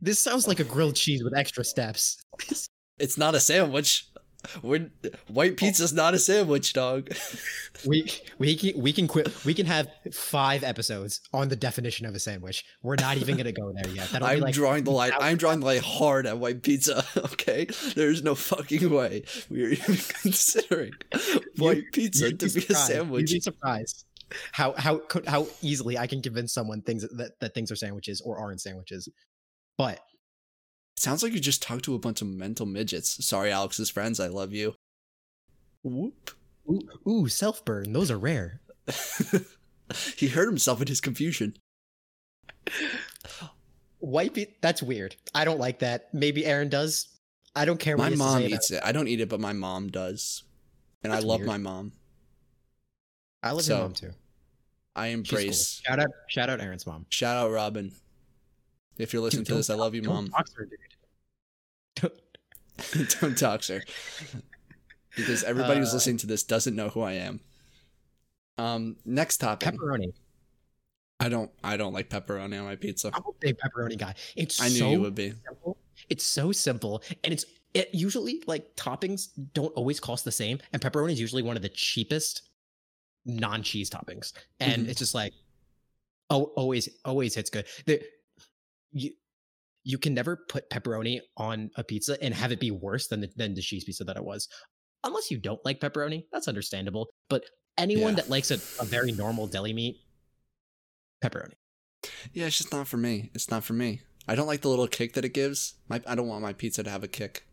This 0.00 0.18
sounds 0.18 0.48
like 0.48 0.60
a 0.60 0.64
grilled 0.64 0.96
cheese 0.96 1.22
with 1.22 1.36
extra 1.36 1.64
steps. 1.64 2.22
It's 2.98 3.16
not 3.16 3.34
a 3.34 3.40
sandwich. 3.40 4.10
We're, 4.62 4.90
white 5.28 5.56
pizza's 5.56 5.92
not 5.92 6.14
a 6.14 6.18
sandwich, 6.18 6.72
dog. 6.72 7.10
We 7.86 8.10
we 8.38 8.56
can 8.56 8.80
we 8.80 8.92
can 8.92 9.08
quit. 9.08 9.44
We 9.44 9.54
can 9.54 9.66
have 9.66 9.88
five 10.12 10.64
episodes 10.64 11.20
on 11.32 11.48
the 11.48 11.56
definition 11.56 12.06
of 12.06 12.14
a 12.14 12.18
sandwich. 12.18 12.64
We're 12.82 12.96
not 12.96 13.16
even 13.16 13.36
gonna 13.36 13.52
go 13.52 13.72
there 13.72 13.92
yet. 13.92 14.10
That'll 14.10 14.28
I'm 14.28 14.36
be 14.36 14.42
like 14.42 14.54
drawing 14.54 14.84
the 14.84 14.90
line. 14.90 15.12
I'm 15.20 15.36
drawing 15.36 15.60
the 15.60 15.66
line 15.66 15.80
hard 15.82 16.26
at 16.26 16.38
white 16.38 16.62
pizza. 16.62 17.04
Okay, 17.32 17.66
there's 17.94 18.22
no 18.22 18.34
fucking 18.34 18.90
way 18.90 19.24
we 19.48 19.64
are 19.64 19.68
even 19.68 19.96
considering 20.22 20.92
white 21.56 21.84
pizza 21.92 22.26
You'd 22.26 22.40
to 22.40 22.48
be 22.48 22.66
a 22.68 22.74
sandwich. 22.74 23.30
You'd 23.30 23.36
be 23.36 23.40
surprised 23.40 24.04
how 24.52 24.74
how 24.76 25.02
how 25.26 25.46
easily 25.62 25.98
I 25.98 26.06
can 26.06 26.22
convince 26.22 26.52
someone 26.52 26.82
things 26.82 27.02
that 27.02 27.38
that 27.40 27.54
things 27.54 27.70
are 27.70 27.76
sandwiches 27.76 28.20
or 28.20 28.38
aren't 28.38 28.60
sandwiches. 28.60 29.08
But 29.76 30.00
Sounds 31.00 31.22
like 31.22 31.32
you 31.32 31.40
just 31.40 31.62
talked 31.62 31.86
to 31.86 31.94
a 31.94 31.98
bunch 31.98 32.20
of 32.20 32.28
mental 32.28 32.66
midgets. 32.66 33.24
Sorry, 33.24 33.50
Alex's 33.50 33.88
friends. 33.88 34.20
I 34.20 34.26
love 34.26 34.52
you. 34.52 34.74
Whoop. 35.82 36.32
ooh, 36.68 36.82
ooh 37.08 37.26
self 37.26 37.64
burn. 37.64 37.94
Those 37.94 38.10
are 38.10 38.18
rare. 38.18 38.60
he 40.16 40.28
hurt 40.28 40.46
himself 40.46 40.82
in 40.82 40.88
his 40.88 41.00
confusion. 41.00 41.56
White 44.00 44.34
pizza. 44.34 44.52
That's 44.60 44.82
weird. 44.82 45.16
I 45.34 45.46
don't 45.46 45.58
like 45.58 45.78
that. 45.78 46.12
Maybe 46.12 46.44
Aaron 46.44 46.68
does. 46.68 47.08
I 47.56 47.64
don't 47.64 47.80
care. 47.80 47.96
My 47.96 48.10
he 48.10 48.16
mom 48.16 48.42
eats 48.42 48.70
it. 48.70 48.82
I 48.84 48.92
don't 48.92 49.08
eat 49.08 49.22
it, 49.22 49.30
but 49.30 49.40
my 49.40 49.54
mom 49.54 49.88
does. 49.88 50.44
And 51.02 51.14
That's 51.14 51.24
I 51.24 51.26
love 51.26 51.38
weird. 51.40 51.48
my 51.48 51.56
mom. 51.56 51.92
I 53.42 53.52
love 53.52 53.62
So, 53.62 53.74
your 53.74 53.82
mom 53.84 53.94
too. 53.94 54.10
I 54.94 55.06
embrace. 55.06 55.80
cool. 55.80 55.92
Shout 55.94 56.00
out, 56.00 56.10
shout 56.28 56.50
out, 56.50 56.60
Aaron's 56.60 56.86
mom. 56.86 57.06
Shout 57.08 57.38
out 57.38 57.50
Robin. 57.52 57.90
If 59.00 59.12
you're 59.12 59.22
listening 59.22 59.44
Dude, 59.44 59.48
to 59.48 59.54
this, 59.56 59.70
I 59.70 59.74
love 59.74 59.94
you, 59.94 60.02
mom. 60.02 60.26
Don't 60.26 60.30
dox 60.32 60.52
her, 60.54 60.64
dude. 60.66 60.78
Don't- 61.96 63.10
don't 63.20 63.38
dox 63.38 63.68
her. 63.68 63.82
because 65.16 65.42
everybody 65.44 65.80
who's 65.80 65.90
Uh, 65.90 65.94
listening 65.94 66.16
to 66.18 66.26
this 66.26 66.42
doesn't 66.42 66.74
know 66.76 66.88
who 66.88 67.00
I 67.02 67.12
am. 67.12 67.40
Um, 68.58 68.96
next 69.04 69.38
topic. 69.38 69.74
Pepperoni. 69.74 70.12
I 71.18 71.28
don't. 71.28 71.50
I 71.62 71.76
don't 71.76 71.92
like 71.92 72.08
pepperoni 72.08 72.58
on 72.58 72.64
my 72.64 72.76
pizza. 72.76 73.10
I'm 73.12 73.22
a 73.26 73.32
big 73.40 73.58
pepperoni 73.58 73.98
guy. 73.98 74.14
It's 74.36 74.60
I 74.60 74.68
knew 74.68 74.78
so 74.78 74.90
you 74.90 75.00
would 75.02 75.14
be. 75.14 75.34
simple. 75.46 75.76
It's 76.08 76.24
so 76.24 76.50
simple, 76.52 77.02
and 77.24 77.32
it's 77.34 77.44
it 77.74 77.90
usually 77.92 78.42
like 78.46 78.74
toppings 78.76 79.28
don't 79.52 79.72
always 79.74 80.00
cost 80.00 80.24
the 80.24 80.32
same, 80.32 80.58
and 80.72 80.80
pepperoni 80.80 81.12
is 81.12 81.20
usually 81.20 81.42
one 81.42 81.56
of 81.56 81.62
the 81.62 81.68
cheapest 81.68 82.42
non-cheese 83.26 83.90
toppings, 83.90 84.32
and 84.60 84.86
Mhm. 84.86 84.88
it's 84.88 84.98
just 84.98 85.14
like 85.14 85.34
oh, 86.30 86.44
always 86.56 86.88
always 87.04 87.34
hits 87.34 87.50
good. 87.50 87.66
The, 87.86 88.02
you 88.92 89.12
you 89.82 89.96
can 89.98 90.12
never 90.12 90.36
put 90.48 90.68
pepperoni 90.70 91.20
on 91.36 91.70
a 91.76 91.82
pizza 91.84 92.22
and 92.22 92.34
have 92.34 92.52
it 92.52 92.60
be 92.60 92.70
worse 92.70 93.06
than 93.08 93.20
the 93.20 93.30
than 93.36 93.54
the 93.54 93.62
cheese 93.62 93.84
pizza 93.84 94.04
that 94.04 94.16
it 94.16 94.24
was, 94.24 94.48
unless 95.04 95.30
you 95.30 95.38
don't 95.38 95.64
like 95.64 95.80
pepperoni. 95.80 96.24
That's 96.32 96.48
understandable, 96.48 97.08
but 97.28 97.44
anyone 97.78 98.10
Yeah. 98.12 98.16
that 98.16 98.30
likes 98.30 98.50
a, 98.50 98.54
a 98.80 98.84
very 98.84 99.12
normal 99.12 99.46
deli 99.46 99.72
meat, 99.72 99.96
pepperoni. 101.24 101.54
Yeah, 102.32 102.46
it's 102.46 102.58
just 102.58 102.72
not 102.72 102.88
for 102.88 102.96
me. 102.96 103.30
It's 103.34 103.50
not 103.50 103.64
for 103.64 103.72
me. 103.74 104.00
I 104.28 104.34
don't 104.34 104.46
like 104.46 104.60
the 104.60 104.68
little 104.68 104.86
kick 104.86 105.14
that 105.14 105.24
it 105.24 105.34
gives. 105.34 105.74
My, 105.88 106.00
I 106.06 106.14
don't 106.14 106.28
want 106.28 106.42
my 106.42 106.52
pizza 106.52 106.82
to 106.82 106.90
have 106.90 107.02
a 107.02 107.08
kick. 107.08 107.44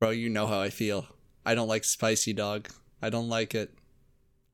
Bro, 0.00 0.10
you 0.10 0.28
know 0.28 0.46
how 0.46 0.60
I 0.60 0.70
feel. 0.70 1.06
I 1.44 1.54
don't 1.54 1.68
like 1.68 1.84
spicy 1.84 2.32
dog. 2.32 2.68
I 3.00 3.08
don't 3.10 3.28
like 3.28 3.54
it. 3.54 3.72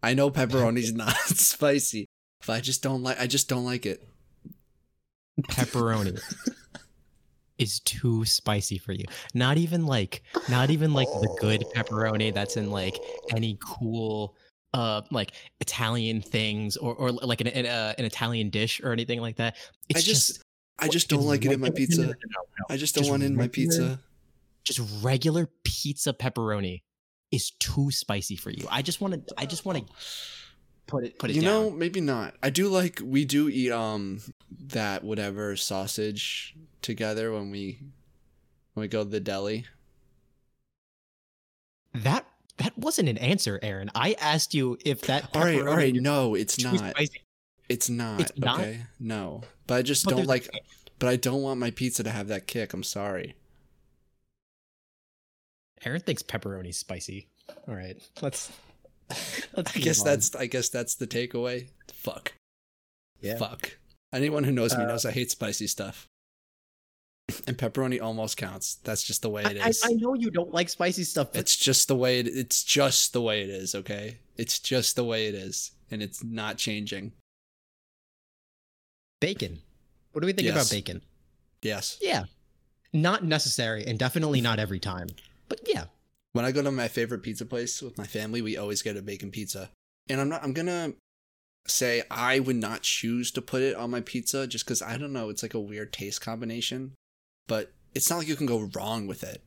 I 0.02 0.14
know 0.14 0.30
pepperoni's 0.32 0.92
not 0.94 1.16
spicy, 1.16 2.06
but 2.46 2.52
I 2.54 2.60
just 2.60 2.82
don't 2.82 3.02
like. 3.02 3.20
I 3.20 3.26
just 3.26 3.48
don't 3.48 3.64
like 3.64 3.86
it. 3.86 4.06
Pepperoni 5.40 6.20
is 7.58 7.80
too 7.80 8.24
spicy 8.24 8.78
for 8.78 8.92
you. 8.92 9.04
Not 9.34 9.56
even 9.56 9.86
like 9.86 10.22
not 10.48 10.70
even 10.70 10.92
like 10.92 11.08
the 11.08 11.36
good 11.40 11.64
pepperoni 11.74 12.34
that's 12.34 12.56
in 12.56 12.70
like 12.70 12.98
any 13.34 13.58
cool 13.60 14.36
uh 14.74 15.02
like 15.10 15.32
Italian 15.60 16.20
things 16.20 16.76
or 16.76 16.94
or 16.94 17.12
like 17.12 17.40
an 17.40 17.48
an, 17.48 17.66
uh, 17.66 17.94
an 17.98 18.04
Italian 18.04 18.50
dish 18.50 18.80
or 18.82 18.92
anything 18.92 19.20
like 19.20 19.36
that. 19.36 19.56
It's 19.88 20.00
I 20.00 20.02
just, 20.02 20.42
I 20.78 20.88
just 20.88 21.08
don't 21.08 21.24
like 21.24 21.44
it 21.44 21.52
in 21.52 21.60
my 21.60 21.70
pizza. 21.70 22.02
no, 22.02 22.06
no, 22.08 22.12
no, 22.12 22.40
no. 22.58 22.74
I 22.74 22.76
just 22.76 22.94
don't 22.94 23.02
Just 23.02 23.10
want 23.10 23.22
it 23.22 23.26
in 23.26 23.36
my 23.36 23.48
pizza. 23.48 24.00
Just 24.64 24.80
regular 25.02 25.48
pizza 25.64 26.12
pepperoni 26.12 26.82
is 27.30 27.50
too 27.58 27.90
spicy 27.90 28.36
for 28.36 28.50
you. 28.50 28.66
I 28.70 28.82
just 28.82 29.00
want 29.00 29.26
to 29.26 29.34
I 29.36 29.46
just 29.46 29.64
want 29.64 29.78
to 29.78 29.94
put 30.86 31.04
it 31.04 31.18
put 31.18 31.30
it 31.30 31.36
you 31.36 31.42
down. 31.42 31.50
know, 31.50 31.70
maybe 31.70 32.00
not. 32.00 32.34
I 32.42 32.50
do 32.50 32.68
like 32.68 33.00
we 33.02 33.24
do 33.24 33.48
eat 33.48 33.70
um 33.72 34.20
that 34.68 35.04
whatever 35.04 35.56
sausage 35.56 36.54
together 36.82 37.32
when 37.32 37.50
we 37.50 37.78
when 38.74 38.82
we 38.82 38.88
go 38.88 39.04
to 39.04 39.08
the 39.10 39.20
deli. 39.20 39.66
that 41.94 42.26
that 42.58 42.76
wasn't 42.76 43.08
an 43.08 43.18
answer, 43.18 43.58
Aaron. 43.62 43.90
I 43.94 44.14
asked 44.20 44.54
you 44.54 44.78
if 44.84 45.02
that 45.02 45.34
All 45.34 45.42
right, 45.42 45.58
all 45.60 45.76
right. 45.76 45.94
No, 45.94 46.34
it's 46.34 46.62
not. 46.62 46.76
spicy. 46.78 47.22
It's 47.68 47.88
not. 47.88 48.20
It's 48.20 48.32
not? 48.36 48.60
Okay. 48.60 48.80
No. 49.00 49.42
But 49.66 49.76
I 49.76 49.82
just 49.82 50.04
But 50.04 50.16
don't 50.16 50.26
like 50.26 50.48
but 50.98 51.08
I 51.08 51.16
don't 51.16 51.42
want 51.42 51.58
my 51.58 51.70
pizza 51.70 52.02
to 52.02 52.10
have 52.10 52.28
that 52.28 52.46
kick. 52.46 52.72
I'm 52.74 52.82
sorry. 52.82 53.34
Aaron 55.84 56.00
thinks 56.00 56.22
pepperoni's 56.22 56.76
spicy. 56.78 57.28
All 57.66 57.74
right, 57.74 57.96
let's. 58.20 58.52
let's 59.56 59.76
I 59.76 59.80
guess 59.80 60.00
on. 60.00 60.06
that's 60.06 60.34
I 60.36 60.46
guess 60.46 60.68
that's 60.68 60.94
the 60.96 61.06
takeaway. 61.06 61.68
Fuck. 61.92 62.32
Yeah. 63.20 63.36
Fuck. 63.38 63.76
Anyone 64.12 64.44
who 64.44 64.52
knows 64.52 64.76
me 64.76 64.84
Uh, 64.84 64.88
knows 64.88 65.04
I 65.06 65.12
hate 65.12 65.30
spicy 65.30 65.66
stuff. 65.66 66.06
And 67.46 67.56
pepperoni 67.56 68.02
almost 68.02 68.36
counts. 68.36 68.74
That's 68.84 69.02
just 69.02 69.22
the 69.22 69.30
way 69.30 69.42
it 69.44 69.56
is. 69.56 69.82
I, 69.84 69.88
I. 69.88 69.90
I 69.90 69.94
know 69.94 70.14
you 70.14 70.30
don't 70.30 70.52
like 70.52 70.68
spicy 70.68 71.04
stuff, 71.04 71.28
but 71.32 71.40
It's 71.40 71.56
just 71.56 71.88
the 71.88 71.96
way 71.96 72.18
it, 72.20 72.26
it's 72.26 72.62
just 72.64 73.12
the 73.12 73.22
way 73.22 73.42
it 73.42 73.48
is, 73.50 73.74
okay? 73.74 74.18
It's 74.36 74.58
just 74.58 74.96
the 74.96 75.04
way 75.04 75.28
it 75.28 75.34
is 75.34 75.70
and 75.90 76.02
it's 76.02 76.22
not 76.24 76.58
changing. 76.58 77.12
bacon. 79.20 79.60
What 80.12 80.20
do 80.20 80.26
we 80.26 80.32
think 80.32 80.46
Yes. 80.46 80.54
about 80.56 80.70
bacon? 80.76 81.02
Yes. 81.62 81.98
Yeah, 82.02 82.24
not 82.92 83.24
necessary, 83.24 83.84
and 83.86 83.98
definitely 83.98 84.40
not 84.40 84.58
every 84.58 84.80
time. 84.80 85.08
But 85.48 85.60
yeah, 85.66 85.84
When 86.32 86.44
I 86.44 86.52
go 86.52 86.62
to 86.62 86.70
my 86.72 86.88
favorite 86.88 87.22
pizza 87.22 87.44
place 87.44 87.82
with 87.82 87.98
my 87.98 88.06
family, 88.06 88.40
we 88.42 88.56
always 88.56 88.82
get 88.82 88.96
a 88.96 89.02
bacon 89.02 89.30
pizza. 89.30 89.70
And 90.08 90.20
I'm 90.20 90.28
not 90.28 90.42
I'm 90.42 90.52
going 90.52 90.66
to 90.66 90.94
say 91.66 92.02
I 92.10 92.38
would 92.40 92.56
not 92.56 92.82
choose 92.82 93.30
to 93.32 93.42
put 93.42 93.62
it 93.62 93.76
on 93.76 93.90
my 93.90 94.00
pizza 94.00 94.46
just 94.46 94.66
cuz 94.66 94.82
I 94.82 94.96
don't 94.96 95.12
know, 95.12 95.28
it's 95.28 95.42
like 95.42 95.54
a 95.54 95.60
weird 95.60 95.92
taste 95.92 96.20
combination, 96.20 96.94
but 97.46 97.72
it's 97.94 98.08
not 98.10 98.18
like 98.18 98.28
you 98.28 98.36
can 98.36 98.46
go 98.46 98.70
wrong 98.74 99.06
with 99.06 99.22
it. 99.22 99.42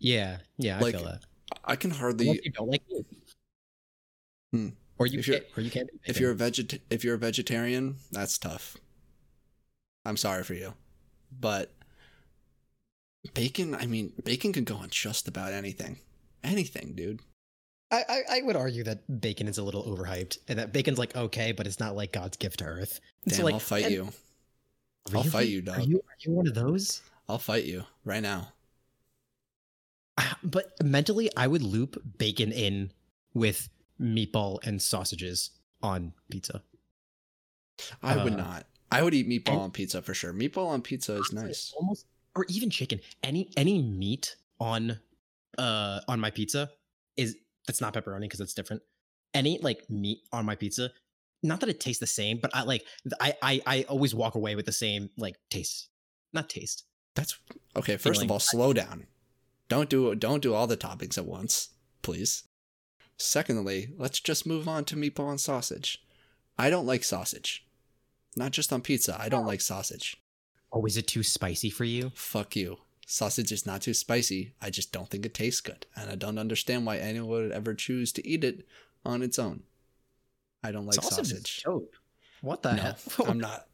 yeah, 0.00 0.38
yeah. 0.58 0.78
Like, 0.80 0.94
I 0.94 0.98
feel 0.98 1.06
that. 1.06 1.24
I 1.64 1.76
can 1.76 1.90
Unless 1.90 2.00
hardly 2.00 2.40
you 2.44 2.50
don't 2.52 2.68
like 2.68 2.82
it, 2.90 3.06
Hmm. 4.52 4.68
or 4.98 5.06
you 5.06 5.18
If 5.20 5.26
you're- 5.28 5.40
can't, 5.40 5.58
or 5.58 5.62
you 5.62 5.70
can't. 5.70 5.90
if 6.04 6.18
you're 6.20 6.32
a 6.32 6.34
veget 6.36 6.80
if 6.90 7.04
you're 7.04 7.14
a 7.14 7.18
vegetarian, 7.18 7.96
that's 8.10 8.36
tough. 8.38 8.76
I'm 10.04 10.16
sorry 10.16 10.42
for 10.44 10.54
you. 10.54 10.74
But 11.30 11.72
bacon, 13.34 13.74
I 13.74 13.86
mean, 13.86 14.12
bacon 14.24 14.52
can 14.52 14.64
go 14.64 14.76
on 14.76 14.90
just 14.90 15.28
about 15.28 15.52
anything. 15.52 15.98
Anything, 16.44 16.94
dude. 16.94 17.20
I, 17.90 18.04
I 18.08 18.22
I 18.38 18.42
would 18.42 18.56
argue 18.56 18.84
that 18.84 19.20
bacon 19.20 19.48
is 19.48 19.56
a 19.58 19.62
little 19.62 19.82
overhyped, 19.84 20.38
and 20.48 20.58
that 20.58 20.72
bacon's 20.72 20.98
like 20.98 21.16
okay, 21.16 21.52
but 21.52 21.66
it's 21.66 21.80
not 21.80 21.96
like 21.96 22.12
God's 22.12 22.36
gift 22.36 22.58
to 22.58 22.64
Earth. 22.66 23.00
And 23.24 23.34
Damn, 23.34 23.44
like, 23.44 23.54
I'll 23.54 23.60
fight 23.60 23.84
and- 23.86 23.94
you. 23.94 24.08
I'll 25.14 25.22
fight 25.22 25.48
you, 25.48 25.60
Are 25.60 25.62
dog. 25.62 25.86
you 25.86 25.96
are 25.96 26.16
you 26.20 26.32
one 26.32 26.46
of 26.46 26.54
those? 26.54 27.00
I'll 27.30 27.38
fight 27.38 27.64
you 27.64 27.84
right 28.04 28.22
now. 28.22 28.52
Ah, 30.18 30.38
But 30.42 30.72
mentally, 30.82 31.30
I 31.36 31.46
would 31.46 31.62
loop 31.62 32.02
bacon 32.18 32.52
in 32.52 32.90
with 33.32 33.68
meatball 34.00 34.58
and 34.66 34.82
sausages 34.82 35.50
on 35.82 36.12
pizza. 36.30 36.62
I 38.02 38.22
would 38.22 38.34
Uh, 38.34 38.36
not. 38.36 38.66
I 38.90 39.02
would 39.02 39.14
eat 39.14 39.26
meatball 39.28 39.52
and- 39.52 39.60
on 39.62 39.70
pizza 39.70 40.02
for 40.02 40.12
sure. 40.12 40.32
Meatball 40.34 40.66
on 40.66 40.82
pizza 40.82 41.14
is 41.16 41.32
nice. 41.32 41.72
Almost, 41.76 42.04
or 42.34 42.44
even 42.50 42.68
chicken. 42.68 43.00
Any 43.22 43.50
any 43.56 43.80
meat 43.82 44.36
on 44.60 45.00
uh 45.56 46.00
on 46.08 46.20
my 46.20 46.30
pizza 46.30 46.70
is 47.16 47.36
that's 47.66 47.80
not 47.80 47.94
pepperoni 47.94 48.22
because 48.22 48.40
it's 48.40 48.54
different. 48.54 48.82
Any 49.34 49.58
like 49.62 49.88
meat 49.90 50.20
on 50.32 50.44
my 50.44 50.54
pizza, 50.54 50.90
not 51.42 51.60
that 51.60 51.68
it 51.68 51.80
tastes 51.80 52.00
the 52.00 52.06
same, 52.06 52.38
but 52.40 52.50
I 52.54 52.62
like 52.62 52.84
I 53.20 53.34
I 53.42 53.60
I 53.66 53.82
always 53.88 54.14
walk 54.14 54.34
away 54.34 54.56
with 54.56 54.66
the 54.66 54.72
same 54.72 55.10
like 55.16 55.36
taste, 55.50 55.88
not 56.32 56.48
taste. 56.48 56.84
That's 57.14 57.38
okay. 57.76 57.96
First 57.96 58.20
Feeling. 58.20 58.26
of 58.28 58.32
all, 58.32 58.40
slow 58.40 58.72
down. 58.72 59.06
Don't 59.68 59.90
do 59.90 60.14
don't 60.14 60.42
do 60.42 60.54
all 60.54 60.66
the 60.66 60.76
toppings 60.76 61.18
at 61.18 61.26
once, 61.26 61.70
please. 62.02 62.44
Secondly, 63.18 63.88
let's 63.96 64.20
just 64.20 64.46
move 64.46 64.68
on 64.68 64.84
to 64.86 64.96
meatball 64.96 65.30
and 65.30 65.40
sausage. 65.40 66.02
I 66.56 66.70
don't 66.70 66.86
like 66.86 67.04
sausage. 67.04 67.66
Not 68.36 68.52
just 68.52 68.72
on 68.72 68.80
pizza. 68.80 69.16
I 69.20 69.28
don't 69.28 69.46
like 69.46 69.60
sausage. 69.60 70.16
Oh, 70.72 70.84
is 70.86 70.96
it 70.96 71.06
too 71.08 71.22
spicy 71.22 71.70
for 71.70 71.84
you? 71.84 72.12
Fuck 72.14 72.54
you. 72.54 72.78
Sausage 73.10 73.52
is 73.52 73.64
not 73.64 73.80
too 73.80 73.94
spicy. 73.94 74.52
I 74.60 74.68
just 74.68 74.92
don't 74.92 75.08
think 75.08 75.24
it 75.24 75.32
tastes 75.32 75.62
good, 75.62 75.86
and 75.96 76.10
I 76.10 76.14
don't 76.14 76.38
understand 76.38 76.84
why 76.84 76.98
anyone 76.98 77.28
would 77.30 77.52
ever 77.52 77.72
choose 77.72 78.12
to 78.12 78.28
eat 78.28 78.44
it 78.44 78.66
on 79.02 79.22
its 79.22 79.38
own. 79.38 79.62
I 80.62 80.72
don't 80.72 80.84
like 80.84 80.96
Sausage 80.96 81.62
sausage. 81.62 81.64
What 82.42 82.62
the 82.62 82.74
No, 82.74 82.82
hell? 82.82 82.96
I'm 83.26 83.40
not. 83.40 83.66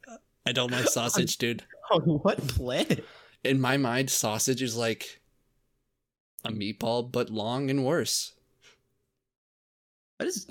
I 0.47 0.53
don't 0.53 0.71
like 0.71 0.87
sausage, 0.89 1.37
dude. 1.37 1.65
On 1.91 2.01
what 2.03 2.39
planet? 2.47 3.05
in 3.43 3.61
my 3.61 3.77
mind, 3.77 4.09
sausage 4.09 4.63
is 4.63 4.77
like 4.77 5.21
a 6.45 6.53
meatball, 6.53 7.11
but 7.11 7.29
long 7.29 7.71
and 7.71 7.85
worse. 7.85 8.35
That 10.21 10.29
is, 10.29 10.47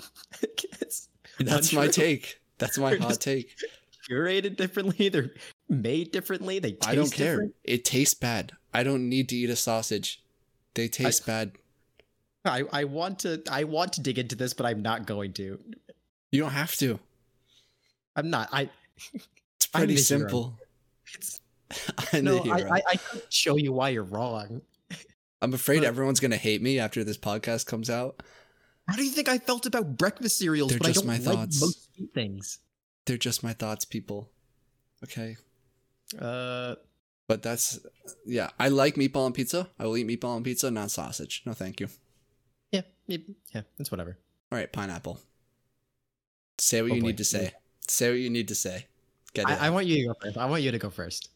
That's 1.40 1.72
my 1.72 1.88
take. 1.88 2.38
That's 2.58 2.76
my 2.76 2.96
hot 2.96 3.18
take. 3.18 3.56
curated 4.10 4.56
differently. 4.56 5.08
They're 5.08 5.32
made 5.68 6.12
differently. 6.12 6.58
They 6.58 6.72
taste 6.72 6.88
I 6.88 6.94
don't 6.94 7.12
care. 7.12 7.32
different. 7.32 7.54
It 7.64 7.84
tastes 7.84 8.14
bad. 8.14 8.52
I 8.72 8.82
don't 8.82 9.08
need 9.08 9.28
to 9.30 9.36
eat 9.36 9.50
a 9.50 9.56
sausage. 9.56 10.22
They 10.74 10.88
taste 10.88 11.26
bad. 11.26 11.52
I, 12.44 12.64
I 12.72 12.84
want 12.84 13.20
to 13.20 13.42
I 13.50 13.64
want 13.64 13.94
to 13.94 14.00
dig 14.02 14.18
into 14.18 14.36
this, 14.36 14.52
but 14.52 14.66
I'm 14.66 14.82
not 14.82 15.06
going 15.06 15.32
to. 15.34 15.58
You 16.30 16.40
don't 16.40 16.50
have 16.52 16.74
to. 16.76 16.98
I'm 18.16 18.30
not. 18.30 18.48
I 18.52 18.68
It's 19.56 19.66
pretty 19.68 19.96
simple. 19.96 20.58
it's 21.14 21.40
I'm 22.12 22.24
no. 22.24 22.40
the 22.40 22.50
I. 22.50 22.58
I 22.76 22.82
I 22.92 22.96
could 22.96 23.22
show 23.32 23.56
you 23.56 23.72
why 23.72 23.90
you're 23.90 24.02
wrong. 24.02 24.60
I'm 25.40 25.54
afraid 25.54 25.78
but- 25.80 25.86
everyone's 25.86 26.20
gonna 26.20 26.36
hate 26.36 26.60
me 26.62 26.78
after 26.78 27.04
this 27.04 27.16
podcast 27.18 27.66
comes 27.66 27.88
out. 27.88 28.22
How 28.88 28.96
do 28.96 29.04
you 29.04 29.10
think 29.10 29.28
I 29.28 29.38
felt 29.38 29.64
about 29.64 29.96
breakfast 29.96 30.38
cereals? 30.38 30.70
They're 30.70 30.78
but 30.78 30.88
just 30.88 31.06
I 31.06 31.16
don't 31.16 31.24
my 31.24 31.30
like 31.30 31.38
thoughts. 31.38 31.60
most 31.60 31.88
things. 32.12 32.58
They're 33.06 33.16
just 33.16 33.42
my 33.42 33.54
thoughts, 33.54 33.86
people. 33.86 34.30
Okay. 35.02 35.36
Uh, 36.18 36.76
But 37.28 37.42
that's 37.42 37.80
yeah. 38.26 38.50
I 38.60 38.68
like 38.68 38.96
meatball 38.96 39.26
and 39.26 39.34
pizza. 39.34 39.70
I 39.78 39.86
will 39.86 39.96
eat 39.96 40.06
meatball 40.06 40.36
and 40.36 40.44
pizza, 40.44 40.70
not 40.70 40.90
sausage. 40.90 41.42
No, 41.46 41.54
thank 41.54 41.80
you. 41.80 41.88
yeah, 42.72 42.82
yeah, 43.06 43.18
yeah, 43.54 43.62
that's 43.78 43.90
whatever. 43.90 44.18
All 44.52 44.58
right, 44.58 44.70
pineapple. 44.72 45.20
Say 46.58 46.82
what 46.82 46.92
Oh 46.92 46.94
you 46.94 47.00
boy. 47.02 47.08
need 47.08 47.18
to 47.18 47.24
say. 47.24 47.52
Say 47.88 48.10
what 48.10 48.18
you 48.20 48.30
need 48.30 48.48
to 48.48 48.54
say. 48.54 48.86
Get 49.34 49.48
it. 49.50 49.60
I, 49.60 49.66
I 49.68 49.70
want 49.70 49.86
you 49.86 49.96
to 49.96 50.04
go 50.08 50.14
first. 50.22 50.36
I 50.38 50.46
want 50.46 50.62
you 50.62 50.70
to 50.72 50.78
go 50.78 50.90
first. 50.90 51.30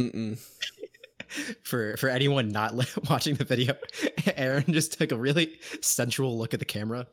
Mm-mm. 0.00 0.38
For 1.64 1.96
for 1.96 2.08
anyone 2.08 2.48
not 2.50 2.72
watching 3.10 3.34
the 3.34 3.44
video, 3.44 3.74
Aaron 4.36 4.64
just 4.72 4.96
took 4.96 5.10
a 5.10 5.16
really 5.16 5.58
sensual 5.80 6.38
look 6.38 6.54
at 6.54 6.60
the 6.60 6.64
camera 6.66 7.08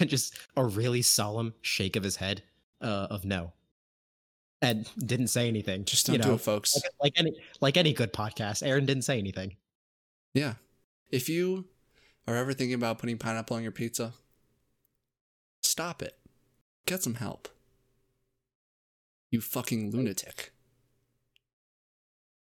and 0.00 0.10
just 0.10 0.34
a 0.56 0.64
really 0.64 1.00
solemn 1.00 1.54
shake 1.62 1.94
of 1.94 2.02
his 2.02 2.16
head 2.16 2.42
uh, 2.82 3.06
of 3.10 3.24
no, 3.24 3.52
and 4.60 4.88
didn't 4.98 5.28
say 5.28 5.48
anything. 5.48 5.84
Just 5.84 6.08
you 6.08 6.14
don't 6.14 6.22
do 6.22 6.28
know, 6.30 6.34
it, 6.34 6.40
folks. 6.40 6.74
like, 6.74 6.92
like 7.00 7.12
any 7.16 7.32
like 7.60 7.76
any 7.76 7.92
good 7.92 8.12
podcast. 8.12 8.66
Aaron 8.66 8.86
didn't 8.86 9.04
say 9.04 9.18
anything. 9.18 9.56
Yeah. 10.34 10.54
If 11.10 11.28
you 11.28 11.66
are 12.26 12.36
ever 12.36 12.52
thinking 12.52 12.74
about 12.74 12.98
putting 12.98 13.18
pineapple 13.18 13.56
on 13.56 13.62
your 13.62 13.72
pizza, 13.72 14.12
stop 15.62 16.02
it. 16.02 16.18
Get 16.86 17.02
some 17.02 17.14
help. 17.14 17.48
You 19.30 19.40
fucking 19.40 19.90
lunatic. 19.90 20.52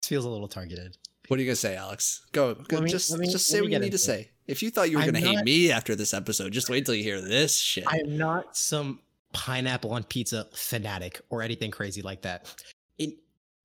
This 0.02 0.08
feels 0.08 0.24
a 0.24 0.28
little 0.28 0.48
targeted. 0.48 0.96
What 1.28 1.38
are 1.38 1.42
you 1.42 1.48
gonna 1.48 1.56
say, 1.56 1.76
Alex? 1.76 2.26
Go, 2.32 2.54
go 2.54 2.80
me- 2.80 2.90
just 2.90 3.16
me- 3.16 3.30
just 3.30 3.46
say 3.46 3.60
what 3.60 3.70
you 3.70 3.78
need 3.78 3.86
to 3.86 3.86
into 3.86 3.98
say. 3.98 4.30
If 4.46 4.62
you 4.62 4.70
thought 4.70 4.90
you 4.90 4.98
were 4.98 5.04
I'm 5.04 5.12
gonna 5.12 5.26
hate 5.26 5.44
me 5.44 5.70
after 5.70 5.94
this 5.94 6.12
episode, 6.12 6.52
just 6.52 6.68
wait 6.68 6.84
till 6.84 6.94
you 6.94 7.02
hear 7.02 7.22
this 7.22 7.58
shit. 7.58 7.84
I 7.86 7.98
am 7.98 8.18
not 8.18 8.56
some 8.56 9.00
pineapple 9.34 9.92
on 9.92 10.04
pizza 10.04 10.46
fanatic 10.54 11.20
or 11.28 11.42
anything 11.42 11.70
crazy 11.70 12.00
like 12.00 12.22
that. 12.22 12.54
It 12.98 13.10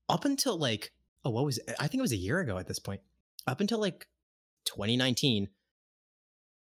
up 0.10 0.26
until 0.26 0.58
like 0.58 0.92
oh 1.24 1.30
what 1.30 1.46
was 1.46 1.60
it? 1.60 1.76
I 1.80 1.88
think 1.88 2.00
it 2.00 2.02
was 2.02 2.12
a 2.12 2.18
year 2.18 2.40
ago 2.40 2.58
at 2.58 2.68
this 2.68 2.80
point. 2.80 3.00
Up 3.48 3.62
until 3.62 3.80
like 3.80 4.08
2019, 4.66 5.48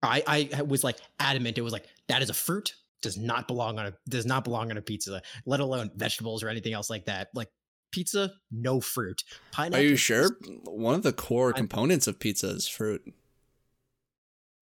I 0.03 0.51
I 0.59 0.63
was 0.63 0.85
like 0.85 0.99
adamant. 1.19 1.57
It 1.57 1.63
was 1.63 1.73
like 1.73 1.87
that 2.09 2.21
is 2.21 2.29
a 2.29 2.35
fruit 2.35 2.75
does 3.03 3.17
not 3.17 3.47
belong 3.47 3.79
on 3.79 3.87
a 3.87 3.93
does 4.09 4.27
not 4.27 4.45
belong 4.45 4.71
on 4.71 4.77
a 4.77 4.83
pizza, 4.83 5.23
let 5.47 5.61
alone 5.61 5.91
vegetables 5.95 6.43
or 6.43 6.49
anything 6.49 6.73
else 6.73 6.91
like 6.91 7.07
that. 7.07 7.29
Like 7.35 7.49
pizza, 7.93 8.33
no 8.51 8.81
fruit. 8.81 9.23
Pineapple. 9.53 9.81
Are 9.81 9.89
you 9.89 9.97
sure? 9.97 10.37
One 10.65 10.95
of 10.95 11.03
the 11.03 11.13
core 11.13 11.53
components 11.53 12.07
of 12.07 12.19
pizza 12.19 12.49
is 12.49 12.69
fruit. 12.69 13.03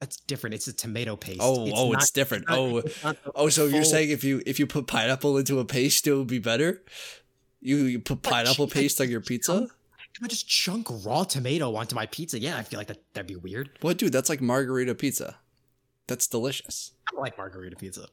That's 0.04 0.18
different. 0.18 0.52
It's 0.52 0.66
a 0.66 0.72
tomato 0.74 1.16
paste. 1.16 1.40
Oh, 1.40 1.66
oh, 1.74 1.92
not- 1.92 2.02
it's 2.02 2.10
different. 2.10 2.46
not- 2.46 2.58
oh, 2.58 2.76
it's 2.78 3.02
not 3.02 3.16
oh, 3.34 3.48
so 3.48 3.64
you're 3.64 3.84
saying 3.84 4.10
if 4.10 4.22
you 4.22 4.42
if 4.44 4.58
you 4.58 4.66
put 4.66 4.86
pineapple 4.86 5.38
into 5.38 5.60
a 5.60 5.64
paste, 5.64 6.06
it 6.06 6.12
would 6.14 6.26
be 6.26 6.38
better? 6.38 6.82
You 7.62 7.76
you 7.84 8.00
put 8.00 8.20
pineapple 8.20 8.68
paste 8.68 9.00
on 9.00 9.08
your 9.08 9.22
pizza? 9.22 9.66
If 10.14 10.22
I 10.22 10.26
just 10.26 10.46
chunk 10.46 10.88
raw 11.06 11.24
tomato 11.24 11.74
onto 11.74 11.94
my 11.96 12.04
pizza, 12.04 12.38
yeah, 12.38 12.58
I 12.58 12.64
feel 12.64 12.78
like 12.78 12.88
that, 12.88 12.98
that'd 13.14 13.26
be 13.26 13.36
weird. 13.36 13.70
What, 13.80 13.96
dude? 13.96 14.12
That's 14.12 14.28
like 14.28 14.42
margherita 14.42 14.94
pizza. 14.94 15.36
That's 16.06 16.26
delicious. 16.26 16.92
I 17.08 17.12
don't 17.12 17.22
like 17.22 17.38
margherita 17.38 17.76
pizza. 17.76 18.06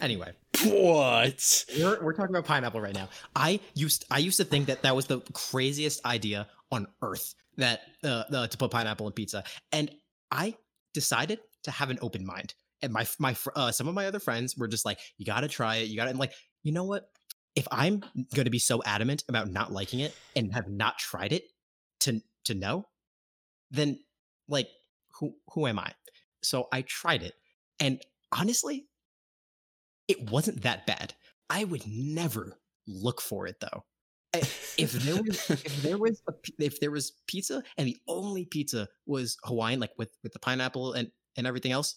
Anyway, 0.00 0.32
What? 0.64 1.64
we're, 1.78 2.02
we're 2.02 2.12
talking 2.14 2.34
about 2.34 2.46
pineapple 2.46 2.80
right 2.80 2.94
now. 2.94 3.10
I 3.36 3.60
used 3.74 4.06
I 4.10 4.18
used 4.20 4.38
to 4.38 4.44
think 4.44 4.68
that 4.68 4.80
that 4.82 4.96
was 4.96 5.04
the 5.06 5.20
craziest 5.34 6.02
idea 6.06 6.48
on 6.72 6.86
earth 7.02 7.34
that 7.58 7.82
uh, 8.02 8.24
uh, 8.32 8.46
to 8.46 8.56
put 8.56 8.70
pineapple 8.70 9.06
in 9.06 9.12
pizza, 9.12 9.44
and 9.70 9.90
I 10.30 10.56
decided 10.96 11.40
to 11.62 11.70
have 11.70 11.90
an 11.90 11.98
open 12.00 12.24
mind. 12.24 12.54
And 12.80 12.90
my 12.92 13.06
my 13.18 13.36
uh, 13.54 13.70
some 13.70 13.86
of 13.86 13.94
my 13.94 14.06
other 14.06 14.18
friends 14.18 14.56
were 14.56 14.66
just 14.66 14.84
like, 14.84 14.98
"You 15.18 15.26
got 15.26 15.40
to 15.40 15.48
try 15.48 15.76
it. 15.76 15.88
You 15.88 15.96
got 15.96 16.06
to." 16.06 16.16
like, 16.16 16.32
you 16.62 16.72
know 16.72 16.84
what? 16.84 17.04
If 17.54 17.68
I'm 17.70 18.00
going 18.34 18.44
to 18.44 18.50
be 18.50 18.58
so 18.58 18.82
adamant 18.84 19.22
about 19.28 19.50
not 19.50 19.72
liking 19.72 20.00
it 20.00 20.14
and 20.34 20.52
have 20.54 20.68
not 20.68 20.98
tried 20.98 21.32
it 21.32 21.44
to 22.00 22.20
to 22.46 22.54
know, 22.54 22.86
then 23.70 23.98
like 24.48 24.68
who 25.20 25.34
who 25.52 25.66
am 25.66 25.78
I? 25.78 25.92
So 26.42 26.68
I 26.72 26.82
tried 26.82 27.22
it, 27.22 27.34
and 27.78 28.00
honestly, 28.32 28.86
it 30.08 30.30
wasn't 30.30 30.62
that 30.62 30.86
bad. 30.86 31.14
I 31.50 31.64
would 31.64 31.86
never 31.86 32.58
look 32.86 33.20
for 33.20 33.46
it 33.46 33.56
though. 33.60 33.84
I- 34.36 34.48
If 34.78 34.92
there 34.92 35.22
was 35.22 35.50
if 35.50 35.82
there 35.82 35.98
was 35.98 36.22
a, 36.28 36.32
if 36.58 36.80
there 36.80 36.90
was 36.90 37.12
pizza 37.26 37.62
and 37.78 37.86
the 37.86 37.96
only 38.08 38.44
pizza 38.44 38.88
was 39.06 39.36
Hawaiian, 39.44 39.80
like 39.80 39.92
with 39.98 40.10
with 40.22 40.32
the 40.32 40.38
pineapple 40.38 40.92
and 40.92 41.10
and 41.36 41.46
everything 41.46 41.72
else, 41.72 41.96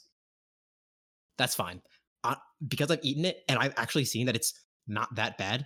that's 1.38 1.56
fine. 1.56 1.82
Uh, 2.24 2.36
because 2.68 2.92
I've 2.92 3.00
eaten 3.04 3.26
it 3.26 3.44
and 3.48 3.58
I've 3.58 3.74
actually 3.78 4.06
seen 4.06 4.26
that 4.26 4.36
it's 4.36 4.54
not 4.88 5.14
that 5.16 5.38
bad. 5.38 5.66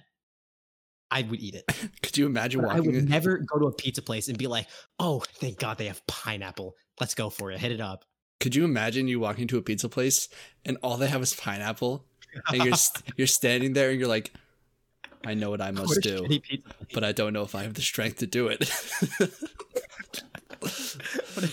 I 1.10 1.22
would 1.24 1.40
eat 1.40 1.56
it. 1.56 1.64
Could 2.04 2.18
you 2.18 2.26
imagine 2.26 2.62
But 2.62 2.72
I 2.72 2.80
would 2.80 2.96
in- 2.96 3.06
never 3.06 3.38
go 3.38 3.60
to 3.60 3.66
a 3.68 3.74
pizza 3.74 4.02
place 4.02 4.28
and 4.28 4.38
be 4.38 4.48
like, 4.48 4.68
"Oh, 5.00 5.20
thank 5.40 5.60
God 5.60 5.78
they 5.78 5.86
have 5.88 6.06
pineapple. 6.08 6.76
Let's 7.00 7.16
go 7.16 7.30
for 7.30 7.52
it. 7.52 7.60
Hit 7.60 7.72
it 7.72 7.82
up." 7.82 8.06
Could 8.40 8.56
you 8.56 8.66
imagine 8.66 9.08
you 9.08 9.20
walking 9.20 9.48
to 9.48 9.58
a 9.58 9.62
pizza 9.62 9.88
place 9.90 10.28
and 10.66 10.78
all 10.84 10.98
they 10.98 11.08
have 11.08 11.22
is 11.22 11.34
pineapple, 11.34 12.06
and 12.52 12.64
you're 12.66 12.76
you're 13.18 13.28
standing 13.28 13.74
there 13.74 13.90
and 13.92 14.00
you're 14.00 14.10
like, 14.10 14.32
I 15.26 15.34
know 15.34 15.50
what 15.50 15.62
I 15.62 15.72
must 15.72 16.02
do, 16.02 16.28
but 16.94 17.04
I 17.04 17.12
don't 17.14 17.34
know 17.34 17.44
if 17.44 17.56
I 17.56 17.64
have 17.64 17.76
the 17.76 17.82
strength 17.82 18.18
to 18.20 18.28
do 18.28 18.48
it. 18.50 18.64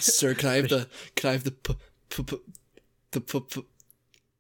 Sir, 0.01 0.35
can 0.35 0.49
I 0.49 0.55
have 0.57 0.68
the 0.68 0.89
can 1.16 1.31
I 1.31 1.33
have 1.33 1.45
the 1.45 1.51
p- 1.53 1.77
p- 2.11 2.23
p- 2.23 2.39
the 3.12 3.21
p- 3.21 3.41
p- 3.41 3.66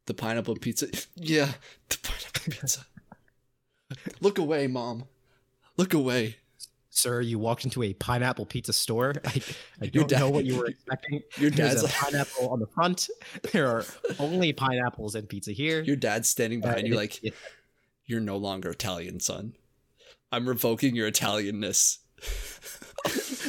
the 0.06 0.14
pineapple 0.14 0.56
pizza? 0.56 0.88
Yeah, 1.16 1.52
the 1.88 1.98
pineapple 2.02 2.52
pizza. 2.52 2.86
Look 4.20 4.38
away, 4.38 4.66
mom. 4.66 5.04
Look 5.76 5.94
away. 5.94 6.36
Sir, 6.92 7.20
you 7.20 7.38
walked 7.38 7.64
into 7.64 7.82
a 7.84 7.92
pineapple 7.94 8.46
pizza 8.46 8.72
store. 8.72 9.14
I, 9.24 9.40
I 9.80 9.86
don't 9.86 10.08
dad- 10.08 10.20
know 10.20 10.30
what 10.30 10.44
you 10.44 10.56
were 10.56 10.66
expecting. 10.66 11.22
Your 11.38 11.50
There's 11.50 11.80
dad's 11.80 11.84
a 11.84 11.88
pineapple 11.88 12.48
on 12.50 12.58
the 12.60 12.66
front. 12.66 13.08
There 13.52 13.68
are 13.68 13.84
only 14.18 14.52
pineapples 14.52 15.14
and 15.14 15.28
pizza 15.28 15.52
here. 15.52 15.82
your 15.82 15.96
dad's 15.96 16.28
standing 16.28 16.60
Uh, 16.64 16.68
behind 16.68 16.86
you 16.88 16.94
it- 16.94 16.96
like 16.96 17.24
it- 17.24 17.34
you're 18.10 18.20
no 18.20 18.36
longer 18.36 18.70
Italian, 18.70 19.20
son. 19.20 19.54
I'm 20.32 20.48
revoking 20.48 20.96
your 20.96 21.10
Italianness. 21.10 21.98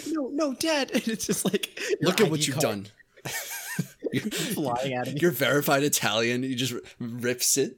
no, 0.13 0.29
no, 0.31 0.53
Dad. 0.53 0.91
And 0.91 1.07
it's 1.07 1.25
just 1.25 1.45
like 1.45 1.79
your 1.99 2.09
Look 2.09 2.21
at 2.21 2.29
what 2.29 2.47
you've 2.47 2.59
card 2.59 2.63
done. 2.63 2.87
you're, 4.13 4.23
Flying 4.23 4.93
at 4.93 5.07
me. 5.07 5.17
you're 5.19 5.31
verified 5.31 5.83
Italian. 5.83 6.43
You 6.43 6.55
just 6.55 6.75
rips 6.99 7.57
it. 7.57 7.77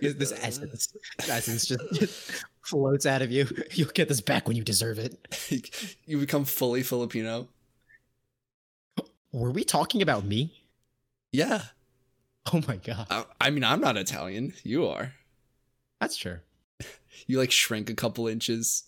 this 0.00 0.32
essence, 0.32 0.96
essence 1.28 1.66
just, 1.66 1.92
just 1.92 2.44
floats 2.62 3.04
out 3.04 3.20
of 3.20 3.30
you. 3.30 3.46
You'll 3.72 3.90
get 3.90 4.08
this 4.08 4.22
back 4.22 4.48
when 4.48 4.56
you 4.56 4.64
deserve 4.64 4.98
it. 4.98 5.94
you 6.06 6.18
become 6.18 6.46
fully 6.46 6.82
Filipino. 6.82 7.48
Were 9.32 9.50
we 9.50 9.64
talking 9.64 10.00
about 10.00 10.24
me? 10.24 10.62
Yeah. 11.32 11.60
Oh 12.52 12.62
my 12.66 12.76
god, 12.76 13.06
I, 13.10 13.24
I 13.40 13.50
mean, 13.50 13.64
I'm 13.64 13.80
not 13.80 13.96
Italian. 13.96 14.54
You 14.62 14.86
are. 14.86 15.12
That's 16.00 16.16
true. 16.16 16.38
You 17.26 17.38
like 17.38 17.50
shrink 17.50 17.88
a 17.88 17.94
couple 17.94 18.28
inches. 18.28 18.84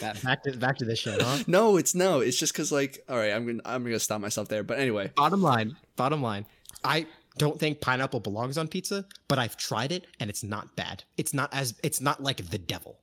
That, 0.00 0.22
back 0.22 0.42
to 0.44 0.56
back 0.56 0.76
to 0.78 0.84
this 0.84 0.98
shit, 0.98 1.20
huh? 1.20 1.42
No, 1.46 1.78
it's 1.78 1.94
no. 1.94 2.20
It's 2.20 2.38
just 2.38 2.52
because 2.52 2.70
like, 2.70 3.02
all 3.08 3.16
right, 3.16 3.32
I'm 3.32 3.46
gonna 3.46 3.62
I'm 3.64 3.82
gonna 3.82 3.98
stop 3.98 4.20
myself 4.20 4.48
there. 4.48 4.62
But 4.62 4.78
anyway, 4.78 5.10
bottom 5.16 5.42
line, 5.42 5.76
bottom 5.96 6.22
line, 6.22 6.46
I 6.84 7.06
don't 7.38 7.58
think 7.58 7.80
pineapple 7.80 8.20
belongs 8.20 8.58
on 8.58 8.68
pizza, 8.68 9.06
but 9.28 9.38
I've 9.38 9.56
tried 9.56 9.92
it 9.92 10.06
and 10.20 10.30
it's 10.30 10.42
not 10.42 10.76
bad. 10.76 11.04
It's 11.16 11.34
not 11.34 11.52
as 11.52 11.74
it's 11.82 12.00
not 12.00 12.22
like 12.22 12.50
the 12.50 12.58
devil. 12.58 13.00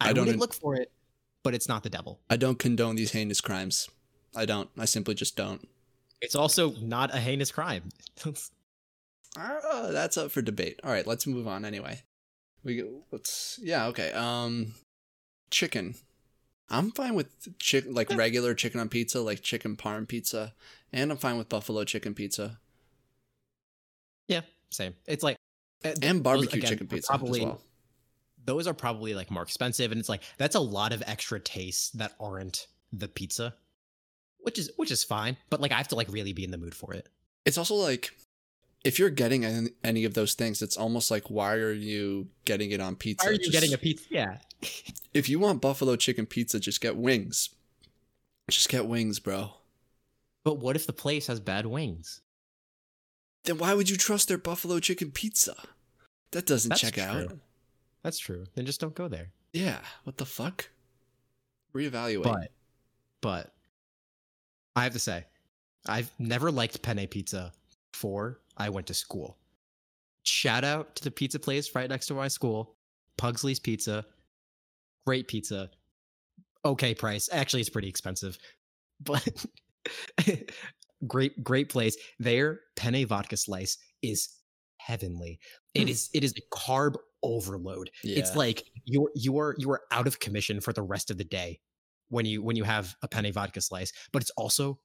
I, 0.00 0.10
I 0.10 0.12
don't 0.12 0.26
wouldn't 0.26 0.40
look 0.40 0.54
for 0.54 0.76
it, 0.76 0.92
but 1.42 1.54
it's 1.54 1.68
not 1.68 1.82
the 1.82 1.90
devil. 1.90 2.20
I 2.30 2.36
don't 2.36 2.58
condone 2.58 2.96
these 2.96 3.12
heinous 3.12 3.40
crimes. 3.40 3.88
I 4.36 4.44
don't. 4.44 4.70
I 4.78 4.84
simply 4.84 5.14
just 5.14 5.36
don't. 5.36 5.66
It's 6.20 6.34
also 6.34 6.72
not 6.80 7.14
a 7.14 7.18
heinous 7.18 7.50
crime. 7.50 7.90
Uh, 9.36 9.92
that's 9.92 10.16
up 10.16 10.30
for 10.30 10.42
debate. 10.42 10.80
All 10.82 10.90
right, 10.90 11.06
let's 11.06 11.26
move 11.26 11.46
on. 11.46 11.64
Anyway, 11.64 12.02
we 12.64 12.76
go, 12.76 13.02
let's 13.10 13.58
yeah 13.62 13.86
okay. 13.86 14.12
Um, 14.12 14.74
chicken. 15.50 15.94
I'm 16.70 16.90
fine 16.90 17.14
with 17.14 17.58
chick 17.58 17.84
like 17.88 18.10
regular 18.14 18.54
chicken 18.54 18.80
on 18.80 18.88
pizza, 18.88 19.20
like 19.20 19.42
chicken 19.42 19.76
parm 19.76 20.06
pizza, 20.06 20.54
and 20.92 21.10
I'm 21.10 21.16
fine 21.16 21.38
with 21.38 21.48
buffalo 21.48 21.84
chicken 21.84 22.14
pizza 22.14 22.58
Yeah, 24.28 24.42
same. 24.70 24.94
It's 25.06 25.22
like 25.22 25.36
uh, 25.84 25.90
and 26.02 26.18
those, 26.18 26.20
barbecue 26.20 26.58
again, 26.58 26.70
chicken 26.70 26.86
pizza 26.88 27.08
Probably 27.08 27.40
as 27.40 27.46
well. 27.46 27.60
those 28.44 28.66
are 28.66 28.74
probably 28.74 29.14
like 29.14 29.30
more 29.30 29.42
expensive, 29.42 29.92
and 29.92 29.98
it's 29.98 30.08
like 30.08 30.22
that's 30.36 30.56
a 30.56 30.60
lot 30.60 30.92
of 30.92 31.02
extra 31.06 31.40
tastes 31.40 31.90
that 31.90 32.12
aren't 32.20 32.66
the 32.92 33.08
pizza, 33.08 33.54
which 34.40 34.58
is 34.58 34.70
which 34.76 34.90
is 34.90 35.04
fine. 35.04 35.36
But 35.48 35.60
like 35.60 35.72
I 35.72 35.76
have 35.76 35.88
to 35.88 35.96
like 35.96 36.08
really 36.10 36.34
be 36.34 36.44
in 36.44 36.50
the 36.50 36.58
mood 36.58 36.74
for 36.74 36.92
it. 36.92 37.08
It's 37.46 37.56
also 37.56 37.76
like 37.76 38.10
if 38.84 38.98
you're 38.98 39.10
getting 39.10 39.44
any, 39.82 40.04
of 40.04 40.14
those 40.14 40.34
things, 40.34 40.62
it's 40.62 40.76
almost 40.76 41.10
like 41.10 41.30
why 41.30 41.54
are 41.54 41.72
you 41.72 42.28
getting 42.44 42.70
it 42.70 42.80
on 42.80 42.96
pizza? 42.96 43.26
Why 43.26 43.30
are 43.30 43.32
you 43.34 43.38
Just- 43.40 43.52
getting 43.52 43.74
a 43.74 43.78
pizza? 43.78 44.06
Yeah, 44.10 44.38
if 45.14 45.28
you 45.28 45.38
want 45.38 45.60
buffalo 45.60 45.96
chicken 45.96 46.26
pizza, 46.26 46.60
just 46.60 46.80
get 46.80 46.96
wings. 46.96 47.50
Just 48.50 48.68
get 48.68 48.86
wings, 48.86 49.18
bro. 49.18 49.50
but 50.44 50.58
what 50.58 50.76
if 50.76 50.86
the 50.86 50.92
place 50.92 51.26
has 51.26 51.40
bad 51.40 51.66
wings? 51.66 52.22
Then 53.44 53.58
why 53.58 53.74
would 53.74 53.90
you 53.90 53.96
trust 53.96 54.28
their 54.28 54.38
buffalo 54.38 54.80
chicken 54.80 55.10
pizza? 55.10 55.54
That 56.32 56.46
doesn't 56.46 56.70
That's 56.70 56.80
check 56.80 56.98
out. 56.98 57.38
That's 58.02 58.18
true. 58.18 58.44
Then 58.54 58.64
just 58.64 58.80
don't 58.80 58.94
go 58.94 59.08
there. 59.08 59.32
Yeah, 59.52 59.80
what 60.04 60.16
the 60.16 60.24
fuck? 60.24 60.70
Reevaluate. 61.74 62.22
But, 62.22 62.52
but 63.20 63.54
I 64.76 64.84
have 64.84 64.92
to 64.94 64.98
say, 64.98 65.24
I've 65.86 66.10
never 66.18 66.50
liked 66.50 66.80
penne 66.82 67.06
pizza 67.06 67.52
before 67.92 68.38
I 68.58 68.68
went 68.70 68.86
to 68.88 68.94
school. 68.94 69.38
Shout 70.24 70.64
out 70.64 70.96
to 70.96 71.04
the 71.04 71.10
pizza 71.10 71.38
place 71.38 71.74
right 71.74 71.88
next 71.88 72.06
to 72.08 72.14
my 72.14 72.28
school, 72.28 72.76
Pugsley's 73.16 73.60
Pizza. 73.60 74.04
Great 75.06 75.28
pizza. 75.28 75.70
Okay 76.64 76.94
price. 76.94 77.28
Actually, 77.32 77.60
it's 77.60 77.70
pretty 77.70 77.88
expensive, 77.88 78.36
but 79.00 79.26
great, 81.06 81.42
great 81.42 81.68
place. 81.68 81.96
Their 82.18 82.60
penne 82.76 83.06
vodka 83.06 83.36
slice 83.36 83.78
is 84.02 84.28
heavenly. 84.78 85.38
It 85.74 85.82
Hmm. 85.84 85.88
is. 85.88 86.10
It 86.12 86.24
is 86.24 86.34
a 86.36 86.54
carb 86.56 86.96
overload. 87.22 87.90
It's 88.02 88.36
like 88.36 88.64
you're 88.84 89.10
you 89.14 89.38
are 89.38 89.54
you 89.58 89.70
are 89.70 89.82
out 89.92 90.06
of 90.06 90.20
commission 90.20 90.60
for 90.60 90.72
the 90.72 90.82
rest 90.82 91.10
of 91.10 91.18
the 91.18 91.24
day 91.24 91.60
when 92.08 92.26
you 92.26 92.42
when 92.42 92.56
you 92.56 92.64
have 92.64 92.94
a 93.02 93.08
penne 93.08 93.32
vodka 93.32 93.60
slice. 93.60 93.92
But 94.12 94.22
it's 94.22 94.30
also 94.36 94.80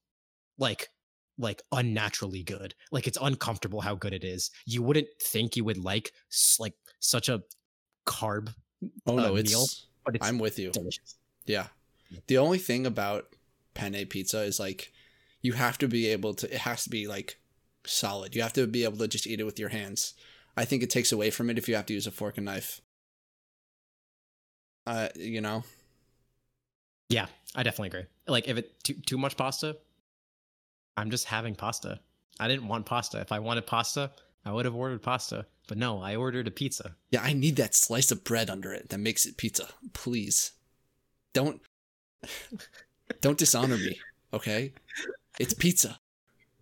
like 0.58 0.90
like 1.38 1.62
unnaturally 1.72 2.44
good. 2.44 2.76
Like 2.92 3.08
it's 3.08 3.18
uncomfortable 3.22 3.82
how 3.82 3.96
good 3.96 4.14
it 4.14 4.24
is. 4.24 4.52
You 4.66 4.84
wouldn't 4.84 5.08
think 5.22 5.56
you 5.56 5.64
would 5.66 5.78
like 5.78 6.12
like 6.60 6.74
such 7.00 7.30
a 7.30 7.44
carb, 8.06 8.54
oh 9.06 9.16
no, 9.16 9.34
uh, 9.34 9.38
it's 9.38 9.52
meal, 9.52 9.66
but 10.06 10.16
it's 10.16 10.28
I'm 10.28 10.40
with 10.40 10.60
you. 10.60 10.72
delicious. 10.72 11.16
Yeah. 11.46 11.68
The 12.28 12.38
only 12.38 12.60
thing 12.60 12.86
about 12.86 13.36
penne 13.74 14.06
pizza 14.06 14.42
is 14.42 14.60
like 14.60 14.92
you 15.42 15.54
have 15.54 15.78
to 15.80 15.88
be 15.88 16.08
able 16.08 16.34
to 16.36 16.54
it 16.54 16.62
has 16.62 16.84
to 16.84 16.90
be 16.90 17.08
like 17.08 17.40
solid. 17.86 18.36
You 18.36 18.42
have 18.42 18.54
to 18.54 18.68
be 18.68 18.84
able 18.84 18.98
to 18.98 19.08
just 19.08 19.28
eat 19.28 19.40
it 19.40 19.46
with 19.46 19.60
your 19.60 19.70
hands. 19.70 20.14
I 20.56 20.66
think 20.66 20.84
it 20.84 20.90
takes 20.90 21.12
away 21.12 21.32
from 21.32 21.50
it 21.50 21.58
if 21.58 21.68
you 21.68 21.76
have 21.76 21.88
to 21.88 21.94
use 21.94 22.08
a 22.08 22.12
fork 22.12 22.38
and 22.38 22.46
knife. 22.46 22.82
Uh, 24.86 25.10
you 25.16 25.42
know. 25.42 25.64
Yeah, 27.10 27.28
I 27.56 27.64
definitely 27.64 27.88
agree. 27.88 28.06
Like 28.28 28.48
if 28.48 28.58
it 28.58 28.84
too 28.84 28.94
too 28.94 29.18
much 29.18 29.38
pasta, 29.38 29.78
I'm 30.98 31.10
just 31.10 31.26
having 31.26 31.56
pasta. 31.56 32.00
I 32.40 32.48
didn't 32.48 32.68
want 32.68 32.86
pasta. 32.86 33.20
If 33.20 33.32
I 33.32 33.40
wanted 33.40 33.66
pasta, 33.66 34.12
I 34.46 34.52
would 34.52 34.66
have 34.66 34.76
ordered 34.76 35.02
pasta. 35.02 35.46
But 35.68 35.78
no, 35.78 36.02
I 36.02 36.16
ordered 36.16 36.48
a 36.48 36.52
pizza. 36.52 36.96
Yeah, 37.12 37.22
I 37.22 37.34
need 37.34 37.56
that 37.56 37.76
slice 37.76 38.12
of 38.12 38.24
bread 38.24 38.50
under 38.50 38.74
it 38.74 38.90
that 38.90 38.98
makes 38.98 39.26
it 39.26 39.38
pizza. 39.38 39.68
Please. 39.94 40.52
Don't 41.34 41.62
don't 43.22 43.38
dishonor 43.38 43.78
me, 43.78 44.00
okay? 44.34 44.74
It's 45.40 45.54
pizza. 45.54 46.00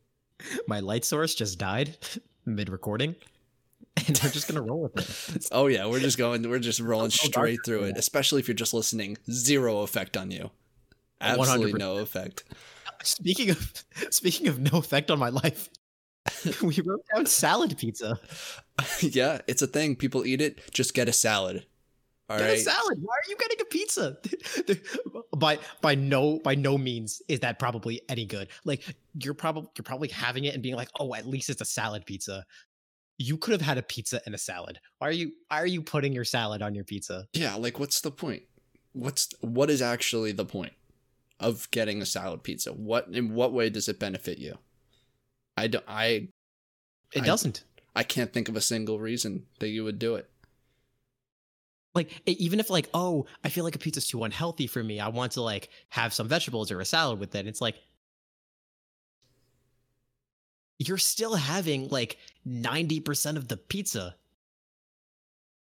My 0.67 0.79
light 0.79 1.05
source 1.05 1.35
just 1.35 1.59
died 1.59 1.97
mid 2.45 2.69
recording, 2.69 3.15
and 4.07 4.19
we're 4.23 4.29
just 4.29 4.47
gonna 4.47 4.61
roll 4.61 4.83
with 4.83 5.35
it. 5.35 5.47
Oh 5.51 5.67
yeah, 5.67 5.85
we're 5.87 5.99
just 5.99 6.17
going 6.17 6.47
we're 6.49 6.59
just 6.59 6.79
rolling 6.79 7.11
straight 7.11 7.59
through 7.65 7.83
it, 7.83 7.97
especially 7.97 8.39
if 8.39 8.47
you're 8.47 8.55
just 8.55 8.73
listening. 8.73 9.17
Zero 9.29 9.79
effect 9.81 10.15
on 10.15 10.31
you. 10.31 10.51
Absolutely 11.19 11.73
100%. 11.73 11.77
no 11.79 11.97
effect. 11.97 12.43
Speaking 13.03 13.49
of 13.49 13.85
speaking 14.09 14.47
of 14.47 14.59
no 14.59 14.79
effect 14.79 15.11
on 15.11 15.19
my 15.19 15.29
life, 15.29 15.69
we 16.61 16.79
wrote 16.81 17.05
down 17.13 17.25
salad 17.25 17.77
pizza. 17.77 18.19
yeah, 19.01 19.39
it's 19.47 19.61
a 19.61 19.67
thing. 19.67 19.95
People 19.95 20.25
eat 20.25 20.41
it. 20.41 20.71
Just 20.71 20.93
get 20.93 21.09
a 21.09 21.13
salad. 21.13 21.65
All 22.29 22.37
Get 22.37 22.45
right. 22.45 22.57
a 22.57 22.61
salad. 22.61 22.99
Why 23.01 23.13
are 23.13 23.29
you 23.29 23.35
getting 23.35 23.57
a 23.59 23.65
pizza? 23.65 24.17
by 25.35 25.59
by 25.81 25.95
no 25.95 26.39
by 26.39 26.55
no 26.55 26.77
means 26.77 27.21
is 27.27 27.41
that 27.41 27.59
probably 27.59 28.01
any 28.07 28.25
good. 28.25 28.47
Like 28.63 28.83
you're 29.21 29.33
probably 29.33 29.69
you're 29.77 29.83
probably 29.83 30.07
having 30.07 30.45
it 30.45 30.53
and 30.53 30.63
being 30.63 30.75
like, 30.75 30.89
oh, 30.99 31.13
at 31.13 31.25
least 31.25 31.49
it's 31.49 31.61
a 31.61 31.65
salad 31.65 32.05
pizza. 32.05 32.45
You 33.17 33.37
could 33.37 33.51
have 33.51 33.61
had 33.61 33.77
a 33.77 33.83
pizza 33.83 34.21
and 34.25 34.33
a 34.33 34.37
salad. 34.37 34.79
Why 34.99 35.09
are 35.09 35.13
you 35.13 35.33
why 35.49 35.61
are 35.61 35.67
you 35.67 35.81
putting 35.81 36.13
your 36.13 36.23
salad 36.23 36.61
on 36.61 36.73
your 36.73 36.85
pizza? 36.85 37.27
Yeah, 37.33 37.55
like 37.55 37.79
what's 37.79 37.99
the 37.99 38.11
point? 38.11 38.43
What's 38.93 39.27
what 39.41 39.69
is 39.69 39.81
actually 39.81 40.31
the 40.31 40.45
point 40.45 40.73
of 41.41 41.69
getting 41.71 42.01
a 42.01 42.05
salad 42.05 42.43
pizza? 42.43 42.71
What 42.71 43.07
in 43.11 43.33
what 43.33 43.51
way 43.53 43.69
does 43.69 43.89
it 43.89 43.99
benefit 43.99 44.37
you? 44.37 44.57
I 45.57 45.67
don't 45.67 45.83
I 45.87 46.29
It 47.13 47.23
I- 47.23 47.25
doesn't. 47.25 47.63
I 47.93 48.03
can't 48.03 48.31
think 48.31 48.47
of 48.47 48.55
a 48.55 48.61
single 48.61 48.99
reason 49.01 49.47
that 49.59 49.67
you 49.67 49.83
would 49.83 49.99
do 49.99 50.15
it. 50.15 50.29
like 51.93 52.09
even 52.25 52.61
if 52.61 52.69
like 52.69 52.87
oh 52.93 53.25
i 53.43 53.49
feel 53.49 53.65
like 53.65 53.75
a 53.75 53.79
pizza's 53.79 54.07
too 54.07 54.23
unhealthy 54.23 54.65
for 54.65 54.81
me 54.81 55.01
i 55.01 55.09
want 55.09 55.33
to 55.33 55.41
like 55.41 55.67
have 55.89 56.13
some 56.13 56.25
vegetables 56.25 56.71
or 56.71 56.79
a 56.79 56.85
salad 56.85 57.19
with 57.19 57.35
it 57.35 57.45
it's 57.47 57.59
like 57.59 57.75
you're 60.79 60.97
still 60.97 61.35
having 61.35 61.89
like 61.89 62.17
90% 62.47 63.35
of 63.35 63.47
the 63.49 63.57
pizza 63.57 64.15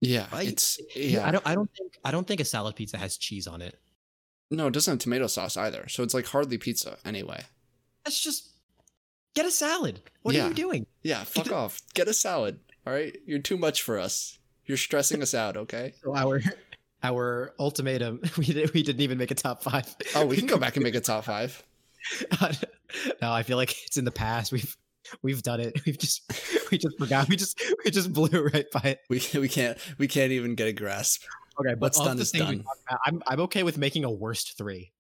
Yeah, 0.03 0.27
Right? 0.33 0.49
it's 0.49 0.79
yeah 0.95 1.03
yeah. 1.21 1.29
i 1.29 1.31
don't 1.31 1.47
i 1.47 1.55
don't 1.55 1.71
think 1.75 1.99
i 2.05 2.11
don't 2.11 2.27
think 2.27 2.41
a 2.41 2.45
salad 2.45 2.77
pizza 2.77 2.99
has 2.99 3.17
cheese 3.17 3.47
on 3.47 3.63
it 3.63 3.79
no, 4.53 4.67
it 4.69 4.75
doesn't 4.75 4.93
have 4.93 4.99
tomato 4.99 5.27
sauce 5.27 5.57
either. 5.57 5.89
So 5.89 6.03
it's 6.03 6.15
like 6.15 6.27
hardly 6.27 6.59
pizza 6.59 6.99
anyway. 7.05 7.43
that's 8.05 8.21
just 8.21 8.51
get 9.35 9.47
a 9.47 9.51
salad 9.51 10.01
what 10.23 10.35
are 10.37 10.49
you 10.49 10.55
doing 10.55 10.87
Yeah, 11.03 11.25
fuck 11.25 11.51
off. 11.51 11.81
Get 11.95 12.07
a 12.09 12.15
salad. 12.15 12.61
All 12.87 12.93
right, 12.93 13.17
you're 13.27 13.39
too 13.39 13.57
much 13.57 13.83
for 13.83 13.99
us. 13.99 14.39
You're 14.67 14.77
stressing 14.77 15.23
us 15.23 15.35
out. 15.35 15.57
Okay. 15.57 15.95
so 16.03 16.15
our 16.15 16.41
our 17.03 17.53
ultimatum 17.59 18.21
we, 18.39 18.45
did, 18.45 18.73
we 18.75 18.83
didn't 18.83 19.01
even 19.01 19.19
make 19.19 19.31
a 19.31 19.35
top 19.35 19.63
five 19.63 19.95
Oh, 20.15 20.25
we 20.27 20.37
can 20.37 20.47
go 20.47 20.59
back 20.59 20.77
and 20.77 20.85
make 20.85 20.95
a 20.95 21.01
top 21.01 21.25
five. 21.25 21.63
no 23.23 23.31
i 23.33 23.43
feel 23.45 23.57
like 23.57 23.75
it's 23.87 23.97
in 23.97 24.05
the 24.05 24.11
past 24.11 24.51
we've 24.53 24.77
we've 25.23 25.43
done 25.43 25.61
it 25.61 25.73
we've 25.87 25.99
just 25.99 26.23
we 26.71 26.79
just 26.79 26.99
forgot 26.99 27.29
we 27.29 27.37
just 27.37 27.61
we 27.85 27.91
just 27.93 28.13
blew 28.13 28.49
right 28.53 28.69
by 28.73 28.81
it 28.83 29.01
We 29.09 29.23
we 29.35 29.49
can't 29.49 29.79
we 29.99 30.09
can't 30.09 30.33
even 30.33 30.55
get 30.57 30.67
a 30.69 30.73
grasp. 30.73 31.23
Okay, 31.61 31.75
but 31.75 31.81
What's 31.81 31.99
done 32.01 32.17
the 32.17 32.23
is 32.23 32.33
done. 32.33 32.61
about, 32.89 33.01
I'm 33.07 33.23
I'm 33.27 33.41
okay 33.41 33.63
with 33.63 33.77
making 33.79 34.05
a 34.05 34.11
worst 34.11 34.57
three. 34.57 34.93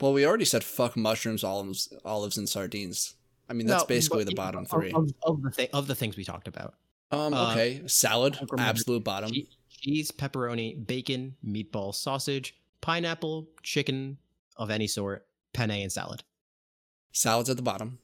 Well, 0.00 0.12
we 0.12 0.24
already 0.26 0.44
said 0.44 0.62
fuck 0.62 0.96
mushrooms, 0.96 1.42
olives, 1.42 1.92
olives, 2.04 2.38
and 2.38 2.48
sardines. 2.48 3.14
I 3.48 3.52
mean, 3.52 3.66
that's 3.66 3.82
No, 3.82 3.86
basically 3.86 4.24
the 4.24 4.34
bottom 4.34 4.62
of- 4.62 4.70
three. 4.70 4.92
of, 4.92 5.10
of 5.22 5.42
the 5.42 5.50
thi- 5.50 5.68
of 5.72 5.86
the 5.86 5.94
things 5.94 6.16
we 6.16 6.24
talked 6.24 6.46
about: 6.46 6.74
Um, 7.10 7.34
uh, 7.34 7.50
okay, 7.52 7.82
salad, 7.86 8.38
absolute 8.58 9.02
bottom. 9.02 9.30
che- 9.32 9.48
cheese, 9.70 10.10
pepperoni, 10.12 10.86
bacon, 10.86 11.36
meatball, 11.44 11.94
sausage, 11.94 12.54
pineapple, 12.80 13.48
chicken 13.62 14.18
of 14.56 14.70
any 14.70 14.86
sort, 14.86 15.26
penne, 15.52 15.70
and 15.72 15.90
salad. 15.92 16.22
Salad's 17.12 17.50
at 17.50 17.56
the 17.56 17.62
bottom. 17.62 17.98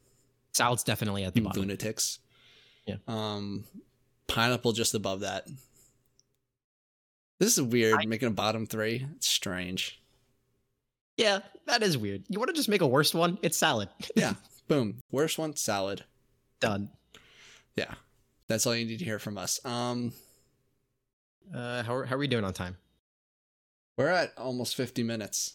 Salad's 0.53 0.83
definitely 0.83 1.25
at 1.25 1.35
the 1.35 1.41
You 1.41 1.47
bottom. 1.47 1.63
lunatics. 1.63 2.19
Yeah. 2.87 2.97
Um, 3.07 3.65
pineapple 4.27 4.73
just 4.73 4.95
above 4.95 5.21
that. 5.21 5.47
This 7.41 7.57
is 7.59 7.63
weird. 7.63 8.01
I- 8.01 8.07
making 8.07 8.29
a 8.29 8.33
bottom 8.33 8.67
three. 8.67 9.07
It's 9.17 9.29
strange. 9.29 10.01
Yeah, 11.17 11.41
that 11.67 11.83
is 11.83 11.97
weird. 11.97 12.25
You 12.29 12.39
want 12.39 12.49
to 12.49 12.55
just 12.55 12.69
make 12.69 12.81
a 12.81 12.87
worst 12.87 13.15
one? 13.15 13.39
It's 13.43 13.57
salad. 13.57 13.89
Yeah. 14.17 14.35
Boom. 14.67 14.99
Worst 15.11 15.39
one, 15.39 15.55
salad. 15.57 16.05
Done. 16.61 16.89
Yeah. 17.77 17.95
That's 18.49 18.67
all 18.67 18.75
you 18.75 18.85
need 18.87 18.99
to 18.99 19.05
hear 19.05 19.19
from 19.19 19.37
us. 19.39 19.65
Um, 19.65 20.13
Uh, 21.55 21.83
how 21.83 21.95
are, 21.95 22.05
how 22.07 22.17
are 22.17 22.19
we 22.19 22.27
doing 22.29 22.45
on 22.45 22.53
time? 22.55 22.77
we're 23.97 24.09
at 24.09 24.33
almost 24.37 24.75
50 24.75 25.05
minutes. 25.05 25.55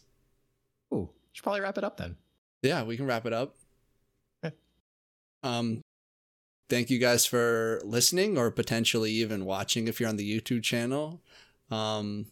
Ooh, 0.94 1.10
should 1.34 1.44
probably 1.44 1.60
wrap 1.60 1.78
it 1.78 1.84
up 1.84 1.98
then. 1.98 2.16
Yeah, 2.62 2.84
we 2.84 2.96
can 2.96 3.06
wrap 3.06 3.26
it 3.26 3.34
up. 3.34 3.56
Okay. 4.46 4.56
Um, 5.44 5.82
thank 6.70 6.90
you 6.90 7.00
guys 7.00 7.26
for 7.26 7.82
listening 7.84 8.38
or 8.38 8.50
potentially 8.50 9.12
even 9.12 9.44
watching 9.44 9.90
if 9.90 10.00
you're 10.00 10.08
on 10.08 10.16
the 10.16 10.40
YouTube 10.40 10.64
channel. 10.64 11.22
Um, 11.72 12.26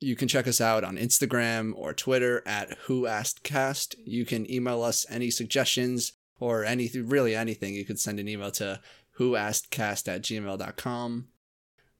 you 0.00 0.16
can 0.16 0.28
check 0.28 0.46
us 0.46 0.60
out 0.60 0.84
on 0.84 0.96
Instagram 0.96 1.72
or 1.76 1.94
Twitter 1.94 2.42
at 2.46 2.76
Who 2.86 3.06
Asked 3.06 3.42
Cast. 3.42 3.96
You 4.04 4.24
can 4.26 4.50
email 4.50 4.82
us 4.82 5.06
any 5.08 5.30
suggestions 5.30 6.12
or 6.38 6.64
anything, 6.64 7.08
really 7.08 7.34
anything. 7.34 7.74
You 7.74 7.84
could 7.84 7.98
send 7.98 8.20
an 8.20 8.28
email 8.28 8.50
to 8.52 8.80
whoaskedcast 9.18 10.08
at 10.12 10.22
gmail.com. 10.22 11.28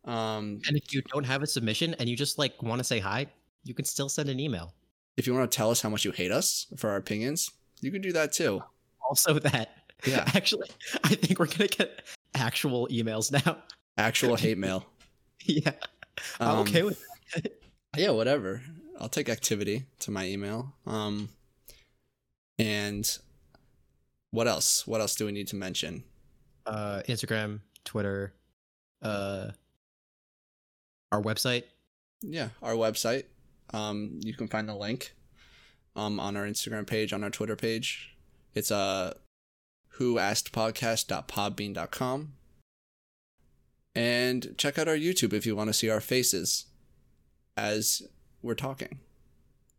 Um, 0.04 0.60
And 0.66 0.76
if 0.76 0.92
you 0.92 1.00
don't 1.12 1.24
have 1.24 1.42
a 1.42 1.46
submission 1.46 1.94
and 1.94 2.08
you 2.08 2.16
just 2.16 2.38
like 2.38 2.62
want 2.62 2.78
to 2.80 2.84
say 2.84 2.98
hi, 2.98 3.26
you 3.62 3.72
can 3.72 3.86
still 3.86 4.08
send 4.10 4.28
an 4.28 4.38
email. 4.38 4.74
If 5.16 5.26
you 5.26 5.32
want 5.34 5.50
to 5.50 5.56
tell 5.56 5.70
us 5.70 5.80
how 5.80 5.88
much 5.88 6.04
you 6.04 6.10
hate 6.12 6.32
us 6.32 6.66
for 6.76 6.90
our 6.90 6.96
opinions, 6.96 7.50
you 7.80 7.90
can 7.90 8.02
do 8.02 8.12
that 8.12 8.32
too. 8.32 8.62
Also, 9.06 9.34
that 9.38 9.84
Yeah. 10.06 10.24
actually, 10.34 10.68
I 11.04 11.14
think 11.14 11.38
we're 11.38 11.44
gonna 11.46 11.68
get 11.68 12.00
actual 12.34 12.88
emails 12.88 13.30
now. 13.30 13.58
Actual 13.98 14.34
hate 14.34 14.56
mail. 14.56 14.86
yeah, 15.44 15.72
I'm 16.40 16.48
Um, 16.48 16.58
okay 16.60 16.82
with 16.82 17.02
Yeah, 17.96 18.10
whatever. 18.10 18.62
I'll 18.98 19.08
take 19.08 19.28
activity 19.28 19.84
to 20.00 20.10
my 20.10 20.26
email. 20.26 20.72
Um, 20.86 21.28
and 22.58 23.18
what 24.30 24.46
else? 24.48 24.86
What 24.86 25.00
else 25.00 25.14
do 25.14 25.26
we 25.26 25.32
need 25.32 25.48
to 25.48 25.56
mention? 25.56 26.04
uh, 26.66 27.02
Instagram, 27.08 27.60
Twitter, 27.84 28.32
uh, 29.02 29.50
our 31.12 31.20
website. 31.22 31.64
Yeah, 32.22 32.48
our 32.62 32.72
website. 32.72 33.24
Um, 33.72 34.18
you 34.22 34.32
can 34.34 34.48
find 34.48 34.68
the 34.68 34.74
link 34.74 35.14
um 35.96 36.18
on 36.18 36.36
our 36.36 36.44
Instagram 36.46 36.86
page, 36.86 37.12
on 37.12 37.22
our 37.22 37.30
Twitter 37.30 37.54
page. 37.56 38.16
It's 38.54 38.70
uh 38.70 39.14
who 39.98 40.18
asked 40.18 40.52
podcast.podbean.com. 40.52 42.32
And 43.94 44.54
check 44.58 44.78
out 44.78 44.88
our 44.88 44.96
YouTube 44.96 45.32
if 45.32 45.46
you 45.46 45.54
want 45.54 45.68
to 45.68 45.72
see 45.74 45.88
our 45.88 46.00
faces 46.00 46.66
as 47.56 48.02
we're 48.42 48.54
talking. 48.54 48.98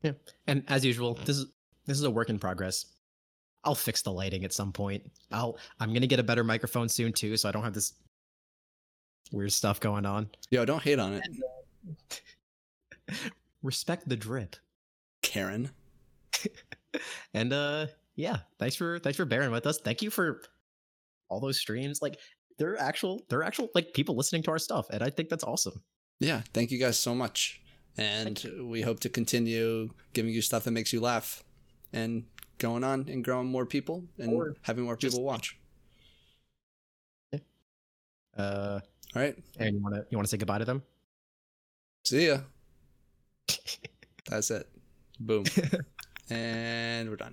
Yeah. 0.02 0.14
And 0.48 0.64
as 0.68 0.86
usual, 0.86 1.16
this 1.26 1.38
is 1.38 1.48
this 1.86 1.98
is 1.98 2.04
a 2.04 2.12
work 2.12 2.30
in 2.30 2.40
progress. 2.40 2.86
I'll 3.64 3.76
fix 3.76 4.02
the 4.04 4.12
lighting 4.12 4.46
at 4.46 4.54
some 4.54 4.72
point. 4.72 5.04
I'll 5.32 5.58
I'm 5.80 5.94
gonna 5.94 6.08
get 6.08 6.20
a 6.20 6.24
better 6.24 6.44
microphone 6.44 6.88
soon 6.88 7.12
too, 7.12 7.36
so 7.38 7.50
I 7.50 7.52
don't 7.52 7.64
have 7.64 7.74
this 7.74 7.94
weird 9.32 9.52
stuff 9.52 9.80
going 9.80 10.06
on. 10.06 10.30
Yo, 10.52 10.64
don't 10.66 10.82
hate 10.82 11.00
on 11.00 11.14
it, 11.14 12.22
Respect 13.64 14.08
the 14.08 14.16
drip. 14.16 14.56
Karen. 15.22 15.72
And 17.34 17.52
uh 17.52 17.88
yeah, 18.16 18.38
thanks 18.58 18.78
for 18.78 19.00
thanks 19.00 19.18
for 19.18 19.26
bearing 19.26 19.52
with 19.52 19.68
us. 19.68 19.80
Thank 19.80 20.02
you 20.02 20.10
for 20.10 20.42
all 21.28 21.42
those 21.42 21.60
streams. 21.60 22.02
Like 22.02 22.18
they're 22.58 22.78
actual 22.80 23.22
they're 23.30 23.44
actual 23.44 23.70
like 23.76 23.94
people 23.94 24.16
listening 24.16 24.44
to 24.44 24.52
our 24.52 24.60
stuff, 24.60 24.88
and 24.90 25.04
I 25.04 25.10
think 25.10 25.30
that's 25.30 25.44
awesome. 25.44 25.82
Yeah, 26.20 26.42
thank 26.54 26.72
you 26.72 26.80
guys 26.80 26.98
so 26.98 27.14
much. 27.14 27.62
And 27.98 28.44
we 28.62 28.82
hope 28.82 29.00
to 29.02 29.10
continue 29.10 29.90
giving 30.14 30.34
you 30.34 30.42
stuff 30.42 30.64
that 30.66 30.72
makes 30.72 30.92
you 30.92 31.00
laugh 31.00 31.44
and 31.94 32.26
going 32.58 32.84
on 32.84 33.08
and 33.10 33.24
growing 33.24 33.48
more 33.48 33.66
people 33.66 34.04
and 34.18 34.34
Or 34.34 34.56
having 34.64 34.84
more 34.84 34.98
people 34.98 35.24
watch. 35.24 35.58
Uh 38.38 38.80
All 39.16 39.22
right. 39.22 39.38
and 39.60 39.76
you 39.78 39.82
wanna 39.84 40.06
you 40.10 40.18
wanna 40.18 40.28
say 40.28 40.38
goodbye 40.38 40.58
to 40.60 40.66
them? 40.66 40.84
See 42.04 42.28
ya. 42.28 42.40
That's 44.30 44.52
it. 44.52 44.68
Boom. 45.20 45.46
and 46.30 47.10
we're 47.10 47.16
done. 47.16 47.24